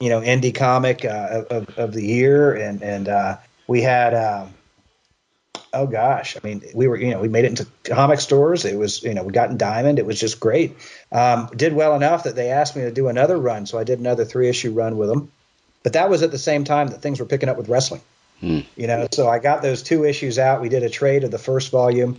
you 0.00 0.08
know 0.08 0.20
indie 0.20 0.54
comic 0.54 1.04
uh, 1.04 1.44
of, 1.50 1.78
of 1.78 1.92
the 1.92 2.04
year, 2.04 2.54
and 2.54 2.82
and 2.82 3.08
uh, 3.08 3.36
we 3.66 3.82
had. 3.82 4.14
Um, 4.14 4.54
oh 5.72 5.86
gosh, 5.86 6.36
I 6.36 6.46
mean, 6.46 6.62
we 6.74 6.86
were, 6.86 6.96
you 6.96 7.10
know, 7.10 7.20
we 7.20 7.28
made 7.28 7.44
it 7.44 7.48
into 7.48 7.66
comic 7.84 8.20
stores. 8.20 8.64
It 8.64 8.76
was, 8.76 9.02
you 9.02 9.14
know, 9.14 9.22
we 9.22 9.32
got 9.32 9.50
in 9.50 9.56
Diamond. 9.56 9.98
It 9.98 10.06
was 10.06 10.20
just 10.20 10.38
great. 10.38 10.76
Um, 11.10 11.48
did 11.54 11.72
well 11.72 11.94
enough 11.94 12.24
that 12.24 12.36
they 12.36 12.50
asked 12.50 12.76
me 12.76 12.82
to 12.82 12.90
do 12.90 13.08
another 13.08 13.36
run, 13.36 13.66
so 13.66 13.78
I 13.78 13.84
did 13.84 13.98
another 13.98 14.24
three 14.24 14.48
issue 14.48 14.72
run 14.72 14.96
with 14.98 15.08
them. 15.08 15.30
But 15.82 15.94
that 15.94 16.10
was 16.10 16.22
at 16.22 16.30
the 16.30 16.38
same 16.38 16.64
time 16.64 16.88
that 16.88 17.02
things 17.02 17.20
were 17.20 17.26
picking 17.26 17.48
up 17.48 17.56
with 17.56 17.68
wrestling. 17.68 18.02
Hmm. 18.40 18.60
You 18.76 18.86
know, 18.86 19.08
so 19.10 19.28
I 19.28 19.38
got 19.38 19.62
those 19.62 19.82
two 19.82 20.04
issues 20.04 20.38
out. 20.38 20.60
We 20.60 20.68
did 20.68 20.82
a 20.82 20.90
trade 20.90 21.24
of 21.24 21.30
the 21.30 21.38
first 21.38 21.70
volume, 21.70 22.18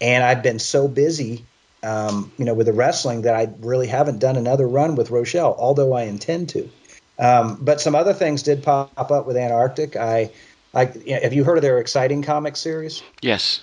and 0.00 0.24
I've 0.24 0.42
been 0.42 0.58
so 0.58 0.88
busy, 0.88 1.44
um, 1.82 2.32
you 2.38 2.44
know, 2.44 2.54
with 2.54 2.66
the 2.66 2.72
wrestling 2.72 3.22
that 3.22 3.34
I 3.34 3.52
really 3.60 3.88
haven't 3.88 4.18
done 4.18 4.36
another 4.36 4.66
run 4.66 4.94
with 4.94 5.10
Roachella, 5.10 5.56
although 5.58 5.92
I 5.92 6.04
intend 6.04 6.50
to. 6.50 6.70
Um, 7.18 7.58
but 7.60 7.80
some 7.80 7.94
other 7.94 8.12
things 8.12 8.42
did 8.42 8.62
pop 8.62 9.10
up 9.10 9.26
with 9.26 9.36
Antarctic. 9.36 9.94
I 9.94 10.30
like, 10.74 11.06
have 11.08 11.32
you 11.32 11.44
heard 11.44 11.56
of 11.56 11.62
their 11.62 11.78
exciting 11.78 12.22
comic 12.22 12.56
series? 12.56 13.02
Yes. 13.22 13.60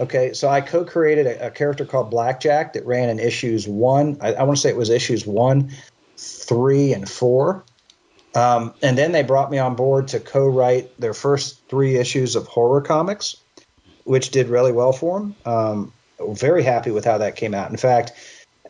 Okay, 0.00 0.32
so 0.32 0.48
I 0.48 0.60
co-created 0.60 1.26
a, 1.26 1.48
a 1.48 1.50
character 1.50 1.84
called 1.84 2.10
Blackjack 2.10 2.74
that 2.74 2.86
ran 2.86 3.08
in 3.08 3.18
issues 3.18 3.66
one. 3.66 4.18
I, 4.20 4.34
I 4.34 4.42
want 4.44 4.56
to 4.56 4.60
say 4.60 4.68
it 4.68 4.76
was 4.76 4.90
issues 4.90 5.26
one, 5.26 5.72
three, 6.16 6.92
and 6.92 7.08
four. 7.08 7.64
Um, 8.34 8.74
and 8.82 8.96
then 8.96 9.12
they 9.12 9.24
brought 9.24 9.50
me 9.50 9.58
on 9.58 9.74
board 9.74 10.08
to 10.08 10.20
co-write 10.20 11.00
their 11.00 11.14
first 11.14 11.60
three 11.68 11.96
issues 11.96 12.36
of 12.36 12.46
horror 12.46 12.80
comics, 12.80 13.36
which 14.04 14.30
did 14.30 14.48
really 14.48 14.70
well 14.70 14.92
for 14.92 15.18
them. 15.18 15.34
Um, 15.44 15.92
very 16.20 16.62
happy 16.62 16.90
with 16.92 17.04
how 17.04 17.18
that 17.18 17.36
came 17.36 17.54
out. 17.54 17.70
In 17.70 17.76
fact, 17.76 18.12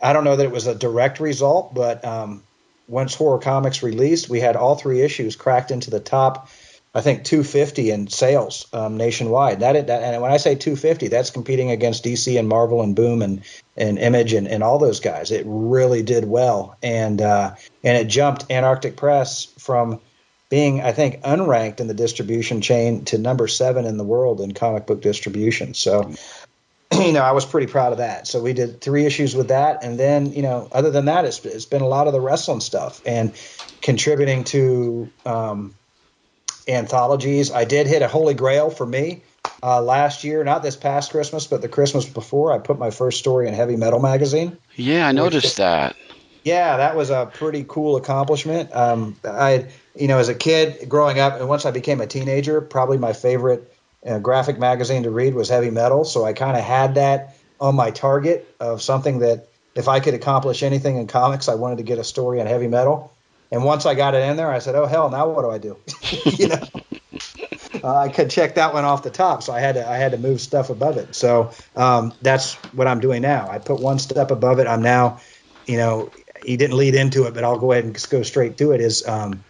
I 0.02 0.12
don't 0.12 0.24
know 0.24 0.36
that 0.36 0.44
it 0.44 0.52
was 0.52 0.66
a 0.66 0.74
direct 0.74 1.20
result, 1.20 1.74
but 1.74 2.02
um, 2.04 2.42
once 2.86 3.14
horror 3.14 3.38
comics 3.38 3.82
released, 3.82 4.30
we 4.30 4.40
had 4.40 4.56
all 4.56 4.76
three 4.76 5.02
issues 5.02 5.36
cracked 5.36 5.70
into 5.70 5.90
the 5.90 6.00
top 6.00 6.48
I 6.94 7.00
think 7.02 7.24
250 7.24 7.90
in 7.90 8.08
sales 8.08 8.66
um, 8.72 8.96
nationwide. 8.96 9.60
That, 9.60 9.86
that 9.88 10.02
and 10.02 10.22
when 10.22 10.32
I 10.32 10.38
say 10.38 10.54
250, 10.54 11.08
that's 11.08 11.30
competing 11.30 11.70
against 11.70 12.04
DC 12.04 12.38
and 12.38 12.48
Marvel 12.48 12.82
and 12.82 12.96
Boom 12.96 13.22
and 13.22 13.42
and 13.76 13.98
Image 13.98 14.32
and, 14.32 14.48
and 14.48 14.62
all 14.62 14.78
those 14.78 15.00
guys. 15.00 15.30
It 15.30 15.44
really 15.46 16.02
did 16.02 16.24
well, 16.24 16.76
and 16.82 17.20
uh, 17.20 17.54
and 17.84 17.96
it 17.96 18.08
jumped 18.08 18.50
Antarctic 18.50 18.96
Press 18.96 19.44
from 19.58 20.00
being 20.48 20.80
I 20.80 20.92
think 20.92 21.22
unranked 21.22 21.80
in 21.80 21.88
the 21.88 21.94
distribution 21.94 22.62
chain 22.62 23.04
to 23.06 23.18
number 23.18 23.48
seven 23.48 23.84
in 23.84 23.98
the 23.98 24.04
world 24.04 24.40
in 24.40 24.52
comic 24.52 24.86
book 24.86 25.02
distribution. 25.02 25.74
So. 25.74 26.12
You 26.90 27.12
know, 27.12 27.22
I 27.22 27.32
was 27.32 27.44
pretty 27.44 27.66
proud 27.66 27.92
of 27.92 27.98
that. 27.98 28.26
So 28.26 28.42
we 28.42 28.54
did 28.54 28.80
three 28.80 29.04
issues 29.04 29.34
with 29.34 29.48
that, 29.48 29.84
and 29.84 30.00
then 30.00 30.32
you 30.32 30.40
know, 30.40 30.68
other 30.72 30.90
than 30.90 31.04
that, 31.04 31.26
it's, 31.26 31.44
it's 31.44 31.66
been 31.66 31.82
a 31.82 31.86
lot 31.86 32.06
of 32.06 32.14
the 32.14 32.20
wrestling 32.20 32.60
stuff 32.60 33.02
and 33.04 33.34
contributing 33.82 34.44
to 34.44 35.10
um, 35.26 35.74
anthologies. 36.68 37.50
I 37.50 37.64
did 37.64 37.86
hit 37.86 38.02
a 38.02 38.08
holy 38.08 38.34
grail 38.34 38.70
for 38.70 38.86
me 38.86 39.22
uh, 39.62 39.80
last 39.80 40.24
year, 40.24 40.44
not 40.44 40.62
this 40.62 40.76
past 40.76 41.10
Christmas, 41.10 41.46
but 41.46 41.62
the 41.62 41.68
Christmas 41.68 42.06
before. 42.06 42.52
I 42.52 42.58
put 42.58 42.78
my 42.78 42.90
first 42.90 43.18
story 43.18 43.48
in 43.48 43.54
Heavy 43.54 43.76
Metal 43.76 44.00
magazine. 44.00 44.58
Yeah, 44.76 45.08
I 45.08 45.12
noticed 45.12 45.56
that. 45.56 45.96
Yeah, 46.44 46.76
that 46.78 46.96
was 46.96 47.10
a 47.10 47.30
pretty 47.32 47.64
cool 47.68 47.96
accomplishment. 47.96 48.74
Um, 48.74 49.16
I, 49.24 49.66
you 49.94 50.08
know, 50.08 50.18
as 50.18 50.28
a 50.28 50.34
kid 50.34 50.88
growing 50.88 51.18
up, 51.18 51.40
and 51.40 51.48
once 51.48 51.66
I 51.66 51.72
became 51.72 52.00
a 52.00 52.06
teenager, 52.06 52.60
probably 52.60 52.98
my 52.98 53.12
favorite 53.12 53.72
uh, 54.06 54.18
graphic 54.18 54.58
magazine 54.58 55.02
to 55.02 55.10
read 55.10 55.34
was 55.34 55.48
Heavy 55.48 55.70
Metal. 55.70 56.04
So 56.04 56.24
I 56.24 56.32
kind 56.32 56.56
of 56.56 56.62
had 56.62 56.94
that 56.94 57.36
on 57.60 57.74
my 57.74 57.90
target 57.90 58.54
of 58.60 58.80
something 58.80 59.18
that 59.18 59.48
if 59.74 59.88
I 59.88 60.00
could 60.00 60.14
accomplish 60.14 60.62
anything 60.62 60.96
in 60.96 61.06
comics, 61.06 61.48
I 61.48 61.54
wanted 61.54 61.78
to 61.78 61.84
get 61.84 61.98
a 61.98 62.04
story 62.04 62.40
on 62.40 62.46
Heavy 62.46 62.68
Metal. 62.68 63.12
And 63.50 63.64
once 63.64 63.86
I 63.86 63.94
got 63.94 64.14
it 64.14 64.28
in 64.28 64.36
there, 64.36 64.50
I 64.50 64.58
said, 64.58 64.74
"Oh 64.74 64.86
hell, 64.86 65.10
now 65.10 65.28
what 65.28 65.42
do 65.42 65.50
I 65.50 65.58
do?" 65.58 65.82
you 66.38 66.48
know, 66.48 66.62
uh, 67.82 67.96
I 67.96 68.08
could 68.08 68.30
check 68.30 68.56
that 68.56 68.74
one 68.74 68.84
off 68.84 69.02
the 69.02 69.10
top, 69.10 69.42
so 69.42 69.52
I 69.52 69.60
had 69.60 69.76
to 69.76 69.88
I 69.88 69.96
had 69.96 70.12
to 70.12 70.18
move 70.18 70.40
stuff 70.40 70.70
above 70.70 70.96
it. 70.98 71.14
So 71.14 71.52
um, 71.76 72.18
that's 72.20 72.58
what 72.72 72.86
I'm 72.88 73.00
doing 73.00 73.22
now. 73.22 73.48
I 73.50 73.58
put 73.58 73.80
one 73.80 73.98
step 73.98 74.30
above 74.30 74.58
it. 74.58 74.66
I'm 74.66 74.82
now, 74.82 75.20
you 75.66 75.76
know, 75.76 76.12
he 76.40 76.56
didn't 76.56 76.76
lead 76.76 76.94
into 76.94 77.26
it, 77.26 77.34
but 77.34 77.44
I'll 77.44 77.58
go 77.58 77.72
ahead 77.72 77.84
and 77.84 77.94
just 77.94 78.10
go 78.10 78.22
straight 78.22 78.58
to 78.58 78.72
it. 78.72 78.80
Is 78.80 79.06
um, 79.06 79.44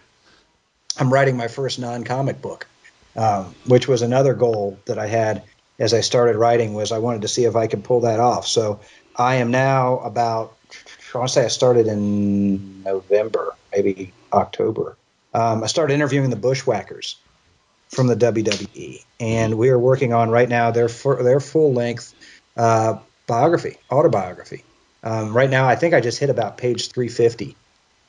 I'm 0.97 1.11
writing 1.11 1.37
my 1.37 1.47
first 1.47 1.79
non-comic 1.79 2.41
book, 2.41 2.69
um, 3.15 3.55
which 3.65 3.87
was 3.87 4.01
another 4.01 4.33
goal 4.33 4.83
that 4.85 4.99
I 4.99 5.07
had 5.07 5.45
as 5.79 5.93
I 5.93 6.01
started 6.01 6.37
writing. 6.37 6.73
Was 6.73 6.91
I 6.91 6.99
wanted 6.99 7.23
to 7.23 7.27
see 7.27 7.45
if 7.45 7.55
I 7.55 7.67
could 7.67 7.83
pull 7.83 8.01
that 8.01 8.19
off. 8.19 8.47
So 8.47 8.81
I 9.15 9.35
am 9.35 9.51
now 9.51 9.99
about. 9.99 10.58
I 11.13 11.17
want 11.17 11.29
to 11.29 11.33
say 11.33 11.45
I 11.45 11.49
started 11.49 11.87
in 11.87 12.83
November, 12.83 13.55
maybe 13.71 14.13
October. 14.31 14.95
Um, 15.33 15.63
I 15.63 15.67
started 15.67 15.93
interviewing 15.93 16.29
the 16.29 16.35
Bushwhackers 16.35 17.15
from 17.89 18.07
the 18.07 18.15
WWE, 18.15 19.03
and 19.19 19.57
we 19.57 19.69
are 19.69 19.79
working 19.79 20.13
on 20.13 20.29
right 20.29 20.49
now 20.49 20.71
their 20.71 20.87
their 20.87 21.39
full 21.39 21.73
length 21.73 22.13
uh, 22.57 22.99
biography, 23.27 23.77
autobiography. 23.91 24.63
Um, 25.03 25.35
right 25.35 25.49
now, 25.49 25.67
I 25.67 25.75
think 25.75 25.93
I 25.93 26.01
just 26.01 26.19
hit 26.19 26.29
about 26.29 26.57
page 26.57 26.91
350, 26.91 27.55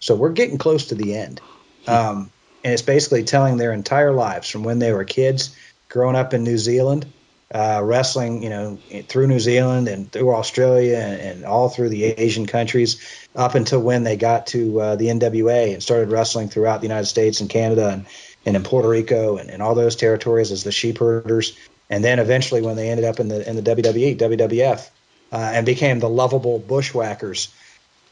so 0.01 0.15
we're 0.15 0.31
getting 0.33 0.59
close 0.59 0.89
to 0.89 0.95
the 0.95 1.17
end. 1.17 1.41
Um, 1.87 2.31
and 2.63 2.73
it's 2.73 2.83
basically 2.83 3.25
telling 3.25 3.57
their 3.57 3.73
entire 3.73 4.13
lives 4.13 4.49
from 4.49 4.65
when 4.65 4.79
they 4.79 4.93
were 4.93 5.05
kids, 5.05 5.57
growing 5.89 6.17
up 6.17 6.35
in 6.35 6.45
New 6.45 6.59
Zealand, 6.59 7.07
uh, 7.53 7.81
wrestling, 7.83 8.43
you 8.43 8.49
know, 8.49 8.79
through 9.09 9.27
New 9.27 9.41
Zealand 9.41 9.89
and 9.89 10.11
through 10.11 10.35
Australia 10.35 10.99
and, 10.99 11.21
and, 11.21 11.45
all 11.45 11.69
through 11.69 11.89
the 11.89 12.05
Asian 12.05 12.47
countries, 12.47 13.27
up 13.35 13.57
until 13.57 13.81
when 13.81 14.05
they 14.05 14.17
got 14.17 14.47
to 14.49 14.81
uh, 14.81 14.97
the 14.97 15.07
NWA 15.07 15.73
and 15.73 15.83
started 15.83 16.11
wrestling 16.11 16.49
throughout 16.49 16.81
the 16.81 16.87
United 16.87 17.07
States 17.07 17.41
and 17.41 17.51
Canada 17.51 17.89
and 17.89 18.07
and 18.47 18.57
in 18.57 18.63
Puerto 18.63 18.89
Rico 18.89 19.37
and, 19.37 19.51
and 19.51 19.63
all 19.63 19.75
those 19.75 19.97
territories 19.97 20.51
as 20.51 20.65
the 20.65 20.73
sheep 20.73 20.99
herders, 20.99 21.59
and 21.91 22.03
then 22.03 22.19
eventually 22.19 22.63
when 22.63 22.77
they 22.77 22.89
ended 22.89 23.05
up 23.05 23.21
in 23.21 23.29
the 23.29 23.49
in 23.49 23.57
the 23.57 23.63
WWE, 23.63 24.17
WWF, 24.17 24.89
uh, 25.33 25.37
and 25.37 25.67
became 25.67 25.99
the 25.99 26.09
lovable 26.09 26.59
bushwhackers, 26.59 27.53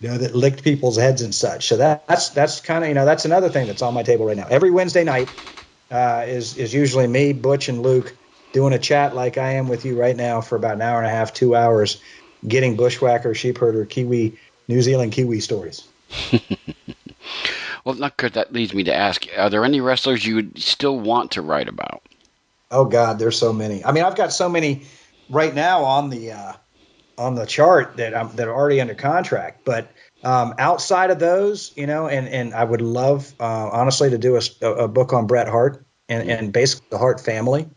you 0.00 0.08
know, 0.08 0.18
that 0.18 0.34
licked 0.34 0.64
people's 0.64 0.96
heads 0.96 1.22
and 1.22 1.34
such. 1.34 1.68
So 1.68 1.76
that, 1.76 2.06
that's 2.08 2.30
that's 2.30 2.60
kind 2.60 2.84
of 2.84 2.88
you 2.88 2.94
know 2.94 3.04
that's 3.04 3.24
another 3.24 3.48
thing 3.48 3.68
that's 3.68 3.82
on 3.82 3.94
my 3.94 4.02
table 4.02 4.26
right 4.26 4.36
now. 4.36 4.48
Every 4.50 4.70
Wednesday 4.70 5.04
night 5.04 5.28
uh, 5.90 6.24
is 6.26 6.56
is 6.58 6.74
usually 6.74 7.06
me, 7.06 7.32
Butch, 7.32 7.68
and 7.68 7.82
Luke 7.82 8.16
doing 8.58 8.72
a 8.72 8.78
chat 8.78 9.14
like 9.14 9.38
I 9.38 9.52
am 9.52 9.68
with 9.68 9.84
you 9.84 9.96
right 9.96 10.16
now 10.16 10.40
for 10.40 10.56
about 10.56 10.74
an 10.74 10.82
hour 10.82 10.98
and 10.98 11.06
a 11.06 11.10
half, 11.10 11.32
two 11.32 11.54
hours, 11.54 12.02
getting 12.46 12.74
bushwhacker, 12.74 13.32
sheep 13.32 13.56
herder, 13.56 13.84
Kiwi, 13.84 14.36
New 14.66 14.82
Zealand 14.82 15.12
Kiwi 15.12 15.38
stories. 15.38 15.86
Well, 17.84 17.94
not 17.94 18.18
good. 18.18 18.34
That 18.34 18.52
leads 18.52 18.74
me 18.74 18.84
to 18.84 18.94
ask: 18.94 19.26
Are 19.38 19.48
there 19.48 19.64
any 19.64 19.80
wrestlers 19.80 20.26
you 20.26 20.34
would 20.34 20.58
still 20.58 20.98
want 20.98 21.30
to 21.32 21.42
write 21.42 21.68
about? 21.68 22.02
Oh 22.70 22.84
God, 22.84 23.18
there's 23.18 23.38
so 23.38 23.50
many. 23.50 23.82
I 23.82 23.92
mean, 23.92 24.04
I've 24.04 24.16
got 24.16 24.30
so 24.30 24.46
many 24.46 24.82
right 25.30 25.54
now 25.54 25.84
on 25.84 26.10
the 26.10 26.32
uh, 26.32 26.52
on 27.16 27.34
the 27.34 27.46
chart 27.46 27.96
that 27.96 28.14
I'm 28.14 28.36
that 28.36 28.46
are 28.46 28.54
already 28.54 28.82
under 28.82 28.94
contract. 28.94 29.64
But 29.64 29.90
um, 30.22 30.54
outside 30.58 31.10
of 31.10 31.18
those, 31.18 31.72
you 31.76 31.86
know, 31.86 32.08
and 32.08 32.28
and 32.28 32.52
I 32.52 32.62
would 32.62 32.82
love 32.82 33.32
uh, 33.40 33.70
honestly 33.72 34.10
to 34.10 34.18
do 34.18 34.36
a, 34.36 34.66
a, 34.66 34.88
book 34.88 35.14
on 35.14 35.26
Bret 35.26 35.48
Hart 35.48 35.86
and 36.10 36.28
and 36.28 36.52
basically 36.52 36.88
the 36.90 36.98
Hart 36.98 37.20
family. 37.20 37.68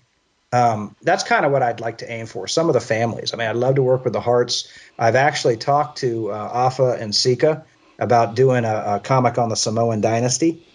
Um, 0.53 0.95
that's 1.01 1.23
kind 1.23 1.45
of 1.45 1.51
what 1.51 1.63
I'd 1.63 1.79
like 1.79 1.99
to 1.99 2.11
aim 2.11 2.25
for. 2.25 2.47
Some 2.47 2.67
of 2.67 2.73
the 2.73 2.81
families. 2.81 3.33
I 3.33 3.37
mean, 3.37 3.47
I'd 3.47 3.55
love 3.55 3.75
to 3.75 3.83
work 3.83 4.03
with 4.03 4.13
the 4.13 4.19
Harts. 4.19 4.67
I've 4.99 5.15
actually 5.15 5.57
talked 5.57 5.99
to 5.99 6.31
uh, 6.31 6.35
Afa 6.35 6.97
and 6.99 7.15
Sika 7.15 7.65
about 7.97 8.35
doing 8.35 8.65
a, 8.65 8.95
a 8.95 8.99
comic 8.99 9.37
on 9.37 9.49
the 9.49 9.55
Samoan 9.55 10.01
dynasty. 10.01 10.67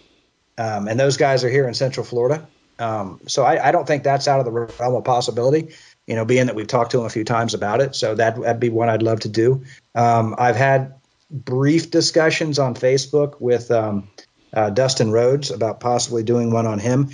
Um, 0.57 0.87
and 0.87 0.99
those 0.99 1.17
guys 1.17 1.43
are 1.43 1.49
here 1.49 1.67
in 1.67 1.75
Central 1.75 2.05
Florida. 2.05 2.47
Um, 2.79 3.21
so 3.27 3.43
I, 3.43 3.67
I, 3.67 3.71
don't 3.71 3.87
think 3.87 4.03
that's 4.03 4.27
out 4.27 4.39
of 4.39 4.45
the 4.45 4.51
realm 4.51 4.95
of 4.95 5.03
possibility, 5.03 5.73
you 6.05 6.15
know, 6.15 6.25
being 6.25 6.45
that 6.45 6.55
we've 6.55 6.67
talked 6.67 6.91
to 6.91 6.97
them 6.97 7.07
a 7.07 7.09
few 7.09 7.23
times 7.23 7.55
about 7.55 7.81
it. 7.81 7.95
So 7.95 8.13
that, 8.15 8.37
would 8.37 8.59
be 8.59 8.69
one 8.69 8.87
I'd 8.87 9.01
love 9.01 9.21
to 9.21 9.29
do. 9.29 9.63
Um, 9.95 10.35
I've 10.37 10.55
had 10.55 10.93
brief 11.31 11.89
discussions 11.89 12.59
on 12.59 12.75
Facebook 12.75 13.41
with 13.41 13.71
um, 13.71 14.09
uh, 14.53 14.69
Dustin 14.69 15.11
Rhodes 15.11 15.49
about 15.49 15.79
possibly 15.79 16.23
doing 16.23 16.51
one 16.51 16.67
on 16.67 16.77
him 16.77 17.09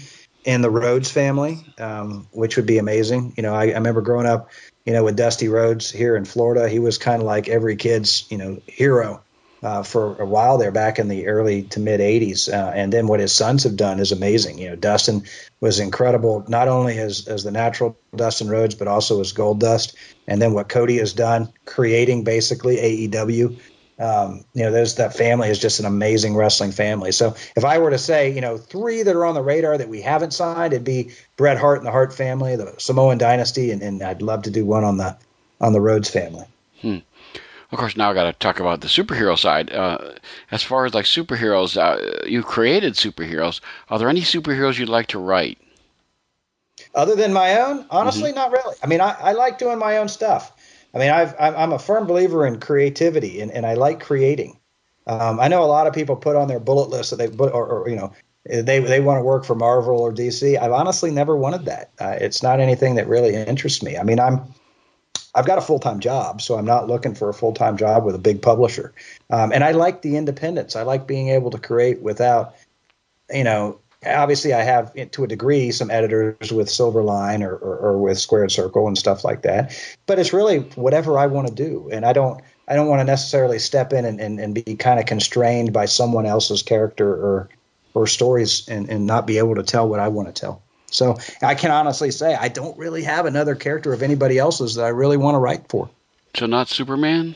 and 0.46 0.64
the 0.64 0.70
Rhodes 0.70 1.12
family, 1.12 1.66
um, 1.78 2.28
which 2.32 2.58
would 2.58 2.66
be 2.66 2.78
amazing. 2.78 3.34
You 3.38 3.44
know, 3.44 3.54
I, 3.54 3.66
I 3.66 3.74
remember 3.74 4.02
growing 4.02 4.26
up, 4.26 4.50
you 4.86 4.94
know, 4.94 5.04
with 5.04 5.16
Dusty 5.16 5.48
Rhodes 5.48 5.90
here 5.90 6.16
in 6.16 6.26
Florida. 6.26 6.68
He 6.68 6.80
was 6.80 6.98
kind 6.98 7.22
of 7.22 7.26
like 7.26 7.48
every 7.48 7.76
kid's, 7.76 8.26
you 8.30 8.38
know, 8.38 8.62
hero 8.68 9.24
uh, 9.64 9.82
for 9.82 10.22
a 10.22 10.26
while 10.26 10.58
there 10.58 10.72
back 10.72 11.00
in 11.00 11.08
the 11.08 11.28
early 11.28 11.64
to 11.64 11.80
mid 11.80 12.02
80s. 12.02 12.52
Uh, 12.52 12.72
and 12.76 12.92
then 12.92 13.08
what 13.08 13.22
his 13.22 13.34
sons 13.34 13.64
have 13.64 13.78
done 13.78 14.00
is 14.00 14.12
amazing. 14.12 14.60
You 14.60 14.72
know, 14.72 14.76
Dustin 14.76 15.24
was 15.62 15.80
incredible, 15.80 16.44
not 16.48 16.68
only 16.68 16.98
as, 16.98 17.28
as 17.28 17.44
the 17.44 17.52
natural 17.52 17.98
Dustin 18.14 18.50
Rhodes, 18.50 18.76
but 18.76 18.90
also 18.90 19.22
as 19.22 19.32
Gold 19.32 19.62
Dust. 19.62 19.96
And 20.28 20.42
then 20.42 20.54
what 20.54 20.68
Cody 20.68 20.98
has 20.98 21.14
done, 21.14 21.54
creating 21.66 22.26
basically 22.26 23.08
AEW. 23.08 23.58
Um, 24.00 24.44
you 24.54 24.64
know, 24.64 24.72
there's 24.72 24.96
that 24.96 25.16
family 25.16 25.50
is 25.50 25.60
just 25.60 25.80
an 25.80 25.86
amazing 25.86 26.36
wrestling 26.36 26.72
family. 26.72 27.12
So 27.12 27.36
if 27.56 27.64
I 27.64 27.78
were 27.78 27.92
to 27.92 27.98
say, 27.98 28.32
you 28.32 28.42
know, 28.42 28.58
three 28.58 29.04
that 29.04 29.16
are 29.16 29.26
on 29.26 29.36
the 29.36 29.44
radar 29.44 29.78
that 29.78 29.88
we 29.88 30.02
haven't 30.02 30.34
signed, 30.34 30.74
it'd 30.74 30.84
be 30.84 31.12
Bret 31.38 31.58
Hart 31.58 31.78
and 31.78 31.88
the 31.88 31.92
Hart 31.92 32.14
family, 32.14 32.56
the 32.56 32.74
Samoan 32.80 33.18
dynasty, 33.18 33.72
and, 33.72 33.82
and 33.82 34.02
I'd 34.02 34.22
love 34.22 34.44
to 34.44 34.52
do 34.52 34.66
one 34.66 34.84
on 34.84 34.98
the 34.98 35.16
on 35.62 35.74
the 35.74 35.82
Rhodes 35.82 36.10
family. 36.10 36.46
Hmm. 36.82 36.98
Of 37.72 37.80
course, 37.80 37.98
now 37.98 38.12
I 38.12 38.14
got 38.14 38.26
to 38.26 38.34
talk 38.34 38.60
about 38.60 38.82
the 38.82 38.88
superhero 38.88 39.38
side. 39.38 39.74
Uh, 39.74 40.14
as 40.52 40.62
far 40.62 40.86
as 40.86 40.94
like 40.94 41.06
superheroes, 41.06 41.76
uh, 41.76 42.28
you 42.28 42.44
created 42.44 42.94
superheroes. 42.94 43.62
Are 43.90 43.98
there 43.98 44.10
any 44.10 44.22
superheroes 44.22 44.78
you'd 44.78 44.90
like 44.90 45.08
to 45.08 45.20
write? 45.20 45.58
Other 46.94 47.16
than 47.16 47.34
my 47.34 47.60
own, 47.60 47.86
honestly, 47.90 48.30
mm-hmm. 48.30 48.36
not 48.36 48.52
really. 48.52 48.76
I 48.84 48.88
mean, 48.88 49.02
I, 49.02 49.16
I, 49.20 49.32
like 49.32 49.58
doing 49.58 49.80
my 49.80 49.98
own 49.98 50.08
stuff. 50.08 50.52
I 50.94 51.00
mean, 51.00 51.10
I've, 51.10 51.36
I'm 51.40 51.74
a 51.74 51.80
firm 51.80 52.06
believer 52.06 52.46
in 52.46 52.60
creativity, 52.60 53.42
and, 53.42 53.52
and 53.52 53.66
I 53.66 53.74
like 53.74 54.00
creating. 54.02 54.60
Um, 55.08 55.40
I 55.40 55.48
know 55.48 55.64
a 55.64 55.66
lot 55.66 55.88
of 55.88 55.94
people 55.94 56.16
put 56.16 56.36
on 56.36 56.48
their 56.48 56.60
bullet 56.60 56.90
list 56.90 57.10
that 57.10 57.16
they 57.18 57.28
put, 57.28 57.54
or, 57.54 57.66
or 57.66 57.90
you 57.90 57.96
know, 57.96 58.14
they 58.46 58.80
they 58.80 59.00
want 59.00 59.20
to 59.20 59.24
work 59.24 59.46
for 59.46 59.56
Marvel 59.56 60.00
or 60.00 60.12
DC. 60.14 60.60
I've 60.60 60.72
honestly 60.72 61.12
never 61.12 61.36
wanted 61.36 61.66
that. 61.66 61.92
Uh, 62.00 62.18
it's 62.20 62.44
not 62.44 62.60
anything 62.60 62.96
that 62.96 63.08
really 63.08 63.36
interests 63.36 63.82
me. 63.82 63.98
I 63.98 64.04
mean, 64.04 64.20
I'm 64.20 64.54
I've 65.36 65.46
got 65.46 65.58
a 65.58 65.62
full 65.62 65.80
time 65.80 66.00
job, 66.00 66.42
so 66.42 66.58
I'm 66.58 66.66
not 66.66 66.88
looking 66.88 67.16
for 67.16 67.30
a 67.30 67.34
full 67.34 67.54
time 67.54 67.78
job 67.78 68.06
with 68.06 68.16
a 68.16 68.20
big 68.20 68.42
publisher. 68.42 68.94
Um, 69.30 69.52
and 69.52 69.64
I 69.64 69.72
like 69.72 70.02
the 70.02 70.18
independence. 70.18 70.76
I 70.76 70.84
like 70.84 71.08
being 71.08 71.30
able 71.30 71.52
to 71.52 71.58
create 71.58 72.02
without, 72.02 72.56
you 73.34 73.44
know, 73.44 73.80
obviously 74.06 74.54
I 74.54 74.62
have 74.62 74.94
to 75.12 75.24
a 75.24 75.28
degree 75.28 75.72
some 75.72 75.92
editors 75.92 76.52
with 76.52 76.68
Silverline 76.68 77.42
or, 77.42 77.56
or, 77.56 77.78
or 77.78 77.98
with 77.98 78.20
Squared 78.20 78.52
Circle 78.52 78.88
and 78.88 78.98
stuff 78.98 79.24
like 79.24 79.44
that. 79.44 79.78
But 80.06 80.20
it's 80.20 80.34
really 80.34 80.60
whatever 80.76 81.18
I 81.18 81.28
want 81.28 81.48
to 81.48 81.54
do, 81.54 81.90
and 81.92 82.06
I 82.06 82.14
don't 82.14 82.42
I 82.68 82.76
don't 82.76 82.88
want 82.88 83.02
to 83.02 83.06
necessarily 83.06 83.60
step 83.60 83.94
in 83.94 84.06
and, 84.06 84.20
and, 84.22 84.40
and 84.40 84.56
be 84.56 84.76
kind 84.76 85.00
of 85.00 85.06
constrained 85.06 85.74
by 85.74 85.86
someone 85.86 86.26
else's 86.26 86.64
character 86.64 87.10
or 87.10 87.50
or 87.94 88.08
stories 88.08 88.68
and, 88.68 88.90
and 88.90 89.06
not 89.06 89.28
be 89.28 89.38
able 89.38 89.56
to 89.56 89.64
tell 89.64 89.88
what 89.88 90.00
I 90.00 90.08
want 90.08 90.34
to 90.34 90.40
tell. 90.40 90.64
So 90.88 91.18
I 91.42 91.56
can 91.56 91.72
honestly 91.72 92.12
say 92.12 92.36
I 92.36 92.50
don't 92.50 92.78
really 92.78 93.04
have 93.04 93.26
another 93.26 93.56
character 93.56 93.94
of 93.94 94.04
anybody 94.04 94.38
else's 94.38 94.76
that 94.76 94.86
I 94.86 94.90
really 94.90 95.18
want 95.18 95.36
to 95.36 95.40
write 95.40 95.70
for. 95.70 95.90
So 96.36 96.46
not 96.46 96.68
Superman? 96.68 97.36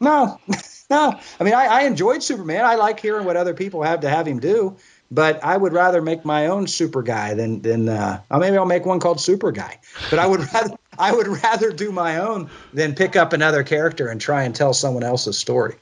No, 0.00 0.40
no. 0.90 1.18
I 1.38 1.44
mean, 1.44 1.54
I, 1.54 1.66
I 1.66 1.80
enjoyed 1.82 2.22
Superman. 2.22 2.64
I 2.64 2.76
like 2.76 3.00
hearing 3.00 3.24
what 3.24 3.36
other 3.36 3.54
people 3.54 3.82
have 3.82 4.00
to 4.00 4.08
have 4.08 4.26
him 4.26 4.40
do, 4.40 4.76
but 5.10 5.42
I 5.44 5.56
would 5.56 5.72
rather 5.72 6.00
make 6.00 6.24
my 6.24 6.46
own 6.46 6.66
super 6.66 7.02
guy 7.02 7.34
than 7.34 7.62
than 7.62 7.88
uh, 7.88 8.22
maybe 8.30 8.56
I'll 8.56 8.66
make 8.66 8.86
one 8.86 9.00
called 9.00 9.20
Super 9.20 9.52
Guy. 9.52 9.78
But 10.08 10.18
I 10.18 10.26
would 10.26 10.40
rather 10.54 10.76
I 10.98 11.12
would 11.12 11.26
rather 11.26 11.70
do 11.70 11.92
my 11.92 12.18
own 12.18 12.50
than 12.72 12.94
pick 12.94 13.16
up 13.16 13.32
another 13.32 13.62
character 13.62 14.08
and 14.08 14.20
try 14.20 14.44
and 14.44 14.54
tell 14.54 14.72
someone 14.72 15.02
else's 15.02 15.38
story. 15.38 15.76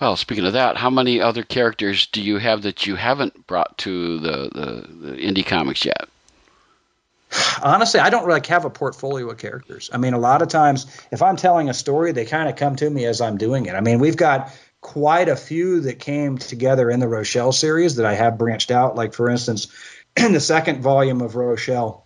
Well, 0.00 0.16
speaking 0.16 0.46
of 0.46 0.54
that, 0.54 0.76
how 0.76 0.90
many 0.90 1.20
other 1.20 1.44
characters 1.44 2.06
do 2.06 2.20
you 2.20 2.38
have 2.38 2.62
that 2.62 2.86
you 2.86 2.96
haven't 2.96 3.46
brought 3.46 3.78
to 3.78 4.18
the, 4.18 4.50
the, 4.52 5.08
the 5.10 5.16
indie 5.16 5.46
comics 5.46 5.84
yet? 5.84 6.08
honestly, 7.62 8.00
I 8.00 8.10
don't 8.10 8.24
really 8.24 8.40
have 8.48 8.64
a 8.64 8.70
portfolio 8.70 9.30
of 9.30 9.38
characters. 9.38 9.90
I 9.92 9.98
mean, 9.98 10.14
a 10.14 10.18
lot 10.18 10.42
of 10.42 10.48
times, 10.48 10.86
if 11.10 11.22
I'm 11.22 11.36
telling 11.36 11.68
a 11.68 11.74
story, 11.74 12.12
they 12.12 12.24
kind 12.24 12.48
of 12.48 12.56
come 12.56 12.76
to 12.76 12.88
me 12.88 13.04
as 13.04 13.20
I'm 13.20 13.36
doing 13.36 13.66
it. 13.66 13.74
I 13.74 13.80
mean, 13.80 13.98
we've 13.98 14.16
got 14.16 14.52
quite 14.82 15.30
a 15.30 15.36
few 15.36 15.80
that 15.80 15.98
came 15.98 16.36
together 16.36 16.90
in 16.90 17.00
the 17.00 17.06
Roachella 17.06 17.54
series 17.54 17.96
that 17.96 18.04
I 18.04 18.12
have 18.12 18.36
branched 18.36 18.70
out. 18.70 18.96
Like, 18.96 19.14
for 19.14 19.30
instance, 19.30 19.68
in 20.16 20.32
the 20.32 20.40
second 20.40 20.82
volume 20.82 21.22
of 21.22 21.32
Roachella, 21.32 22.02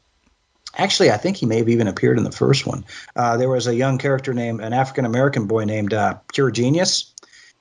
actually, 0.77 1.11
I 1.11 1.16
think 1.16 1.39
he 1.39 1.47
may 1.47 1.59
have 1.59 1.68
even 1.68 1.89
appeared 1.89 2.18
in 2.18 2.24
the 2.24 2.31
first 2.31 2.64
one. 2.64 2.85
Uh, 3.16 3.37
there 3.39 3.49
was 3.49 3.66
a 3.66 3.74
young 3.74 3.99
character 3.99 4.33
named, 4.33 4.61
an 4.61 4.72
African 4.72 5.07
American 5.07 5.47
boy 5.49 5.64
named 5.64 5.93
uh, 5.93 6.18
Pure 6.33 6.53
Genius 6.53 7.12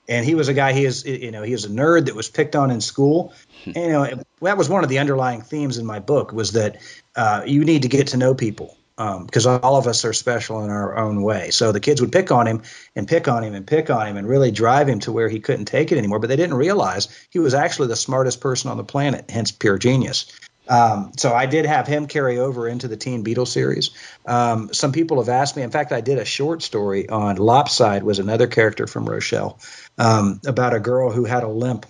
and 0.08 0.26
he 0.26 0.36
was 0.36 0.48
a 0.48 0.54
guy 0.54 0.74
he 0.74 0.86
is 0.86 1.06
you 1.06 1.32
know 1.32 1.44
he 1.44 1.52
was 1.52 1.66
a 1.66 1.70
nerd 1.70 2.06
that 2.06 2.16
was 2.16 2.30
picked 2.30 2.56
on 2.56 2.72
in 2.72 2.82
school 2.82 3.34
and, 3.66 3.76
you 3.76 3.90
know 3.90 4.24
that 4.42 4.58
was 4.58 4.70
one 4.70 4.84
of 4.84 4.90
the 4.90 5.00
underlying 5.00 5.42
themes 5.42 5.78
in 5.78 5.86
my 5.86 6.00
book 6.00 6.32
was 6.32 6.52
that 6.52 6.78
uh, 7.16 7.42
you 7.46 7.66
need 7.66 7.82
to 7.82 7.88
get 7.88 8.08
to 8.08 8.18
know 8.18 8.36
people 8.36 8.78
because 8.98 9.46
um, 9.46 9.60
all 9.62 9.76
of 9.76 9.88
us 9.88 10.06
are 10.06 10.14
special 10.14 10.64
in 10.64 10.70
our 10.70 10.98
own 10.98 11.22
way. 11.22 11.50
So 11.52 11.72
the 11.72 11.80
kids 11.80 12.02
would 12.02 12.12
pick 12.12 12.32
on 12.32 12.48
him 12.48 12.62
and 12.96 13.08
pick 13.08 13.28
on 13.28 13.44
him 13.44 13.54
and 13.54 13.68
pick 13.68 13.90
on 13.90 14.08
him 14.08 14.18
and 14.18 14.28
really 14.28 14.52
drive 14.52 14.88
him 14.88 15.00
to 15.02 15.12
where 15.12 15.28
he 15.28 15.40
couldn't 15.40 15.66
take 15.66 15.92
it 15.92 15.98
anymore. 15.98 16.20
But 16.20 16.28
they 16.28 16.38
didn't 16.38 16.56
realize 16.56 17.10
he 17.30 17.40
was 17.40 17.54
actually 17.54 17.90
the 17.90 17.96
smartest 17.96 18.40
person 18.40 18.72
on 18.72 18.78
the 18.78 18.84
planet, 18.84 19.30
hence 19.30 19.52
pure 19.52 19.78
genius. 19.78 20.32
Um, 20.68 21.12
so 21.18 21.34
I 21.34 21.46
did 21.46 21.66
have 21.66 21.88
him 21.88 22.08
carry 22.08 22.40
over 22.40 22.68
into 22.68 22.88
the 22.88 22.98
Teen 22.98 23.22
Beetle 23.22 23.46
series. 23.46 23.92
Um, 24.26 24.74
some 24.74 24.92
people 24.92 25.18
have 25.18 25.30
asked 25.30 25.56
me. 25.56 25.62
In 25.62 25.72
fact, 25.72 25.92
I 25.92 26.02
did 26.02 26.18
a 26.18 26.26
short 26.26 26.64
story 26.64 27.08
on 27.08 27.38
Lopside 27.38 28.04
was 28.04 28.20
another 28.20 28.48
character 28.48 28.88
from 28.88 29.06
Roachella 29.06 29.56
um, 29.98 30.42
about 30.48 30.74
a 30.74 30.80
girl 30.80 31.12
who 31.12 31.26
had 31.26 31.44
a 31.44 31.48
limp 31.48 31.86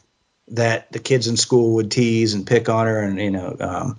that 0.49 0.91
the 0.91 0.99
kids 0.99 1.27
in 1.27 1.37
school 1.37 1.75
would 1.75 1.89
tease 1.89 2.33
and 2.33 2.45
pick 2.45 2.69
on 2.69 2.85
her 2.85 2.99
and 3.01 3.19
you 3.19 3.31
know 3.31 3.55
um, 3.59 3.97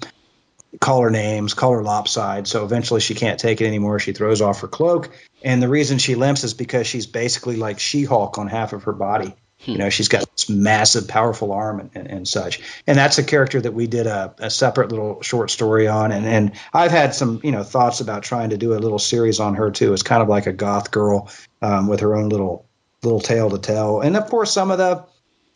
call 0.81 1.03
her 1.03 1.11
names, 1.11 1.55
call 1.55 1.72
her 1.72 1.83
lopside. 1.83 2.47
So 2.47 2.64
eventually 2.64 3.01
she 3.01 3.14
can't 3.14 3.41
take 3.41 3.61
it 3.61 3.66
anymore. 3.66 3.99
She 3.99 4.12
throws 4.12 4.41
off 4.41 4.61
her 4.61 4.68
cloak, 4.68 5.11
and 5.43 5.62
the 5.62 5.68
reason 5.68 5.99
she 5.99 6.14
limps 6.14 6.45
is 6.45 6.55
because 6.55 6.87
she's 6.87 7.07
basically 7.07 7.57
like 7.57 7.79
She-Hulk 7.79 8.39
on 8.39 8.49
half 8.49 8.72
of 8.72 8.85
her 8.85 8.93
body. 8.93 9.35
Hmm. 9.64 9.70
You 9.70 9.79
know, 9.79 9.91
she's 9.91 10.09
got 10.09 10.31
this 10.33 10.49
massive, 10.51 11.09
powerful 11.09 11.53
arm 11.53 11.81
and, 11.81 11.91
and, 11.95 12.11
and, 12.11 12.29
such. 12.29 12.61
And 12.87 12.99
that's 12.99 13.18
a 13.18 13.24
character 13.24 13.61
that 13.61 13.72
we 13.72 13.87
did 13.87 14.07
a, 14.07 14.35
a 14.39 14.51
separate 14.51 14.91
little 14.91 15.22
short 15.22 15.51
story 15.51 15.89
on. 15.89 16.12
And, 16.12 16.27
and 16.27 16.53
I've 16.74 16.91
had 16.91 17.14
some, 17.14 17.41
you 17.43 17.53
know, 17.53 17.62
thoughts 17.62 18.01
about 18.01 18.22
trying 18.22 18.51
to 18.51 18.59
do 18.59 18.74
a 18.74 18.79
little 18.79 18.99
series 18.99 19.41
on 19.41 19.55
her 19.55 19.70
too. 19.70 19.95
It's 19.95 20.03
kind 20.03 20.22
of 20.22 20.29
like 20.29 20.47
a 20.47 20.53
goth 20.53 20.91
girl 20.91 21.31
um, 21.62 21.89
with 21.89 22.01
her 22.01 22.14
own 22.14 22.29
little 22.29 22.66
little 23.03 23.20
tale 23.20 23.51
to 23.51 23.59
tell. 23.59 24.01
And 24.01 24.16
of 24.16 24.29
course, 24.29 24.53
some 24.53 24.70
of 24.70 24.79
the, 24.79 25.05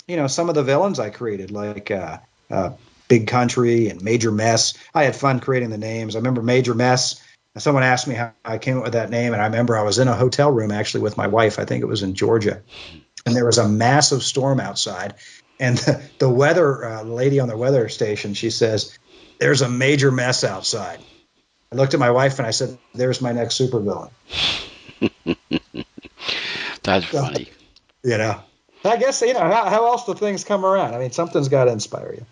you 0.06 0.16
know, 0.16 0.28
some 0.28 0.48
of 0.48 0.54
the 0.54 0.62
villains 0.62 0.98
I 0.98 1.10
created, 1.10 1.50
like 1.50 1.90
uh, 1.90 2.18
uh, 2.50 2.70
Big 3.10 3.26
Country 3.26 3.88
and 3.88 4.02
Major 4.02 4.30
Mess. 4.30 4.74
I 4.94 5.02
had 5.02 5.16
fun 5.16 5.40
creating 5.40 5.70
the 5.70 5.78
names. 5.78 6.14
I 6.14 6.20
remember 6.20 6.42
Major 6.42 6.74
Mess. 6.74 7.20
Someone 7.58 7.82
asked 7.82 8.06
me 8.06 8.14
how 8.14 8.32
I 8.44 8.58
came 8.58 8.78
up 8.78 8.84
with 8.84 8.92
that 8.92 9.10
name, 9.10 9.32
and 9.32 9.42
I 9.42 9.46
remember 9.46 9.76
I 9.76 9.82
was 9.82 9.98
in 9.98 10.06
a 10.06 10.14
hotel 10.14 10.52
room 10.52 10.70
actually 10.70 11.02
with 11.02 11.16
my 11.16 11.26
wife. 11.26 11.58
I 11.58 11.64
think 11.64 11.82
it 11.82 11.88
was 11.88 12.04
in 12.04 12.14
Georgia, 12.14 12.62
and 13.26 13.34
there 13.34 13.44
was 13.44 13.58
a 13.58 13.68
massive 13.68 14.22
storm 14.22 14.60
outside. 14.60 15.14
And 15.58 15.76
the, 15.76 16.00
the 16.20 16.28
weather 16.28 16.84
uh, 16.84 17.02
lady 17.02 17.40
on 17.40 17.48
the 17.48 17.56
weather 17.56 17.88
station, 17.88 18.34
she 18.34 18.50
says, 18.50 18.96
"There's 19.40 19.60
a 19.60 19.68
major 19.68 20.12
mess 20.12 20.44
outside." 20.44 21.00
I 21.72 21.76
looked 21.76 21.94
at 21.94 22.00
my 22.00 22.12
wife 22.12 22.38
and 22.38 22.46
I 22.46 22.52
said, 22.52 22.78
"There's 22.94 23.20
my 23.20 23.32
next 23.32 23.60
supervillain." 23.60 24.10
That's 26.84 27.06
funny. 27.06 27.48
You 28.04 28.18
know, 28.18 28.40
I 28.84 28.96
guess 28.98 29.20
you 29.20 29.34
know 29.34 29.40
how, 29.40 29.68
how 29.68 29.86
else 29.86 30.06
do 30.06 30.14
things 30.14 30.44
come 30.44 30.64
around? 30.64 30.94
I 30.94 31.00
mean, 31.00 31.10
something's 31.10 31.48
got 31.48 31.64
to 31.64 31.72
inspire 31.72 32.14
you. 32.14 32.26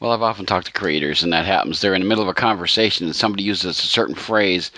Well, 0.00 0.12
I've 0.12 0.22
often 0.22 0.46
talked 0.46 0.66
to 0.66 0.72
creators, 0.72 1.22
and 1.22 1.32
that 1.32 1.46
happens. 1.46 1.80
They're 1.80 1.94
in 1.94 2.02
the 2.02 2.08
middle 2.08 2.22
of 2.22 2.28
a 2.28 2.34
conversation, 2.34 3.06
and 3.06 3.16
somebody 3.16 3.44
uses 3.44 3.78
a 3.78 3.82
certain 3.82 4.14
phrase, 4.14 4.70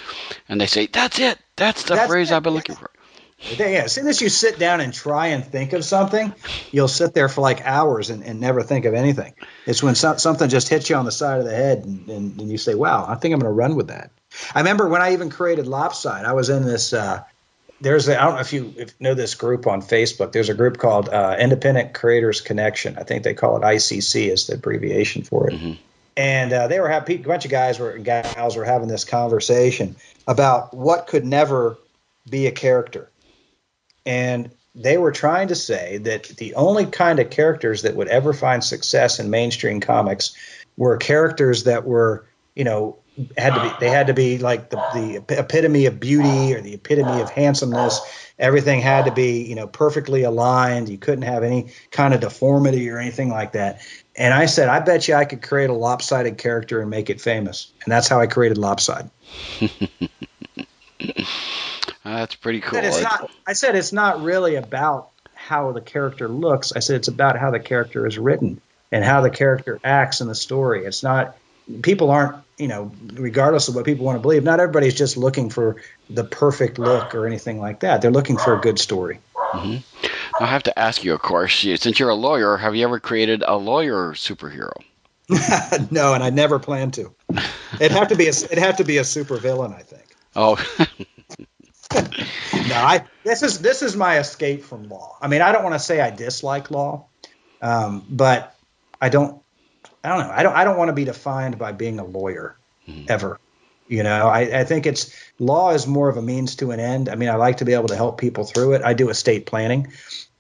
and 0.49 0.61
they 0.61 0.67
say, 0.67 0.87
"That's 0.87 1.19
it. 1.19 1.39
That's 1.57 1.85
the 1.85 1.95
That's 1.95 2.11
phrase 2.11 2.31
it. 2.31 2.37
I've 2.37 2.43
been 2.43 2.55
looking 2.55 2.77
for." 2.77 2.91
Yeah, 3.59 3.83
as 3.85 3.93
soon 3.93 4.07
as 4.07 4.21
you 4.21 4.31
sit 4.31 4.59
down 4.59 4.81
and 4.81 4.93
try 4.93 5.29
and 5.29 5.45
think 5.45 5.75
of 5.75 5.85
something, 5.85 6.33
you'll 6.73 6.89
sit 6.89 7.13
there 7.13 7.29
for 7.29 7.43
like 7.43 7.61
hours 7.65 8.09
and, 8.09 8.25
and 8.25 8.41
never 8.41 8.63
think 8.63 8.87
of 8.87 8.95
anything. 8.95 9.35
It's 9.67 9.83
when 9.83 9.95
so, 9.95 10.17
something 10.17 10.49
just 10.49 10.69
hits 10.69 10.89
you 10.89 10.97
on 10.97 11.05
the 11.05 11.13
side 11.13 11.41
of 11.41 11.45
the 11.45 11.55
head, 11.55 11.85
and, 11.85 12.09
and, 12.09 12.41
and 12.41 12.51
you 12.51 12.59
say, 12.59 12.75
"Wow, 12.75 13.05
I 13.07 13.17
think 13.17 13.35
I'm 13.35 13.41
going 13.41 13.51
to 13.51 13.55
run 13.55 13.77
with 13.77 13.89
that." 13.89 14.11
I 14.55 14.61
remember 14.61 14.89
when 14.89 15.03
I 15.03 15.13
even 15.13 15.31
created 15.31 15.67
Lopside. 15.67 16.25
I 16.25 16.33
was 16.33 16.49
in 16.49 16.65
this 16.65 16.93
uh, 16.93 17.23
there's 17.81 18.09
a, 18.09 18.21
I 18.21 18.25
don't 18.25 18.35
know 18.35 18.41
if 18.41 18.53
you 18.53 18.87
know 19.01 19.15
this 19.15 19.35
group 19.35 19.67
on 19.67 19.83
Facebook. 19.83 20.33
There's 20.33 20.49
a 20.49 20.55
group 20.55 20.79
called 20.79 21.09
uh, 21.09 21.37
Independent 21.39 21.95
Creators 21.95 22.41
Connection. 22.41 22.97
I 22.99 23.03
think 23.03 23.25
they 23.25 23.35
call 23.35 23.57
it 23.57 23.63
ICC 23.63 24.33
is 24.33 24.47
the 24.47 24.55
abbreviation 24.55 25.23
for 25.23 25.51
it. 25.51 25.55
Mm-hmm. 25.55 25.73
And 26.17 26.53
uh, 26.53 26.69
they 26.69 26.79
were 26.79 26.89
having 26.89 27.21
a 27.21 27.27
bunch 27.27 27.45
of 27.45 27.51
guys 27.51 27.79
were 27.79 27.99
gals 27.99 28.57
were 28.57 28.65
having 28.65 28.89
this 28.89 29.05
conversation 29.05 29.97
about 30.27 30.73
what 30.73 31.09
could 31.09 31.25
never 31.25 31.77
be 32.29 32.47
a 32.47 32.53
character, 32.53 33.11
and 34.07 34.51
they 34.75 34.97
were 34.97 35.13
trying 35.13 35.49
to 35.49 35.55
say 35.55 35.99
that 35.99 36.25
the 36.25 36.55
only 36.55 36.87
kind 36.87 37.19
of 37.19 37.31
characters 37.31 37.83
that 37.83 37.95
would 37.97 38.09
ever 38.09 38.33
find 38.33 38.63
success 38.63 39.19
in 39.19 39.31
mainstream 39.31 39.81
comics 39.81 40.35
were 40.77 40.97
characters 40.97 41.65
that 41.65 41.85
were 41.85 42.27
you 42.55 42.65
know 42.65 42.97
had 43.37 43.55
to 43.55 43.63
be 43.63 43.71
they 43.81 43.91
had 43.91 44.09
to 44.09 44.15
be 44.15 44.39
like 44.39 44.71
the, 44.71 45.23
the 45.29 45.39
epitome 45.39 45.87
of 45.87 46.01
beauty 46.01 46.55
or 46.55 46.61
the 46.61 46.75
epitome 46.75 47.21
of 47.21 47.31
handsomeness. 47.31 48.01
Everything 48.39 48.81
had 48.81 49.05
to 49.05 49.13
be 49.13 49.45
you 49.45 49.55
know 49.55 49.67
perfectly 49.67 50.25
aligned. 50.25 50.89
You 50.89 50.99
couldn't 50.99 51.23
have 51.23 51.43
any 51.43 51.73
kind 51.91 52.15
of 52.15 52.21
deformity 52.21 52.91
or 52.91 52.99
anything 52.99 53.29
like 53.29 53.53
that. 53.53 53.81
And 54.17 54.35
i 54.35 54.47
said 54.47 54.69
i 54.69 54.81
bet 54.81 55.07
you 55.07 55.15
i 55.15 55.25
could 55.25 55.43
create 55.43 55.71
a 55.71 55.75
lopsided 55.75 56.39
character 56.39 56.81
and 56.81 56.91
make 56.91 57.11
it 57.11 57.21
famous. 57.21 57.73
And 57.85 57.93
that's 57.93 58.09
how 58.09 58.21
i 58.21 58.27
created 58.27 58.59
lopside. 58.59 59.11
Ah, 62.07 62.19
that's 62.19 62.35
pretty 62.35 62.61
cool 62.61 62.79
I 62.79 62.91
said, 62.91 63.03
not, 63.03 63.31
I 63.47 63.53
said 63.55 63.77
it's 63.77 63.93
not 63.93 64.23
really 64.23 64.57
about 64.57 65.11
how 65.33 65.73
the 65.73 65.81
character 65.81 66.29
looks. 66.29 66.73
I 66.77 66.81
said 66.81 66.97
it's 66.97 67.09
about 67.09 67.39
how 67.39 67.51
the 67.51 67.61
character 67.61 68.07
is 68.07 68.19
written 68.19 68.61
and 68.93 69.03
how 69.03 69.23
the 69.23 69.31
character 69.31 69.81
acts 69.83 70.21
in 70.21 70.29
the 70.29 70.35
story. 70.35 70.85
It's 70.85 71.03
not 71.03 71.35
people 71.83 72.11
aren't 72.11 72.45
you 72.59 72.69
know, 72.69 72.93
regardless 73.15 73.69
of 73.69 73.75
what 73.75 73.85
people 73.85 74.05
want 74.05 74.17
to 74.17 74.21
believe, 74.21 74.45
not 74.45 74.61
everybody's 74.61 74.95
just 74.95 75.17
looking 75.17 75.51
for 75.51 75.77
the 76.09 76.25
perfect 76.25 76.79
look 76.79 77.15
or 77.15 77.27
anything 77.27 77.59
like 77.59 77.81
that. 77.81 78.01
They're 78.01 78.13
looking 78.13 78.37
for 78.37 78.55
a 78.55 78.61
good 78.61 78.79
story. 78.79 79.19
Mm-hmm. 79.35 80.43
I 80.43 80.47
have 80.47 80.65
to 80.65 80.79
ask 80.79 81.03
you, 81.05 81.15
of 81.15 81.21
course, 81.21 81.59
since 81.59 81.99
you're 81.99 82.11
a 82.11 82.15
lawyer, 82.15 82.57
have 82.57 82.75
you 82.77 82.85
ever 82.85 83.01
created 83.01 83.43
a 83.47 83.57
lawyer 83.57 84.13
superhero? 84.13 84.73
no, 85.91 86.15
and 86.15 86.23
I 86.23 86.31
never 86.31 86.59
plan 86.59 86.91
to. 86.93 87.15
It'd 87.81 87.93
have 87.93 88.09
to 88.09 88.17
be 88.17 88.27
a 88.27 88.31
it'd 88.31 88.59
have 88.59 88.77
to 88.77 88.85
be 88.85 88.99
a 88.99 89.03
supervillain, 89.03 89.75
I 89.75 89.83
think. 89.83 90.05
Oh. 90.37 90.57
no, 92.69 92.75
I 92.75 93.05
this 93.25 93.43
is 93.43 93.59
this 93.61 93.83
is 93.83 93.97
my 93.97 94.19
escape 94.19 94.65
from 94.65 94.89
law. 94.89 95.17
I 95.23 95.29
mean, 95.29 95.41
I 95.41 95.53
don't 95.53 95.63
want 95.63 95.77
to 95.77 95.79
say 95.79 96.01
I 96.01 96.11
dislike 96.11 96.71
law, 96.71 97.07
um, 97.63 98.05
but 98.11 98.55
I 99.01 99.09
don't 99.09 99.41
I 100.05 100.09
don't 100.09 100.19
know. 100.19 100.33
I 100.33 100.43
don't 100.43 100.55
I 100.55 100.65
don't 100.65 100.77
want 100.77 100.89
to 100.89 100.95
be 100.95 101.05
defined 101.05 101.59
by 101.59 101.73
being 101.73 101.99
a 101.99 102.05
lawyer 102.05 102.57
mm-hmm. 102.87 103.07
ever. 103.09 103.41
You 103.87 104.03
know, 104.03 104.29
I, 104.29 104.61
I 104.61 104.65
think 104.65 104.87
it's 104.87 105.15
law 105.39 105.73
is 105.73 105.87
more 105.87 106.09
of 106.09 106.17
a 106.17 106.23
means 106.23 106.57
to 106.57 106.71
an 106.71 106.81
end. 106.81 107.09
I 107.09 107.17
mean, 107.17 107.29
I 107.29 107.37
like 107.37 107.59
to 107.59 107.65
be 107.65 107.75
able 107.75 107.89
to 107.89 107.97
help 107.97 108.19
people 108.19 108.45
through 108.45 108.75
it. 108.75 108.83
I 108.83 108.95
do 108.95 109.11
estate 109.11 109.45
planning, 109.45 109.93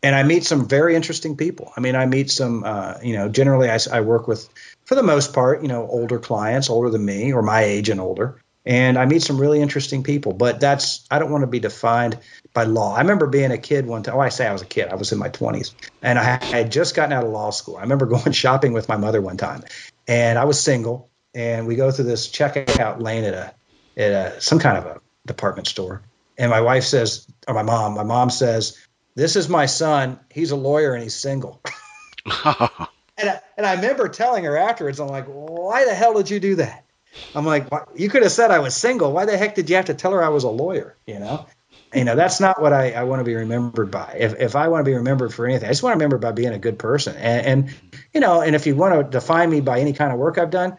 and 0.03 0.15
I 0.15 0.23
meet 0.23 0.45
some 0.45 0.67
very 0.67 0.95
interesting 0.95 1.37
people. 1.37 1.73
I 1.77 1.81
mean, 1.81 1.95
I 1.95 2.07
meet 2.07 2.31
some, 2.31 2.65
uh, 2.65 2.95
you 3.03 3.15
know, 3.15 3.29
generally 3.29 3.71
I, 3.71 3.79
I 3.91 4.01
work 4.01 4.29
with, 4.29 4.49
for 4.85 4.95
the 4.95 5.03
most 5.03 5.33
part, 5.33 5.63
you 5.63 5.69
know, 5.69 5.87
older 5.87 6.19
clients, 6.19 6.71
older 6.71 6.91
than 6.91 7.05
me 7.05 7.33
or 7.33 7.43
my 7.43 7.63
age 7.63 7.89
and 7.89 8.01
older, 8.01 8.41
and 8.67 8.97
I 8.99 9.05
meet 9.05 9.23
some 9.23 9.39
really 9.39 9.61
interesting 9.61 10.03
people. 10.03 10.33
But 10.33 10.61
that's 10.61 11.07
I 11.11 11.19
don't 11.19 11.31
want 11.31 11.43
to 11.43 11.49
be 11.49 11.61
defined 11.61 12.19
by 12.53 12.65
law. 12.65 12.95
I 12.95 13.01
remember 13.01 13.27
being 13.27 13.51
a 13.51 13.59
kid 13.59 13.87
one 13.87 14.03
time. 14.03 14.17
Oh, 14.17 14.21
I 14.21 14.31
say 14.31 14.47
I 14.47 14.53
was 14.53 14.63
a 14.63 14.67
kid. 14.67 14.89
I 14.89 14.95
was 14.95 15.13
in 15.13 15.19
my 15.19 15.29
20s, 15.29 15.75
and 16.03 16.19
I 16.19 16.43
had 16.45 16.73
just 16.73 16.95
gotten 16.95 17.13
out 17.13 17.25
of 17.25 17.31
law 17.31 17.51
school. 17.51 17.77
I 17.77 17.83
remember 17.83 18.07
going 18.07 18.33
shopping 18.33 18.73
with 18.73 18.89
my 18.89 18.97
mother 18.97 19.21
one 19.21 19.37
time, 19.37 19.63
and 20.07 20.39
I 20.39 20.45
was 20.45 20.61
single. 20.61 21.11
And 21.35 21.67
we 21.67 21.75
go 21.75 21.91
through 21.91 22.05
this 22.05 22.29
checkout 22.31 23.03
lane 23.03 23.25
at 23.25 23.35
a 23.35 23.55
at 23.97 24.37
a, 24.37 24.41
some 24.41 24.59
kind 24.59 24.79
of 24.79 24.87
a 24.87 25.01
department 25.27 25.67
store, 25.67 26.03
and 26.39 26.51
my 26.51 26.61
wife 26.61 26.85
says, 26.85 27.27
or 27.47 27.55
my 27.55 27.63
mom, 27.63 27.95
my 27.95 28.05
mom 28.05 28.31
says, 28.31 28.79
"This 29.17 29.37
is 29.37 29.49
my 29.49 29.67
son. 29.67 30.21
He's 30.31 30.53
a 30.53 30.57
lawyer 30.57 30.95
and 30.95 31.03
he's 31.03 31.17
single." 31.17 31.61
and 32.45 33.29
I, 33.29 33.41
and 33.57 33.67
I 33.67 33.75
remember 33.75 34.09
telling 34.09 34.45
her 34.45 34.57
afterwards, 34.57 35.01
I'm 35.01 35.09
like, 35.09 35.27
"Why 35.27 35.85
the 35.85 35.95
hell 35.95 36.15
did 36.15 36.31
you 36.31 36.39
do 36.39 36.55
that?" 36.57 36.84
I'm 37.35 37.45
like, 37.45 37.69
you 37.97 38.09
could 38.09 38.23
have 38.23 38.33
said 38.33 38.51
I 38.51 38.61
was 38.61 38.75
single. 38.75 39.13
Why 39.13 39.25
the 39.25 39.37
heck 39.37 39.55
did 39.55 39.69
you 39.69 39.77
have 39.77 39.87
to 39.87 39.95
tell 39.95 40.13
her 40.13 40.23
I 40.23 40.29
was 40.29 40.45
a 40.45 40.49
lawyer? 40.49 40.97
You 41.07 41.19
know, 41.19 41.47
you 41.93 42.05
know 42.05 42.15
that's 42.15 42.41
not 42.41 42.63
what 42.63 42.73
I, 42.73 42.93
I 42.93 43.05
want 43.05 43.21
to 43.21 43.25
be 43.25 43.35
remembered 43.35 43.91
by. 43.91 44.17
If 44.19 44.41
if 44.41 44.57
I 44.57 44.69
want 44.69 44.85
to 44.85 44.91
be 44.91 44.97
remembered 44.97 45.35
for 45.35 45.47
anything, 45.47 45.67
I 45.69 45.73
just 45.73 45.83
want 45.83 45.93
to 45.93 45.97
remember 45.97 46.19
by 46.19 46.33
being 46.33 46.53
a 46.53 46.59
good 46.59 46.79
person. 46.79 47.17
And, 47.17 47.47
and 47.47 47.75
you 48.13 48.21
know, 48.21 48.41
and 48.41 48.55
if 48.55 48.67
you 48.67 48.77
want 48.77 48.95
to 48.95 49.11
define 49.11 49.51
me 49.51 49.61
by 49.61 49.81
any 49.81 49.93
kind 49.93 50.13
of 50.13 50.19
work 50.19 50.39
I've 50.39 50.51
done, 50.51 50.79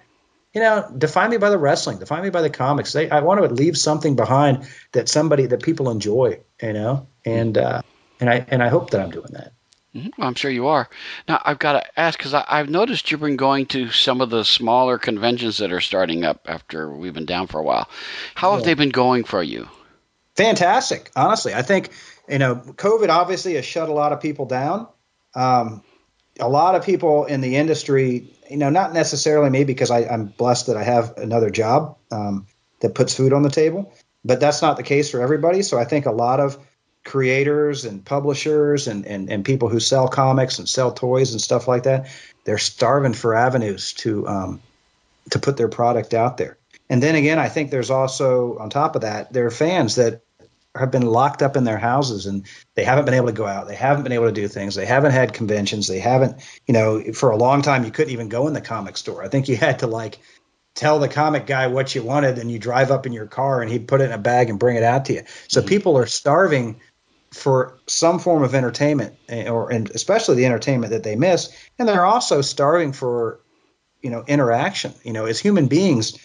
you 0.53 0.61
know, 0.61 0.89
define 0.97 1.29
me 1.29 1.37
by 1.37 1.49
the 1.49 1.57
wrestling, 1.57 1.99
define 1.99 2.23
me 2.23 2.29
by 2.29 2.41
the 2.41 2.49
comics. 2.49 2.93
They, 2.93 3.09
I 3.09 3.19
want 3.19 3.43
to 3.43 3.53
leave 3.53 3.77
something 3.77 4.15
behind 4.15 4.69
that 4.93 5.09
somebody 5.09 5.47
that 5.47 5.61
people 5.61 5.89
enjoy. 5.89 6.39
You 6.61 6.73
know, 6.73 7.07
and 7.25 7.57
uh, 7.57 7.81
and 8.19 8.29
I 8.29 8.45
and 8.47 8.63
I 8.63 8.69
hope 8.69 8.91
that 8.91 9.01
I'm 9.01 9.11
doing 9.11 9.31
that. 9.31 9.51
Mm-hmm. 9.95 10.21
I'm 10.21 10.35
sure 10.35 10.51
you 10.51 10.67
are. 10.67 10.89
Now, 11.27 11.41
I've 11.45 11.59
got 11.59 11.73
to 11.73 11.99
ask 11.99 12.19
because 12.19 12.33
I've 12.33 12.69
noticed 12.69 13.11
you've 13.11 13.21
been 13.21 13.37
going 13.37 13.67
to 13.67 13.91
some 13.91 14.19
of 14.19 14.29
the 14.29 14.43
smaller 14.43 14.97
conventions 14.97 15.59
that 15.59 15.71
are 15.71 15.79
starting 15.79 16.25
up 16.25 16.47
after 16.47 16.91
we've 16.91 17.13
been 17.13 17.25
down 17.25 17.47
for 17.47 17.59
a 17.59 17.63
while. 17.63 17.89
How 18.35 18.49
yeah. 18.49 18.55
have 18.57 18.65
they 18.65 18.73
been 18.73 18.89
going 18.89 19.23
for 19.23 19.41
you? 19.41 19.69
Fantastic. 20.35 21.11
Honestly, 21.15 21.53
I 21.53 21.61
think 21.61 21.91
you 22.27 22.39
know 22.39 22.55
COVID 22.55 23.07
obviously 23.07 23.53
has 23.53 23.65
shut 23.65 23.87
a 23.87 23.93
lot 23.93 24.11
of 24.11 24.19
people 24.19 24.45
down. 24.45 24.87
Um, 25.33 25.81
a 26.39 26.49
lot 26.49 26.75
of 26.75 26.83
people 26.83 27.25
in 27.25 27.39
the 27.39 27.55
industry, 27.55 28.33
you 28.49 28.57
know, 28.57 28.69
not 28.69 28.93
necessarily 28.93 29.49
me 29.49 29.63
because 29.63 29.91
I, 29.91 30.01
am 30.01 30.25
blessed 30.25 30.67
that 30.67 30.75
I 30.75 30.83
have 30.83 31.17
another 31.17 31.49
job 31.49 31.97
um, 32.11 32.47
that 32.81 32.93
puts 32.93 33.15
food 33.15 33.31
on 33.31 33.43
the 33.43 33.49
table, 33.49 33.93
but 34.25 34.41
that's 34.41 34.61
not 34.61 34.75
the 34.75 34.83
case 34.83 35.09
for 35.09 35.21
everybody. 35.21 35.61
So 35.61 35.79
I 35.79 35.85
think 35.85 36.05
a 36.05 36.11
lot 36.11 36.41
of 36.41 36.57
creators 37.05 37.85
and 37.85 38.03
publishers 38.03 38.87
and, 38.87 39.05
and, 39.05 39.29
and 39.29 39.45
people 39.45 39.69
who 39.69 39.79
sell 39.79 40.07
comics 40.07 40.59
and 40.59 40.67
sell 40.67 40.91
toys 40.91 41.31
and 41.31 41.39
stuff 41.39 41.67
like 41.67 41.83
that, 41.83 42.09
they're 42.43 42.57
starving 42.57 43.13
for 43.13 43.35
avenues 43.35 43.93
to 43.93 44.27
um, 44.27 44.61
to 45.31 45.39
put 45.39 45.57
their 45.57 45.69
product 45.69 46.13
out 46.13 46.37
there. 46.37 46.57
And 46.89 47.01
then 47.01 47.15
again, 47.15 47.39
I 47.39 47.49
think 47.49 47.71
there's 47.71 47.89
also 47.89 48.57
on 48.57 48.69
top 48.69 48.95
of 48.95 49.01
that, 49.01 49.31
there 49.31 49.45
are 49.45 49.51
fans 49.51 49.95
that 49.95 50.21
have 50.75 50.91
been 50.91 51.05
locked 51.05 51.41
up 51.41 51.55
in 51.55 51.63
their 51.63 51.77
houses 51.77 52.25
and 52.25 52.45
they 52.75 52.83
haven't 52.83 53.05
been 53.05 53.13
able 53.13 53.27
to 53.27 53.33
go 53.33 53.47
out. 53.47 53.67
They 53.67 53.75
haven't 53.75 54.03
been 54.03 54.11
able 54.11 54.25
to 54.25 54.33
do 54.33 54.47
things. 54.47 54.75
They 54.75 54.85
haven't 54.85 55.13
had 55.13 55.33
conventions. 55.33 55.87
They 55.87 55.99
haven't, 55.99 56.41
you 56.67 56.73
know, 56.73 57.13
for 57.13 57.31
a 57.31 57.37
long 57.37 57.61
time 57.61 57.85
you 57.85 57.91
couldn't 57.91 58.13
even 58.13 58.29
go 58.29 58.47
in 58.47 58.53
the 58.53 58.61
comic 58.61 58.97
store. 58.97 59.23
I 59.23 59.29
think 59.29 59.47
you 59.47 59.55
had 59.55 59.79
to 59.79 59.87
like 59.87 60.19
tell 60.75 60.99
the 60.99 61.07
comic 61.07 61.47
guy 61.47 61.67
what 61.67 61.95
you 61.95 62.03
wanted 62.03 62.37
and 62.37 62.51
you 62.51 62.59
drive 62.59 62.91
up 62.91 63.05
in 63.05 63.13
your 63.13 63.25
car 63.25 63.61
and 63.61 63.71
he'd 63.71 63.87
put 63.87 64.01
it 64.01 64.05
in 64.05 64.11
a 64.11 64.17
bag 64.17 64.49
and 64.49 64.59
bring 64.59 64.75
it 64.75 64.83
out 64.83 65.05
to 65.05 65.13
you. 65.13 65.23
So 65.47 65.61
mm-hmm. 65.61 65.69
people 65.69 65.97
are 65.97 66.05
starving 66.05 66.81
for 67.35 67.77
some 67.87 68.19
form 68.19 68.43
of 68.43 68.55
entertainment 68.55 69.15
eh, 69.29 69.49
or 69.49 69.71
and 69.71 69.89
especially 69.91 70.35
the 70.35 70.45
entertainment 70.45 70.91
that 70.91 71.03
they 71.03 71.15
miss. 71.15 71.55
And 71.77 71.87
they're 71.87 72.05
also 72.05 72.41
starving 72.41 72.93
for 72.93 73.39
you 74.01 74.09
know 74.09 74.23
interaction. 74.27 74.93
You 75.03 75.13
know 75.13 75.25
as 75.25 75.39
human 75.39 75.67
beings 75.67 76.17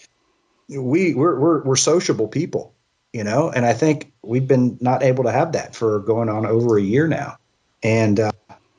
we 0.69 1.13
we're, 1.13 1.37
we're, 1.37 1.63
we're 1.63 1.75
sociable 1.75 2.27
people 2.27 2.73
you 3.13 3.23
know? 3.23 3.49
And 3.49 3.65
i 3.65 3.73
think 3.73 4.11
we've 4.21 4.47
been 4.47 4.77
not 4.81 5.03
able 5.03 5.25
to 5.25 5.31
have 5.31 5.53
that 5.53 5.75
for 5.75 5.99
going 5.99 6.29
on 6.29 6.45
over 6.45 6.77
a 6.77 6.81
year 6.81 7.07
now. 7.07 7.37
And 7.83 8.19
uh, 8.19 8.30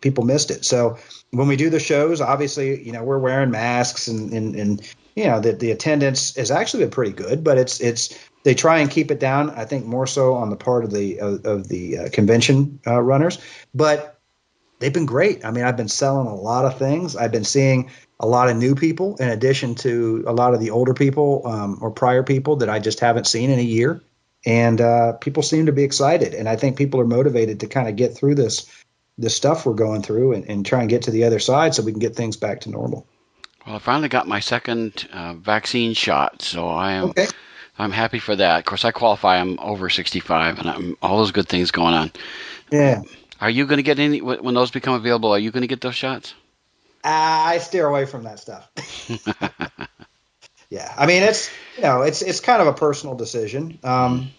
people 0.03 0.24
missed 0.24 0.50
it. 0.50 0.64
So 0.64 0.98
when 1.32 1.48
we 1.48 1.57
do 1.57 1.70
the 1.70 1.80
shows 1.80 2.20
obviously 2.20 2.82
you 2.84 2.92
know 2.92 3.03
we're 3.03 3.18
wearing 3.18 3.50
masks 3.50 4.07
and 4.07 4.32
and, 4.32 4.55
and 4.55 4.94
you 5.16 5.24
know 5.24 5.40
the, 5.40 5.53
the 5.53 5.70
attendance 5.70 6.36
has 6.36 6.50
actually 6.50 6.84
been 6.84 6.90
pretty 6.90 7.12
good 7.12 7.42
but 7.42 7.59
it's 7.59 7.80
it's 7.80 8.18
they 8.44 8.55
try 8.55 8.78
and 8.78 8.90
keep 8.90 9.11
it 9.11 9.18
down 9.18 9.50
i 9.50 9.64
think 9.64 9.84
more 9.86 10.07
so 10.07 10.34
on 10.34 10.50
the 10.50 10.57
part 10.57 10.84
of 10.84 10.92
the 10.92 11.20
of, 11.20 11.44
of 11.44 11.68
the 11.68 11.98
uh, 11.98 12.09
convention 12.11 12.80
uh, 12.86 13.00
runners. 13.00 13.38
But 13.74 14.18
they've 14.78 14.92
been 14.92 15.07
great. 15.07 15.44
I 15.44 15.50
mean 15.50 15.64
i've 15.64 15.76
been 15.76 15.88
selling 15.88 16.28
a 16.28 16.34
lot 16.34 16.64
of 16.64 16.78
things. 16.78 17.16
I've 17.16 17.32
been 17.32 17.44
seeing 17.44 17.90
a 18.20 18.26
lot 18.26 18.48
of 18.48 18.57
new 18.57 18.74
people 18.74 19.16
in 19.16 19.28
addition 19.28 19.74
to 19.76 20.22
a 20.26 20.32
lot 20.32 20.55
of 20.55 20.61
the 20.61 20.70
older 20.70 20.94
people 20.94 21.42
um, 21.46 21.78
or 21.80 21.90
prior 21.90 22.22
people 22.22 22.57
that 22.57 22.68
i 22.68 22.78
just 22.78 23.00
haven't 23.00 23.26
seen 23.26 23.50
in 23.50 23.59
a 23.59 23.62
year. 23.62 24.03
And 24.44 24.80
uh, 24.80 25.12
people 25.12 25.44
seem 25.44 25.66
to 25.66 25.72
be 25.72 25.84
excited. 25.84 26.34
And 26.34 26.48
i 26.48 26.57
think 26.57 26.76
people 26.76 27.00
are 27.00 27.07
motivated 27.07 27.61
to 27.61 27.66
kind 27.68 27.88
of 27.88 27.96
get 27.96 28.14
through 28.14 28.34
this 28.34 28.66
this 29.18 29.36
stuff 29.36 29.66
we're 29.66 29.74
going 29.74 30.02
through 30.02 30.32
and, 30.32 30.48
and 30.48 30.64
try 30.66 30.80
and 30.80 30.88
get 30.88 31.02
to 31.02 31.10
the 31.10 31.24
other 31.24 31.38
side 31.38 31.74
so 31.74 31.82
we 31.82 31.92
can 31.92 32.00
get 32.00 32.16
things 32.16 32.36
back 32.36 32.60
to 32.62 32.70
normal. 32.70 33.06
Well 33.66 33.76
i 33.76 33.78
finally 33.78 34.08
got 34.08 34.26
my 34.26 34.40
second 34.40 35.08
uh, 35.12 35.34
vaccine 35.34 35.94
shot 35.94 36.42
so 36.42 36.68
i 36.68 36.92
am 36.92 37.10
okay. 37.10 37.26
i'm 37.78 37.92
happy 37.92 38.18
for 38.18 38.34
that. 38.34 38.58
Of 38.60 38.64
course 38.64 38.84
i 38.84 38.90
qualify. 38.90 39.38
I'm 39.38 39.58
over 39.60 39.88
65 39.88 40.58
and 40.58 40.68
i'm 40.68 40.96
all 41.02 41.18
those 41.18 41.32
good 41.32 41.48
things 41.48 41.70
going 41.70 41.94
on. 41.94 42.12
Yeah. 42.70 43.02
Are 43.40 43.50
you 43.50 43.66
going 43.66 43.78
to 43.78 43.82
get 43.82 43.98
any 43.98 44.20
when 44.20 44.54
those 44.54 44.70
become 44.70 44.94
available 44.94 45.30
are 45.32 45.38
you 45.38 45.50
going 45.50 45.62
to 45.62 45.68
get 45.68 45.80
those 45.80 45.94
shots? 45.94 46.34
I 47.04 47.58
steer 47.58 47.88
away 47.88 48.06
from 48.06 48.22
that 48.24 48.38
stuff. 48.38 48.70
Yeah, 50.72 50.90
I 50.96 51.04
mean 51.04 51.22
it's 51.22 51.50
you 51.76 51.82
know 51.82 52.00
it's 52.00 52.22
it's 52.22 52.40
kind 52.40 52.62
of 52.62 52.66
a 52.66 52.72
personal 52.72 53.14
decision. 53.14 53.78
Um, 53.84 54.30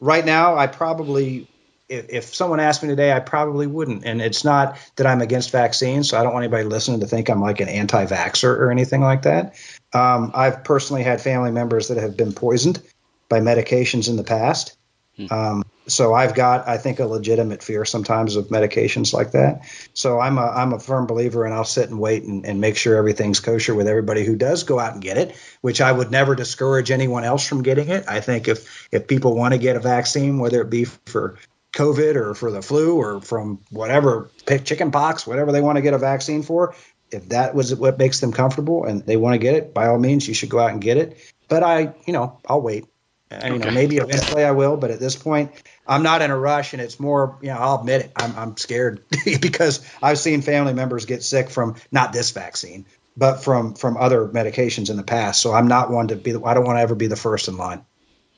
right 0.00 0.24
now, 0.24 0.56
I 0.56 0.68
probably 0.68 1.48
if, 1.88 2.06
if 2.08 2.34
someone 2.34 2.60
asked 2.60 2.82
me 2.82 2.88
today, 2.88 3.12
I 3.12 3.20
probably 3.20 3.66
wouldn't. 3.66 4.04
And 4.04 4.20
it's 4.20 4.44
not 4.44 4.78
that 4.96 5.06
I'm 5.06 5.22
against 5.22 5.50
vaccines, 5.50 6.08
so 6.10 6.18
I 6.18 6.22
don't 6.22 6.32
want 6.32 6.44
anybody 6.44 6.64
listening 6.64 7.00
to 7.00 7.06
think 7.06 7.28
I'm 7.28 7.40
like 7.40 7.60
an 7.60 7.68
anti-vaxxer 7.68 8.44
or 8.44 8.70
anything 8.70 9.00
like 9.00 9.22
that. 9.22 9.54
Um, 9.92 10.32
I've 10.34 10.64
personally 10.64 11.02
had 11.02 11.20
family 11.20 11.52
members 11.52 11.88
that 11.88 11.98
have 11.98 12.16
been 12.16 12.32
poisoned 12.32 12.82
by 13.28 13.40
medications 13.40 14.08
in 14.08 14.16
the 14.16 14.24
past. 14.24 14.76
Hmm. 15.16 15.26
Um, 15.30 15.64
so 15.88 16.12
I've 16.12 16.34
got, 16.34 16.68
I 16.68 16.78
think, 16.78 16.98
a 16.98 17.06
legitimate 17.06 17.62
fear 17.62 17.84
sometimes 17.84 18.34
of 18.34 18.48
medications 18.48 19.14
like 19.14 19.30
that. 19.30 19.62
So 19.94 20.18
I'm 20.18 20.36
a 20.36 20.42
I'm 20.42 20.72
a 20.72 20.80
firm 20.80 21.06
believer, 21.06 21.44
and 21.44 21.54
I'll 21.54 21.64
sit 21.64 21.88
and 21.88 22.00
wait 22.00 22.24
and, 22.24 22.44
and 22.44 22.60
make 22.60 22.76
sure 22.76 22.96
everything's 22.96 23.38
kosher 23.38 23.74
with 23.74 23.86
everybody 23.86 24.24
who 24.24 24.34
does 24.34 24.64
go 24.64 24.80
out 24.80 24.94
and 24.94 25.02
get 25.02 25.16
it. 25.16 25.36
Which 25.60 25.80
I 25.80 25.92
would 25.92 26.10
never 26.10 26.34
discourage 26.34 26.90
anyone 26.90 27.22
else 27.22 27.46
from 27.46 27.62
getting 27.62 27.88
it. 27.88 28.04
I 28.08 28.20
think 28.20 28.48
if 28.48 28.88
if 28.90 29.06
people 29.06 29.36
want 29.36 29.54
to 29.54 29.58
get 29.58 29.76
a 29.76 29.80
vaccine, 29.80 30.38
whether 30.38 30.60
it 30.60 30.70
be 30.70 30.84
for 30.84 31.38
COVID 31.76 32.16
or 32.16 32.34
for 32.34 32.50
the 32.50 32.62
flu 32.62 32.96
or 32.96 33.20
from 33.20 33.60
whatever 33.70 34.30
chicken 34.64 34.90
pox, 34.90 35.26
whatever 35.26 35.52
they 35.52 35.60
want 35.60 35.76
to 35.76 35.82
get 35.82 35.94
a 35.94 35.98
vaccine 35.98 36.42
for, 36.42 36.74
if 37.10 37.28
that 37.28 37.54
was 37.54 37.74
what 37.74 37.98
makes 37.98 38.20
them 38.20 38.32
comfortable 38.32 38.84
and 38.84 39.04
they 39.04 39.16
want 39.16 39.34
to 39.34 39.38
get 39.38 39.54
it, 39.54 39.74
by 39.74 39.86
all 39.86 39.98
means, 39.98 40.26
you 40.26 40.34
should 40.34 40.48
go 40.48 40.58
out 40.58 40.70
and 40.70 40.80
get 40.80 40.96
it. 40.96 41.18
But 41.48 41.62
I, 41.62 41.94
you 42.06 42.12
know, 42.12 42.40
I'll 42.48 42.62
wait. 42.62 42.86
And, 43.30 43.54
you 43.54 43.58
know, 43.60 43.70
maybe 43.70 43.96
eventually 43.96 44.44
I 44.44 44.52
will, 44.52 44.76
but 44.76 44.90
at 44.90 45.00
this 45.00 45.16
point, 45.16 45.50
I'm 45.86 46.02
not 46.04 46.22
in 46.22 46.30
a 46.30 46.38
rush, 46.38 46.72
and 46.72 46.80
it's 46.80 47.00
more, 47.00 47.38
you 47.42 47.48
know, 47.48 47.56
I'll 47.56 47.80
admit 47.80 48.02
it, 48.02 48.12
I'm, 48.16 48.36
I'm 48.36 48.56
scared 48.56 49.02
because 49.40 49.84
I've 50.00 50.18
seen 50.18 50.42
family 50.42 50.72
members 50.72 51.06
get 51.06 51.24
sick 51.24 51.50
from 51.50 51.74
not 51.90 52.12
this 52.12 52.30
vaccine, 52.30 52.86
but 53.16 53.42
from 53.42 53.74
from 53.74 53.96
other 53.96 54.28
medications 54.28 54.90
in 54.90 54.96
the 54.96 55.02
past. 55.02 55.42
So 55.42 55.52
I'm 55.52 55.66
not 55.66 55.90
one 55.90 56.08
to 56.08 56.16
be. 56.16 56.32
I 56.32 56.54
don't 56.54 56.64
want 56.64 56.78
to 56.78 56.82
ever 56.82 56.94
be 56.94 57.08
the 57.08 57.16
first 57.16 57.48
in 57.48 57.56
line. 57.56 57.84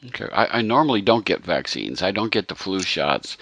Okay. 0.07 0.29
I, 0.33 0.59
I, 0.59 0.63
normally 0.63 1.03
don't 1.03 1.25
get 1.25 1.45
vaccines. 1.45 2.03
I 2.03 2.13
don't 2.13 2.31
get 2.31 2.47
the 2.47 2.55
flu 2.55 2.81
shots. 2.81 3.37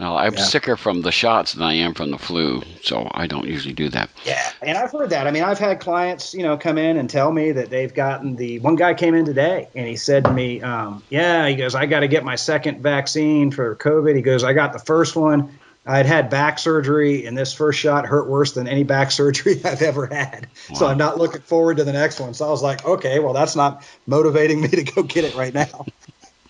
Now, 0.00 0.16
I'm 0.16 0.32
yeah. 0.32 0.42
sicker 0.42 0.78
from 0.78 1.02
the 1.02 1.12
shots 1.12 1.52
than 1.52 1.62
I 1.62 1.74
am 1.74 1.92
from 1.92 2.10
the 2.10 2.16
flu, 2.16 2.62
so 2.82 3.10
I 3.12 3.26
don't 3.26 3.46
usually 3.46 3.74
do 3.74 3.90
that. 3.90 4.08
Yeah, 4.24 4.50
and 4.62 4.78
I've 4.78 4.90
heard 4.90 5.10
that. 5.10 5.26
I 5.26 5.30
mean, 5.30 5.42
I've 5.42 5.58
had 5.58 5.80
clients, 5.80 6.32
you 6.32 6.42
know, 6.42 6.56
come 6.56 6.78
in 6.78 6.96
and 6.96 7.10
tell 7.10 7.30
me 7.30 7.52
that 7.52 7.68
they've 7.68 7.92
gotten 7.92 8.36
the. 8.36 8.58
One 8.60 8.76
guy 8.76 8.94
came 8.94 9.14
in 9.14 9.26
today 9.26 9.68
and 9.74 9.86
he 9.86 9.96
said 9.96 10.24
to 10.24 10.32
me, 10.32 10.62
um, 10.62 11.02
"Yeah," 11.10 11.46
he 11.46 11.56
goes, 11.56 11.74
"I 11.74 11.84
got 11.84 12.00
to 12.00 12.08
get 12.08 12.24
my 12.24 12.36
second 12.36 12.82
vaccine 12.82 13.50
for 13.50 13.76
COVID." 13.76 14.16
He 14.16 14.22
goes, 14.22 14.44
"I 14.44 14.54
got 14.54 14.72
the 14.72 14.78
first 14.78 15.14
one." 15.14 15.58
I'd 15.88 16.04
had 16.04 16.28
back 16.28 16.58
surgery, 16.58 17.24
and 17.24 17.36
this 17.36 17.54
first 17.54 17.78
shot 17.78 18.04
hurt 18.04 18.28
worse 18.28 18.52
than 18.52 18.68
any 18.68 18.84
back 18.84 19.10
surgery 19.20 19.60
I've 19.64 19.80
ever 19.80 20.06
had. 20.06 20.46
Wow. 20.70 20.76
So 20.76 20.86
I'm 20.86 20.98
not 20.98 21.16
looking 21.16 21.40
forward 21.40 21.78
to 21.78 21.84
the 21.84 21.94
next 21.94 22.20
one. 22.20 22.34
So 22.34 22.46
I 22.46 22.50
was 22.50 22.62
like, 22.62 22.84
okay, 22.84 23.18
well, 23.18 23.32
that's 23.32 23.56
not 23.56 23.82
motivating 24.06 24.60
me 24.60 24.68
to 24.68 24.84
go 24.84 25.02
get 25.02 25.24
it 25.24 25.34
right 25.34 25.54
now. 25.54 25.86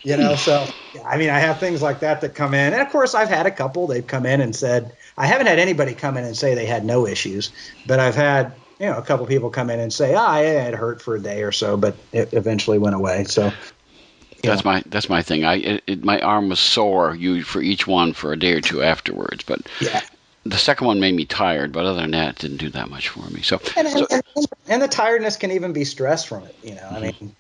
You 0.03 0.17
know, 0.17 0.37
so 0.37 0.67
I 1.05 1.17
mean, 1.17 1.31
I 1.31 1.39
have 1.39 1.59
things 1.59 1.83
like 1.83 2.01
that 2.01 2.21
that 2.21 2.35
come 2.35 2.55
in, 2.55 2.73
and 2.73 2.83
of 2.83 2.91
course, 2.91 3.15
I've 3.15 3.29
had 3.29 3.47
a 3.47 3.51
couple. 3.51 3.87
They've 3.87 4.07
come 4.07 4.27
in 4.27 4.41
and 4.41 4.55
said, 4.55 4.97
I 5.17 5.27
haven't 5.27 5.47
had 5.47 5.59
anybody 5.59 5.95
come 5.95 6.17
in 6.17 6.25
and 6.25 6.37
say 6.37 6.55
they 6.55 6.67
had 6.67 6.85
no 6.85 7.07
issues, 7.07 7.53
but 7.87 8.01
I've 8.01 8.15
had 8.15 8.55
you 8.79 8.87
know 8.87 8.97
a 8.97 9.03
couple 9.03 9.27
people 9.27 9.51
come 9.51 9.71
in 9.71 9.81
and 9.81 9.93
say, 9.93 10.15
ah, 10.15 10.39
oh, 10.39 10.43
it 10.43 10.75
hurt 10.75 11.03
for 11.03 11.17
a 11.17 11.21
day 11.21 11.43
or 11.43 11.53
so, 11.53 11.77
but 11.77 11.97
it 12.13 12.33
eventually 12.33 12.79
went 12.79 12.95
away. 12.95 13.25
So 13.25 13.53
that's 14.43 14.65
my 14.65 14.83
that's 14.87 15.09
my 15.09 15.23
thing. 15.23 15.45
I 15.45 15.57
it, 15.57 15.85
it, 15.87 16.05
my 16.05 16.21
arm 16.21 16.49
was 16.49 16.61
sore 16.61 17.15
you 17.15 17.43
for 17.43 17.61
each 17.61 17.87
one 17.87 18.13
for 18.13 18.33
a 18.33 18.39
day 18.39 18.53
or 18.53 18.61
two 18.61 18.83
afterwards, 18.83 19.45
but 19.45 19.61
yeah. 19.81 20.01
The 20.45 20.57
second 20.57 20.87
one 20.87 20.99
made 20.99 21.15
me 21.15 21.27
tired, 21.27 21.73
but 21.73 21.85
other 21.85 22.01
than 22.01 22.13
that, 22.13 22.31
it 22.31 22.39
didn't 22.39 22.57
do 22.57 22.71
that 22.71 22.89
much 22.89 23.11
for 23.11 23.29
me. 23.31 23.43
So 23.43 23.61
and, 23.77 23.87
so, 23.87 24.07
and, 24.11 24.23
and 24.69 24.81
the 24.81 24.89
tiredness 24.89 25.37
can 25.37 25.51
even 25.51 25.75
be 25.75 25.85
stress 25.85 26.25
from 26.25 26.45
it. 26.45 26.57
You 26.63 26.75
know, 26.77 26.83
mm-hmm. 26.83 26.95
I 26.95 27.01
mean, 27.01 27.37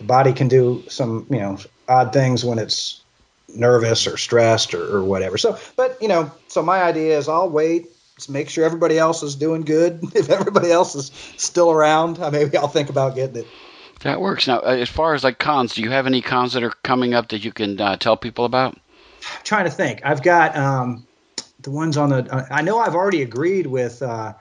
the 0.00 0.06
body 0.06 0.32
can 0.32 0.48
do 0.48 0.82
some 0.88 1.26
you 1.30 1.38
know 1.38 1.58
odd 1.88 2.12
things 2.12 2.44
when 2.44 2.58
it's 2.58 3.02
nervous 3.48 4.06
or 4.06 4.16
stressed 4.16 4.74
or, 4.74 4.96
or 4.96 5.04
whatever. 5.04 5.38
So, 5.38 5.58
but 5.76 6.00
you 6.02 6.08
know, 6.08 6.32
so 6.48 6.62
my 6.62 6.82
idea 6.82 7.16
is 7.16 7.28
I'll 7.28 7.50
wait 7.50 7.86
just 8.20 8.28
make 8.28 8.50
sure 8.50 8.66
everybody 8.66 8.98
else 8.98 9.22
is 9.22 9.34
doing 9.34 9.62
good. 9.62 10.00
If 10.14 10.28
everybody 10.28 10.70
else 10.70 10.94
is 10.94 11.10
still 11.38 11.70
around, 11.70 12.18
maybe 12.32 12.56
I'll 12.56 12.68
think 12.68 12.90
about 12.90 13.14
getting 13.14 13.36
it. 13.36 13.46
That 14.00 14.20
works. 14.20 14.46
Now, 14.46 14.58
uh, 14.60 14.76
as 14.76 14.88
far 14.88 15.14
as 15.14 15.24
like 15.24 15.38
cons, 15.38 15.74
do 15.74 15.82
you 15.82 15.90
have 15.90 16.06
any 16.06 16.20
cons 16.20 16.52
that 16.52 16.62
are 16.62 16.72
coming 16.82 17.14
up 17.14 17.28
that 17.28 17.44
you 17.44 17.52
can 17.52 17.80
uh, 17.80 17.96
tell 17.96 18.16
people 18.16 18.44
about? 18.44 18.74
I'm 18.74 19.44
trying 19.44 19.64
to 19.64 19.70
think. 19.70 20.00
I've 20.04 20.22
got 20.22 20.56
um, 20.56 21.06
the 21.60 21.70
ones 21.70 21.96
on 21.96 22.10
the. 22.10 22.34
Uh, 22.34 22.46
I 22.50 22.62
know 22.62 22.78
I've 22.78 22.94
already 22.94 23.22
agreed 23.22 23.66
with 23.66 24.02
uh, 24.02 24.34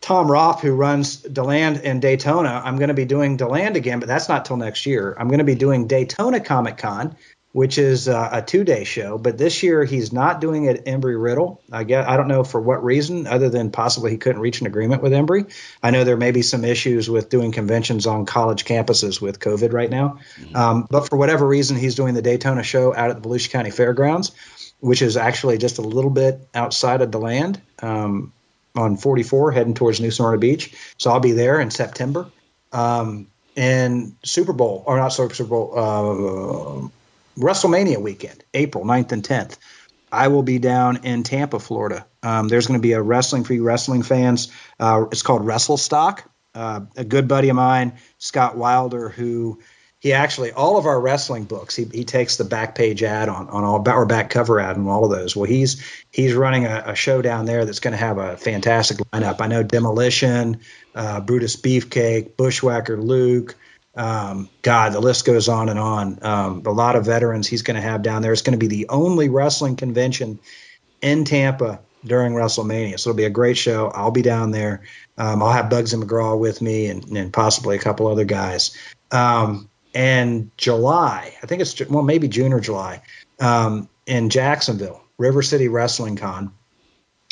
Tom 0.00 0.30
Roth, 0.30 0.62
who 0.62 0.72
runs 0.72 1.16
Deland 1.16 1.78
in 1.78 2.00
Daytona. 2.00 2.62
I'm 2.64 2.76
going 2.76 2.88
to 2.88 2.94
be 2.94 3.04
doing 3.04 3.36
Deland 3.36 3.76
again, 3.76 4.00
but 4.00 4.08
that's 4.08 4.28
not 4.28 4.46
till 4.46 4.56
next 4.56 4.86
year. 4.86 5.14
I'm 5.18 5.28
going 5.28 5.38
to 5.38 5.44
be 5.44 5.54
doing 5.54 5.86
Daytona 5.86 6.40
Comic 6.40 6.78
Con 6.78 7.16
which 7.52 7.78
is 7.78 8.08
uh, 8.08 8.28
a 8.32 8.42
two-day 8.42 8.84
show. 8.84 9.18
But 9.18 9.36
this 9.36 9.62
year 9.62 9.84
he's 9.84 10.12
not 10.12 10.40
doing 10.40 10.66
it 10.66 10.78
at 10.78 10.84
Embry 10.86 11.20
Riddle. 11.20 11.60
I 11.70 11.84
guess 11.84 12.06
I 12.06 12.16
don't 12.16 12.28
know 12.28 12.44
for 12.44 12.60
what 12.60 12.84
reason, 12.84 13.26
other 13.26 13.48
than 13.48 13.70
possibly 13.70 14.12
he 14.12 14.18
couldn't 14.18 14.40
reach 14.40 14.60
an 14.60 14.66
agreement 14.66 15.02
with 15.02 15.12
Embry. 15.12 15.52
I 15.82 15.90
know 15.90 16.04
there 16.04 16.16
may 16.16 16.30
be 16.30 16.42
some 16.42 16.64
issues 16.64 17.10
with 17.10 17.28
doing 17.28 17.50
conventions 17.50 18.06
on 18.06 18.24
college 18.24 18.64
campuses 18.64 19.20
with 19.20 19.40
COVID 19.40 19.72
right 19.72 19.90
now. 19.90 20.20
Mm-hmm. 20.38 20.56
Um, 20.56 20.86
but 20.88 21.08
for 21.08 21.16
whatever 21.16 21.46
reason, 21.46 21.76
he's 21.76 21.96
doing 21.96 22.14
the 22.14 22.22
Daytona 22.22 22.62
show 22.62 22.94
out 22.94 23.10
at 23.10 23.20
the 23.20 23.28
Volusia 23.28 23.50
County 23.50 23.70
Fairgrounds, 23.70 24.32
which 24.78 25.02
is 25.02 25.16
actually 25.16 25.58
just 25.58 25.78
a 25.78 25.82
little 25.82 26.10
bit 26.10 26.48
outside 26.54 27.02
of 27.02 27.10
DeLand 27.10 27.60
um, 27.82 28.32
on 28.74 28.96
44, 28.96 29.52
heading 29.52 29.74
towards 29.74 30.00
New 30.00 30.10
Smyrna 30.10 30.38
Beach. 30.38 30.74
So 30.98 31.10
I'll 31.10 31.20
be 31.20 31.32
there 31.32 31.60
in 31.60 31.70
September. 31.70 32.30
Um, 32.72 33.26
and 33.56 34.16
Super 34.22 34.52
Bowl, 34.52 34.84
or 34.86 34.96
not 34.96 35.08
Super 35.08 35.44
Bowl, 35.44 35.72
uh, 35.76 37.40
WrestleMania 37.40 37.98
weekend, 37.98 38.42
April 38.54 38.84
9th 38.84 39.12
and 39.12 39.22
10th. 39.22 39.56
I 40.12 40.28
will 40.28 40.42
be 40.42 40.58
down 40.58 41.04
in 41.04 41.22
Tampa, 41.22 41.58
Florida. 41.58 42.06
Um, 42.22 42.48
there's 42.48 42.66
going 42.66 42.78
to 42.78 42.82
be 42.82 42.92
a 42.92 43.02
wrestling 43.02 43.44
for 43.44 43.54
you 43.54 43.62
wrestling 43.62 44.02
fans. 44.02 44.52
Uh, 44.78 45.06
it's 45.12 45.22
called 45.22 45.42
WrestleStock. 45.42 46.22
Uh, 46.54 46.80
a 46.96 47.04
good 47.04 47.28
buddy 47.28 47.48
of 47.48 47.56
mine, 47.56 47.98
Scott 48.18 48.56
Wilder, 48.56 49.08
who 49.08 49.60
he 50.00 50.12
actually 50.12 50.50
all 50.52 50.76
of 50.76 50.86
our 50.86 51.00
wrestling 51.00 51.44
books 51.44 51.76
he, 51.76 51.84
he 51.84 52.04
takes 52.04 52.36
the 52.36 52.44
back 52.44 52.74
page 52.74 53.02
ad 53.02 53.28
on 53.28 53.48
on 53.48 53.64
all 53.64 53.88
or 53.88 54.06
back 54.06 54.30
cover 54.30 54.58
ad 54.58 54.76
on 54.76 54.88
all 54.88 55.04
of 55.04 55.10
those. 55.10 55.36
Well, 55.36 55.48
he's 55.48 55.82
he's 56.10 56.34
running 56.34 56.66
a, 56.66 56.82
a 56.88 56.94
show 56.94 57.22
down 57.22 57.46
there 57.46 57.64
that's 57.64 57.80
going 57.80 57.92
to 57.92 58.04
have 58.04 58.18
a 58.18 58.36
fantastic 58.36 58.98
lineup. 59.12 59.40
I 59.40 59.46
know 59.46 59.62
Demolition, 59.62 60.60
uh, 60.94 61.20
Brutus 61.20 61.56
Beefcake, 61.56 62.36
Bushwhacker 62.36 62.96
Luke, 62.96 63.54
Um, 63.96 64.48
God, 64.62 64.92
the 64.92 65.00
list 65.00 65.26
goes 65.26 65.48
on 65.48 65.68
and 65.68 65.78
on. 65.78 66.18
Um, 66.22 66.62
a 66.66 66.70
lot 66.70 66.96
of 66.96 67.04
veterans 67.04 67.48
he's 67.48 67.62
going 67.62 67.74
to 67.76 67.82
have 67.82 68.02
down 68.02 68.22
there. 68.22 68.32
It's 68.32 68.42
going 68.42 68.58
to 68.58 68.68
be 68.68 68.68
the 68.68 68.88
only 68.88 69.28
wrestling 69.28 69.76
convention 69.76 70.38
in 71.02 71.24
Tampa 71.24 71.80
during 72.04 72.32
WrestleMania. 72.34 72.98
So 72.98 73.10
it'll 73.10 73.18
be 73.18 73.24
a 73.24 73.30
great 73.30 73.58
show. 73.58 73.88
I'll 73.88 74.10
be 74.12 74.22
down 74.22 74.52
there. 74.52 74.82
Um, 75.18 75.42
I'll 75.42 75.52
have 75.52 75.66
Bugsy 75.70 76.02
McGraw 76.02 76.38
with 76.38 76.62
me 76.62 76.86
and, 76.86 77.04
and 77.16 77.32
possibly 77.32 77.76
a 77.76 77.80
couple 77.80 78.06
other 78.06 78.24
guys. 78.24 78.76
Um, 79.10 79.68
and 79.94 80.50
July, 80.56 81.34
I 81.42 81.46
think 81.46 81.62
it's 81.62 81.80
well 81.88 82.02
maybe 82.02 82.28
June 82.28 82.52
or 82.52 82.60
July, 82.60 83.02
um, 83.40 83.88
in 84.06 84.30
Jacksonville, 84.30 85.02
River 85.18 85.42
City 85.42 85.68
Wrestling 85.68 86.16
Con. 86.16 86.52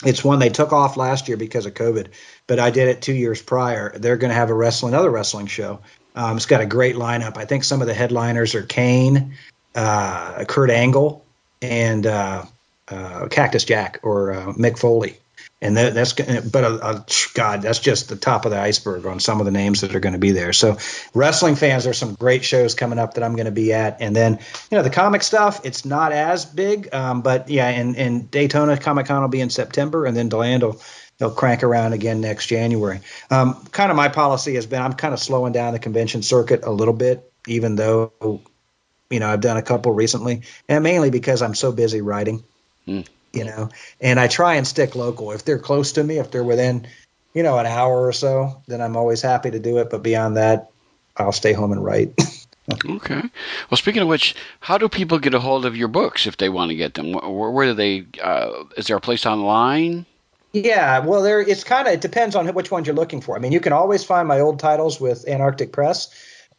It's 0.05 0.23
one 0.23 0.39
they 0.39 0.49
took 0.49 0.73
off 0.73 0.97
last 0.97 1.27
year 1.27 1.37
because 1.37 1.67
of 1.67 1.75
COVID, 1.75 2.09
but 2.47 2.61
I 2.61 2.71
did 2.71 2.89
it 2.89 3.03
two 3.03 3.13
years 3.15 3.43
prior. 3.43 3.93
They're 3.99 4.17
going 4.17 4.31
to 4.31 4.35
have 4.35 4.51
a 4.51 4.55
wrestling, 4.55 4.95
another 4.95 5.11
wrestling 5.11 5.47
show. 5.47 5.81
Um, 6.15 6.37
it's 6.37 6.47
got 6.47 6.61
a 6.61 6.67
great 6.67 6.95
lineup. 6.95 7.37
I 7.37 7.47
think 7.47 7.65
some 7.65 7.81
of 7.81 7.89
the 7.89 7.95
headliners 7.95 8.55
are 8.55 8.63
Kane, 8.63 9.35
uh, 9.75 10.45
Kurt 10.47 10.71
Angle, 10.71 11.25
and 11.61 12.07
uh, 12.07 12.45
uh, 12.87 13.27
Cactus 13.29 13.65
Jack 13.65 14.01
or 14.03 14.33
uh, 14.33 14.53
Mick 14.53 14.79
Foley 14.79 15.19
and 15.61 15.77
that, 15.77 15.95
that's 15.95 16.13
but 16.13 16.65
uh, 16.65 16.79
uh, 16.81 17.05
God, 17.35 17.63
that's 17.63 17.81
just 17.81 18.09
the 18.09 18.17
top 18.17 18.45
of 18.45 18.53
the 18.53 18.61
iceberg 18.61 19.07
on 19.07 19.19
some 19.19 19.41
of 19.41 19.45
the 19.45 19.51
names 19.51 19.81
that 19.81 19.95
are 19.95 20.01
going 20.01 20.13
to 20.13 20.19
be 20.19 20.31
there. 20.31 20.53
So, 20.53 20.79
wrestling 21.15 21.57
fans, 21.57 21.83
there's 21.83 21.99
some 21.99 22.15
great 22.15 22.45
shows 22.45 22.75
coming 22.75 22.99
up 22.99 23.15
that 23.15 23.25
I'm 23.25 23.35
going 23.35 23.47
to 23.47 23.53
be 23.53 23.73
at, 23.73 24.01
and 24.01 24.15
then 24.15 24.39
you 24.71 24.77
know 24.77 24.83
the 24.83 24.91
comic 24.91 25.23
stuff, 25.23 25.63
it's 25.65 25.85
not 25.85 26.13
as 26.13 26.45
big, 26.45 26.95
um, 26.95 27.23
but 27.23 27.49
yeah, 27.49 27.69
and 27.69 27.97
in 27.97 28.27
Daytona 28.27 28.77
Comic 28.77 29.07
Con 29.07 29.21
will 29.21 29.29
be 29.29 29.41
in 29.41 29.51
September, 29.51 30.07
and 30.07 30.17
then 30.17 30.29
Deland 30.29 30.63
will 30.63 30.81
they'll 31.19 31.33
crank 31.33 31.65
around 31.65 31.93
again 31.93 32.21
next 32.21 32.47
January. 32.47 33.01
Um, 33.29 33.65
kind 33.73 33.91
of 33.91 33.97
my 33.97 34.09
policy 34.09 34.55
has 34.55 34.67
been 34.67 34.81
I'm 34.81 34.93
kind 34.93 35.13
of 35.13 35.19
slowing 35.19 35.53
down 35.53 35.73
the 35.73 35.81
convention 35.81 36.23
circuit 36.23 36.61
a 36.63 36.71
little 36.71 36.95
bit, 36.95 37.33
even 37.49 37.75
though 37.75 38.13
you 39.11 39.19
know 39.19 39.29
I've 39.29 39.41
done 39.41 39.57
a 39.57 39.63
couple 39.63 39.93
recently, 39.93 40.43
and 40.69 40.85
mainly 40.85 41.11
because 41.11 41.43
I'm 41.43 41.57
so 41.57 41.73
busy 41.73 42.01
writing. 42.01 42.45
Mm 42.87 43.09
you 43.33 43.45
know, 43.45 43.69
and 44.01 44.19
I 44.19 44.29
try 44.29 44.55
and 44.55 44.67
stick 44.67 44.95
local. 44.95 45.33
If 45.33 45.45
they're 45.45 45.59
close 45.59 45.93
to 45.93 46.05
me, 46.05 46.19
if 46.19 46.31
they're 46.31 46.45
within, 46.45 46.87
you 47.35 47.43
know, 47.43 47.59
an 47.59 47.67
hour 47.67 48.07
or 48.07 48.13
so, 48.13 48.63
then 48.67 48.81
I'm 48.81 48.97
always 48.97 49.23
happy 49.23 49.51
to 49.51 49.59
do 49.59 49.79
it. 49.79 49.91
But 49.91 50.03
beyond 50.03 50.37
that, 50.37 50.71
I'll 51.17 51.33
stay 51.33 51.53
home 51.53 51.73
and 51.73 51.85
write. 51.85 52.15
okay. 52.87 53.23
Well, 53.71 53.77
speaking 53.77 54.03
of 54.03 54.09
which, 54.09 54.35
how 54.61 54.79
do 54.79 54.89
people 54.89 55.19
get 55.19 55.35
a 55.35 55.41
hold 55.41 55.67
of 55.67 55.77
your 55.77 55.89
books 55.89 56.27
if 56.27 56.37
they 56.37 56.49
want 56.49 56.71
to 56.71 56.77
get 56.77 56.95
them? 56.95 57.13
Where, 57.13 57.51
where 57.51 57.67
do 57.67 57.75
they? 57.75 58.07
Uh, 58.23 58.65
is 58.77 58.87
there 58.87 58.97
a 58.97 59.01
place 59.01 59.27
online? 59.27 60.07
Yeah, 60.53 61.01
well, 61.01 61.23
there. 61.23 61.41
It's 61.41 61.65
kind 61.65 61.87
of 61.87 61.95
it 61.95 62.01
depends 62.01 62.35
on 62.35 62.47
which 62.55 62.71
ones 62.71 62.87
you're 62.87 62.97
looking 62.97 63.21
for. 63.21 63.37
I 63.37 63.41
mean, 63.41 63.53
you 63.53 63.61
can 63.61 63.73
always 63.73 64.05
find 64.05 64.27
my 64.27 64.41
old 64.41 64.59
titles 64.59 65.01
with 65.01 65.29
Antarctic 65.29 65.73
Press 65.73 66.09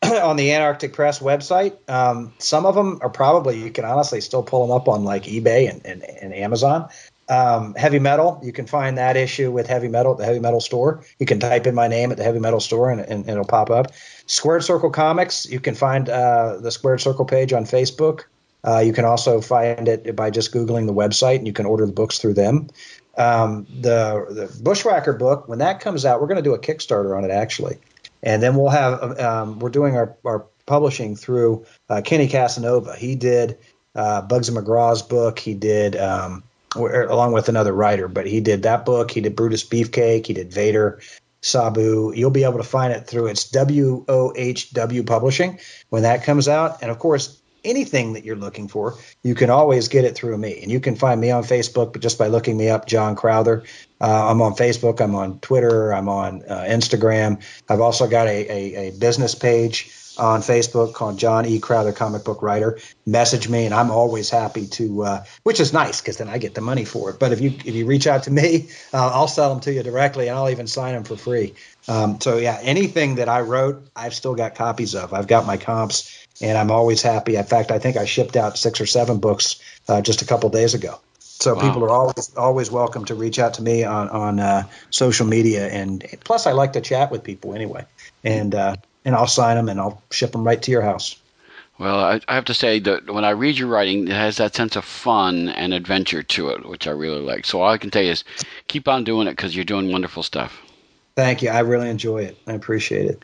on 0.04 0.38
the 0.38 0.54
Antarctic 0.54 0.93
Press 0.93 1.20
website. 1.20 1.78
Um, 1.89 2.34
some 2.39 2.66
of 2.66 2.76
them 2.76 3.00
are 3.02 3.10
probably 3.10 3.62
you 3.62 3.72
can 3.72 3.86
honestly 3.86 4.22
still 4.22 4.43
pull 4.43 4.66
them 4.66 4.76
up 4.76 4.88
on 4.88 5.04
like 5.04 5.24
eBay 5.24 5.70
and, 5.70 5.86
and, 5.86 6.04
and 6.04 6.34
Amazon. 6.34 6.89
Um, 7.28 7.76
heavy 7.76 8.00
metal, 8.00 8.39
you 8.41 8.52
can 8.52 8.66
find 8.66 8.97
that 8.97 9.16
issue 9.16 9.52
with 9.52 9.68
heavy 9.68 9.88
metal 9.88 10.14
at 10.14 10.18
the 10.18 10.26
heavy 10.26 10.39
metal 10.39 10.62
store. 10.62 11.04
You 11.20 11.28
can 11.28 11.39
type 11.39 11.68
in 11.68 11.76
my 11.76 11.88
name 11.88 12.12
at 12.12 12.18
the 12.18 12.24
heavy 12.24 12.39
metal 12.39 12.60
store 12.60 12.89
and, 12.89 13.02
and, 13.02 13.30
it'll 13.30 13.45
pop 13.45 13.70
up. 13.70 13.91
Squared 14.26 14.64
Circle 14.64 14.89
Comics, 14.89 15.47
you 15.47 15.60
can 15.60 15.76
find 15.76 16.10
uh, 16.10 16.58
the 16.58 16.72
Squared 16.72 17.02
Circle 17.02 17.26
page 17.26 17.54
on 17.54 17.66
Facebook. 17.66 18.24
Uh, 18.64 18.80
you 18.80 18.93
can 18.93 19.06
also 19.06 19.41
find 19.41 19.88
it 19.88 20.16
by 20.16 20.32
just 20.32 20.52
googling 20.52 20.88
the 20.88 20.93
website, 20.93 21.38
and 21.38 21.47
you 21.47 21.54
can 21.54 21.66
order 21.66 21.86
the 21.86 21.93
books 21.93 22.18
through 22.18 22.34
them. 22.34 22.68
Um, 23.16 23.68
the 23.80 24.26
the 24.30 24.62
Bushwhacker 24.62 25.14
book, 25.14 25.47
when 25.47 25.60
that 25.60 25.82
comes 25.82 26.06
out, 26.06 26.20
we're 26.20 26.28
going 26.28 26.38
to 26.38 26.50
do 26.50 26.56
a 26.56 26.60
Kickstarter 26.60 27.16
on 27.16 27.24
it 27.24 27.32
actually 27.32 27.78
and 28.24 28.41
then 28.41 28.55
we'll 28.55 28.70
have 28.70 29.20
um, 29.20 29.59
we're 29.59 29.70
doing 29.70 29.95
our, 29.95 30.15
our 30.26 30.45
publishing 30.65 31.15
through 31.15 31.65
uh, 31.89 32.01
Kenny 32.03 32.28
Casanova. 32.28 32.95
He 32.95 33.15
did 33.15 33.57
uh, 33.95 34.22
Bugsy 34.28 34.51
McGraw's 34.51 35.01
book. 35.01 35.39
He 35.39 35.53
did 35.53 35.95
um, 35.95 36.43
along 36.76 37.34
with 37.34 37.49
another 37.49 37.74
writer, 37.74 38.07
but 38.07 38.28
he 38.28 38.41
did 38.41 38.63
that 38.63 38.86
book. 38.86 39.11
He 39.11 39.22
did 39.22 39.36
Brutus 39.36 39.67
Beefcake. 39.67 40.26
He 40.26 40.34
did 40.34 40.53
Vader. 40.53 40.99
Sabu. 41.41 42.11
You'll 42.13 42.32
be 42.32 42.43
able 42.43 42.57
to 42.57 42.63
find 42.63 42.91
it 42.91 43.07
through 43.07 43.28
its 43.28 43.49
WOHW 43.49 45.05
Publishing 45.07 45.59
when 45.89 46.03
that 46.03 46.24
comes 46.24 46.47
out. 46.47 46.82
And 46.82 46.91
of 46.91 46.99
course, 46.99 47.41
anything 47.64 48.14
that 48.14 48.26
you're 48.26 48.36
looking 48.36 48.68
for, 48.68 48.97
you 49.24 49.36
can 49.36 49.49
always 49.49 49.88
get 49.88 50.05
it 50.05 50.16
through 50.16 50.38
me. 50.38 50.60
And 50.62 50.72
you 50.72 50.80
can 50.80 50.95
find 50.95 51.20
me 51.20 51.32
on 51.32 51.43
Facebook, 51.43 51.93
but 51.93 52.01
just 52.01 52.18
by 52.18 52.28
looking 52.28 52.57
me 52.57 52.70
up, 52.70 52.86
John 52.86 53.16
Crowther. 53.16 53.64
Uh, 54.01 54.32
I'm 54.32 54.41
on 54.41 54.53
Facebook. 54.53 55.01
I'm 55.01 55.16
on 55.16 55.39
Twitter. 55.39 55.93
I'm 55.93 56.07
on 56.07 56.43
uh, 56.43 56.66
Instagram. 56.68 57.43
I've 57.68 57.82
also 57.82 58.07
got 58.07 58.28
a, 58.28 58.51
a, 58.51 58.88
a, 58.88 58.91
business 58.91 59.36
page 59.36 59.93
on 60.18 60.41
Facebook 60.41 60.93
called 60.93 61.18
John 61.18 61.45
E. 61.45 61.60
Crowther, 61.60 61.91
comic 61.91 62.24
book 62.24 62.41
writer. 62.41 62.80
Message 63.05 63.49
me, 63.49 63.66
and 63.66 63.74
I'm 63.74 63.91
always 63.91 64.30
happy 64.30 64.68
to, 64.68 65.03
uh, 65.03 65.24
which 65.43 65.60
is 65.60 65.74
nice 65.74 66.01
because 66.01 66.18
then 66.18 66.30
I 66.30 66.38
get 66.38 66.55
the 66.55 66.62
money 66.62 66.86
for 66.86 67.10
it. 67.10 67.20
But 67.20 67.32
if 67.32 67.41
you 67.41 67.49
if 67.49 67.76
you 67.76 67.86
reach 67.86 68.07
out 68.07 68.24
to 68.24 68.32
me, 68.32 68.70
I'll 68.93 69.28
sell 69.28 69.49
them 69.49 69.62
to 69.62 69.74
you 69.74 69.84
directly, 69.84 70.28
and 70.28 70.38
I'll 70.38 70.49
even 70.49 70.68
sign 70.68 70.93
them 70.93 71.03
for 71.03 71.18
free. 71.18 71.55
Um, 71.88 72.22
so 72.22 72.38
yeah, 72.38 72.57
anything 72.62 73.16
that 73.16 73.30
I 73.30 73.41
wrote, 73.41 73.84
I've 73.95 74.14
still 74.14 74.36
got 74.36 74.55
copies 74.55 74.95
of. 74.95 75.14
I've 75.14 75.28
got 75.28 75.45
my 75.45 75.57
comps 75.57 76.18
and 76.41 76.57
I'm 76.57 76.71
always 76.71 77.01
happy. 77.01 77.35
In 77.35 77.43
fact, 77.43 77.71
I 77.71 77.79
think 77.79 77.97
I 77.97 78.05
shipped 78.05 78.35
out 78.35 78.57
six 78.57 78.81
or 78.81 78.85
seven 78.85 79.19
books 79.19 79.61
uh, 79.87 80.01
just 80.01 80.21
a 80.21 80.25
couple 80.25 80.49
days 80.49 80.73
ago. 80.73 80.99
So 81.19 81.55
wow. 81.55 81.61
people 81.61 81.83
are 81.85 81.89
always 81.89 82.35
always 82.35 82.69
welcome 82.71 83.05
to 83.05 83.15
reach 83.15 83.39
out 83.39 83.55
to 83.55 83.61
me 83.61 83.83
on 83.83 84.09
on 84.09 84.39
uh, 84.39 84.63
social 84.89 85.25
media, 85.25 85.67
and 85.67 86.03
plus 86.23 86.47
I 86.47 86.51
like 86.51 86.73
to 86.73 86.81
chat 86.81 87.11
with 87.11 87.23
people 87.23 87.53
anyway, 87.53 87.85
and 88.23 88.53
uh, 88.53 88.75
and 89.05 89.15
I'll 89.15 89.27
sign 89.27 89.55
them 89.55 89.69
and 89.69 89.79
I'll 89.79 90.01
ship 90.11 90.31
them 90.31 90.43
right 90.43 90.61
to 90.61 90.71
your 90.71 90.81
house. 90.81 91.15
Well, 91.77 91.97
I, 91.97 92.19
I 92.27 92.35
have 92.35 92.45
to 92.45 92.53
say 92.53 92.79
that 92.79 93.09
when 93.09 93.23
I 93.23 93.29
read 93.29 93.57
your 93.57 93.69
writing, 93.69 94.09
it 94.09 94.13
has 94.13 94.37
that 94.37 94.53
sense 94.53 94.75
of 94.75 94.83
fun 94.83 95.47
and 95.47 95.73
adventure 95.73 96.23
to 96.23 96.49
it, 96.49 96.67
which 96.67 96.87
I 96.87 96.91
really 96.91 97.21
like. 97.21 97.45
So 97.45 97.61
all 97.61 97.71
I 97.71 97.77
can 97.77 97.89
tell 97.89 98.03
you 98.03 98.11
is 98.11 98.25
keep 98.67 98.89
on 98.89 99.05
doing 99.05 99.27
it 99.27 99.31
because 99.31 99.55
you're 99.55 99.63
doing 99.63 99.89
wonderful 99.89 100.21
stuff. 100.21 100.61
Thank 101.15 101.41
you. 101.41 101.49
I 101.49 101.59
really 101.59 101.89
enjoy 101.89 102.23
it. 102.23 102.37
I 102.47 102.53
appreciate 102.53 103.05
it. 103.05 103.23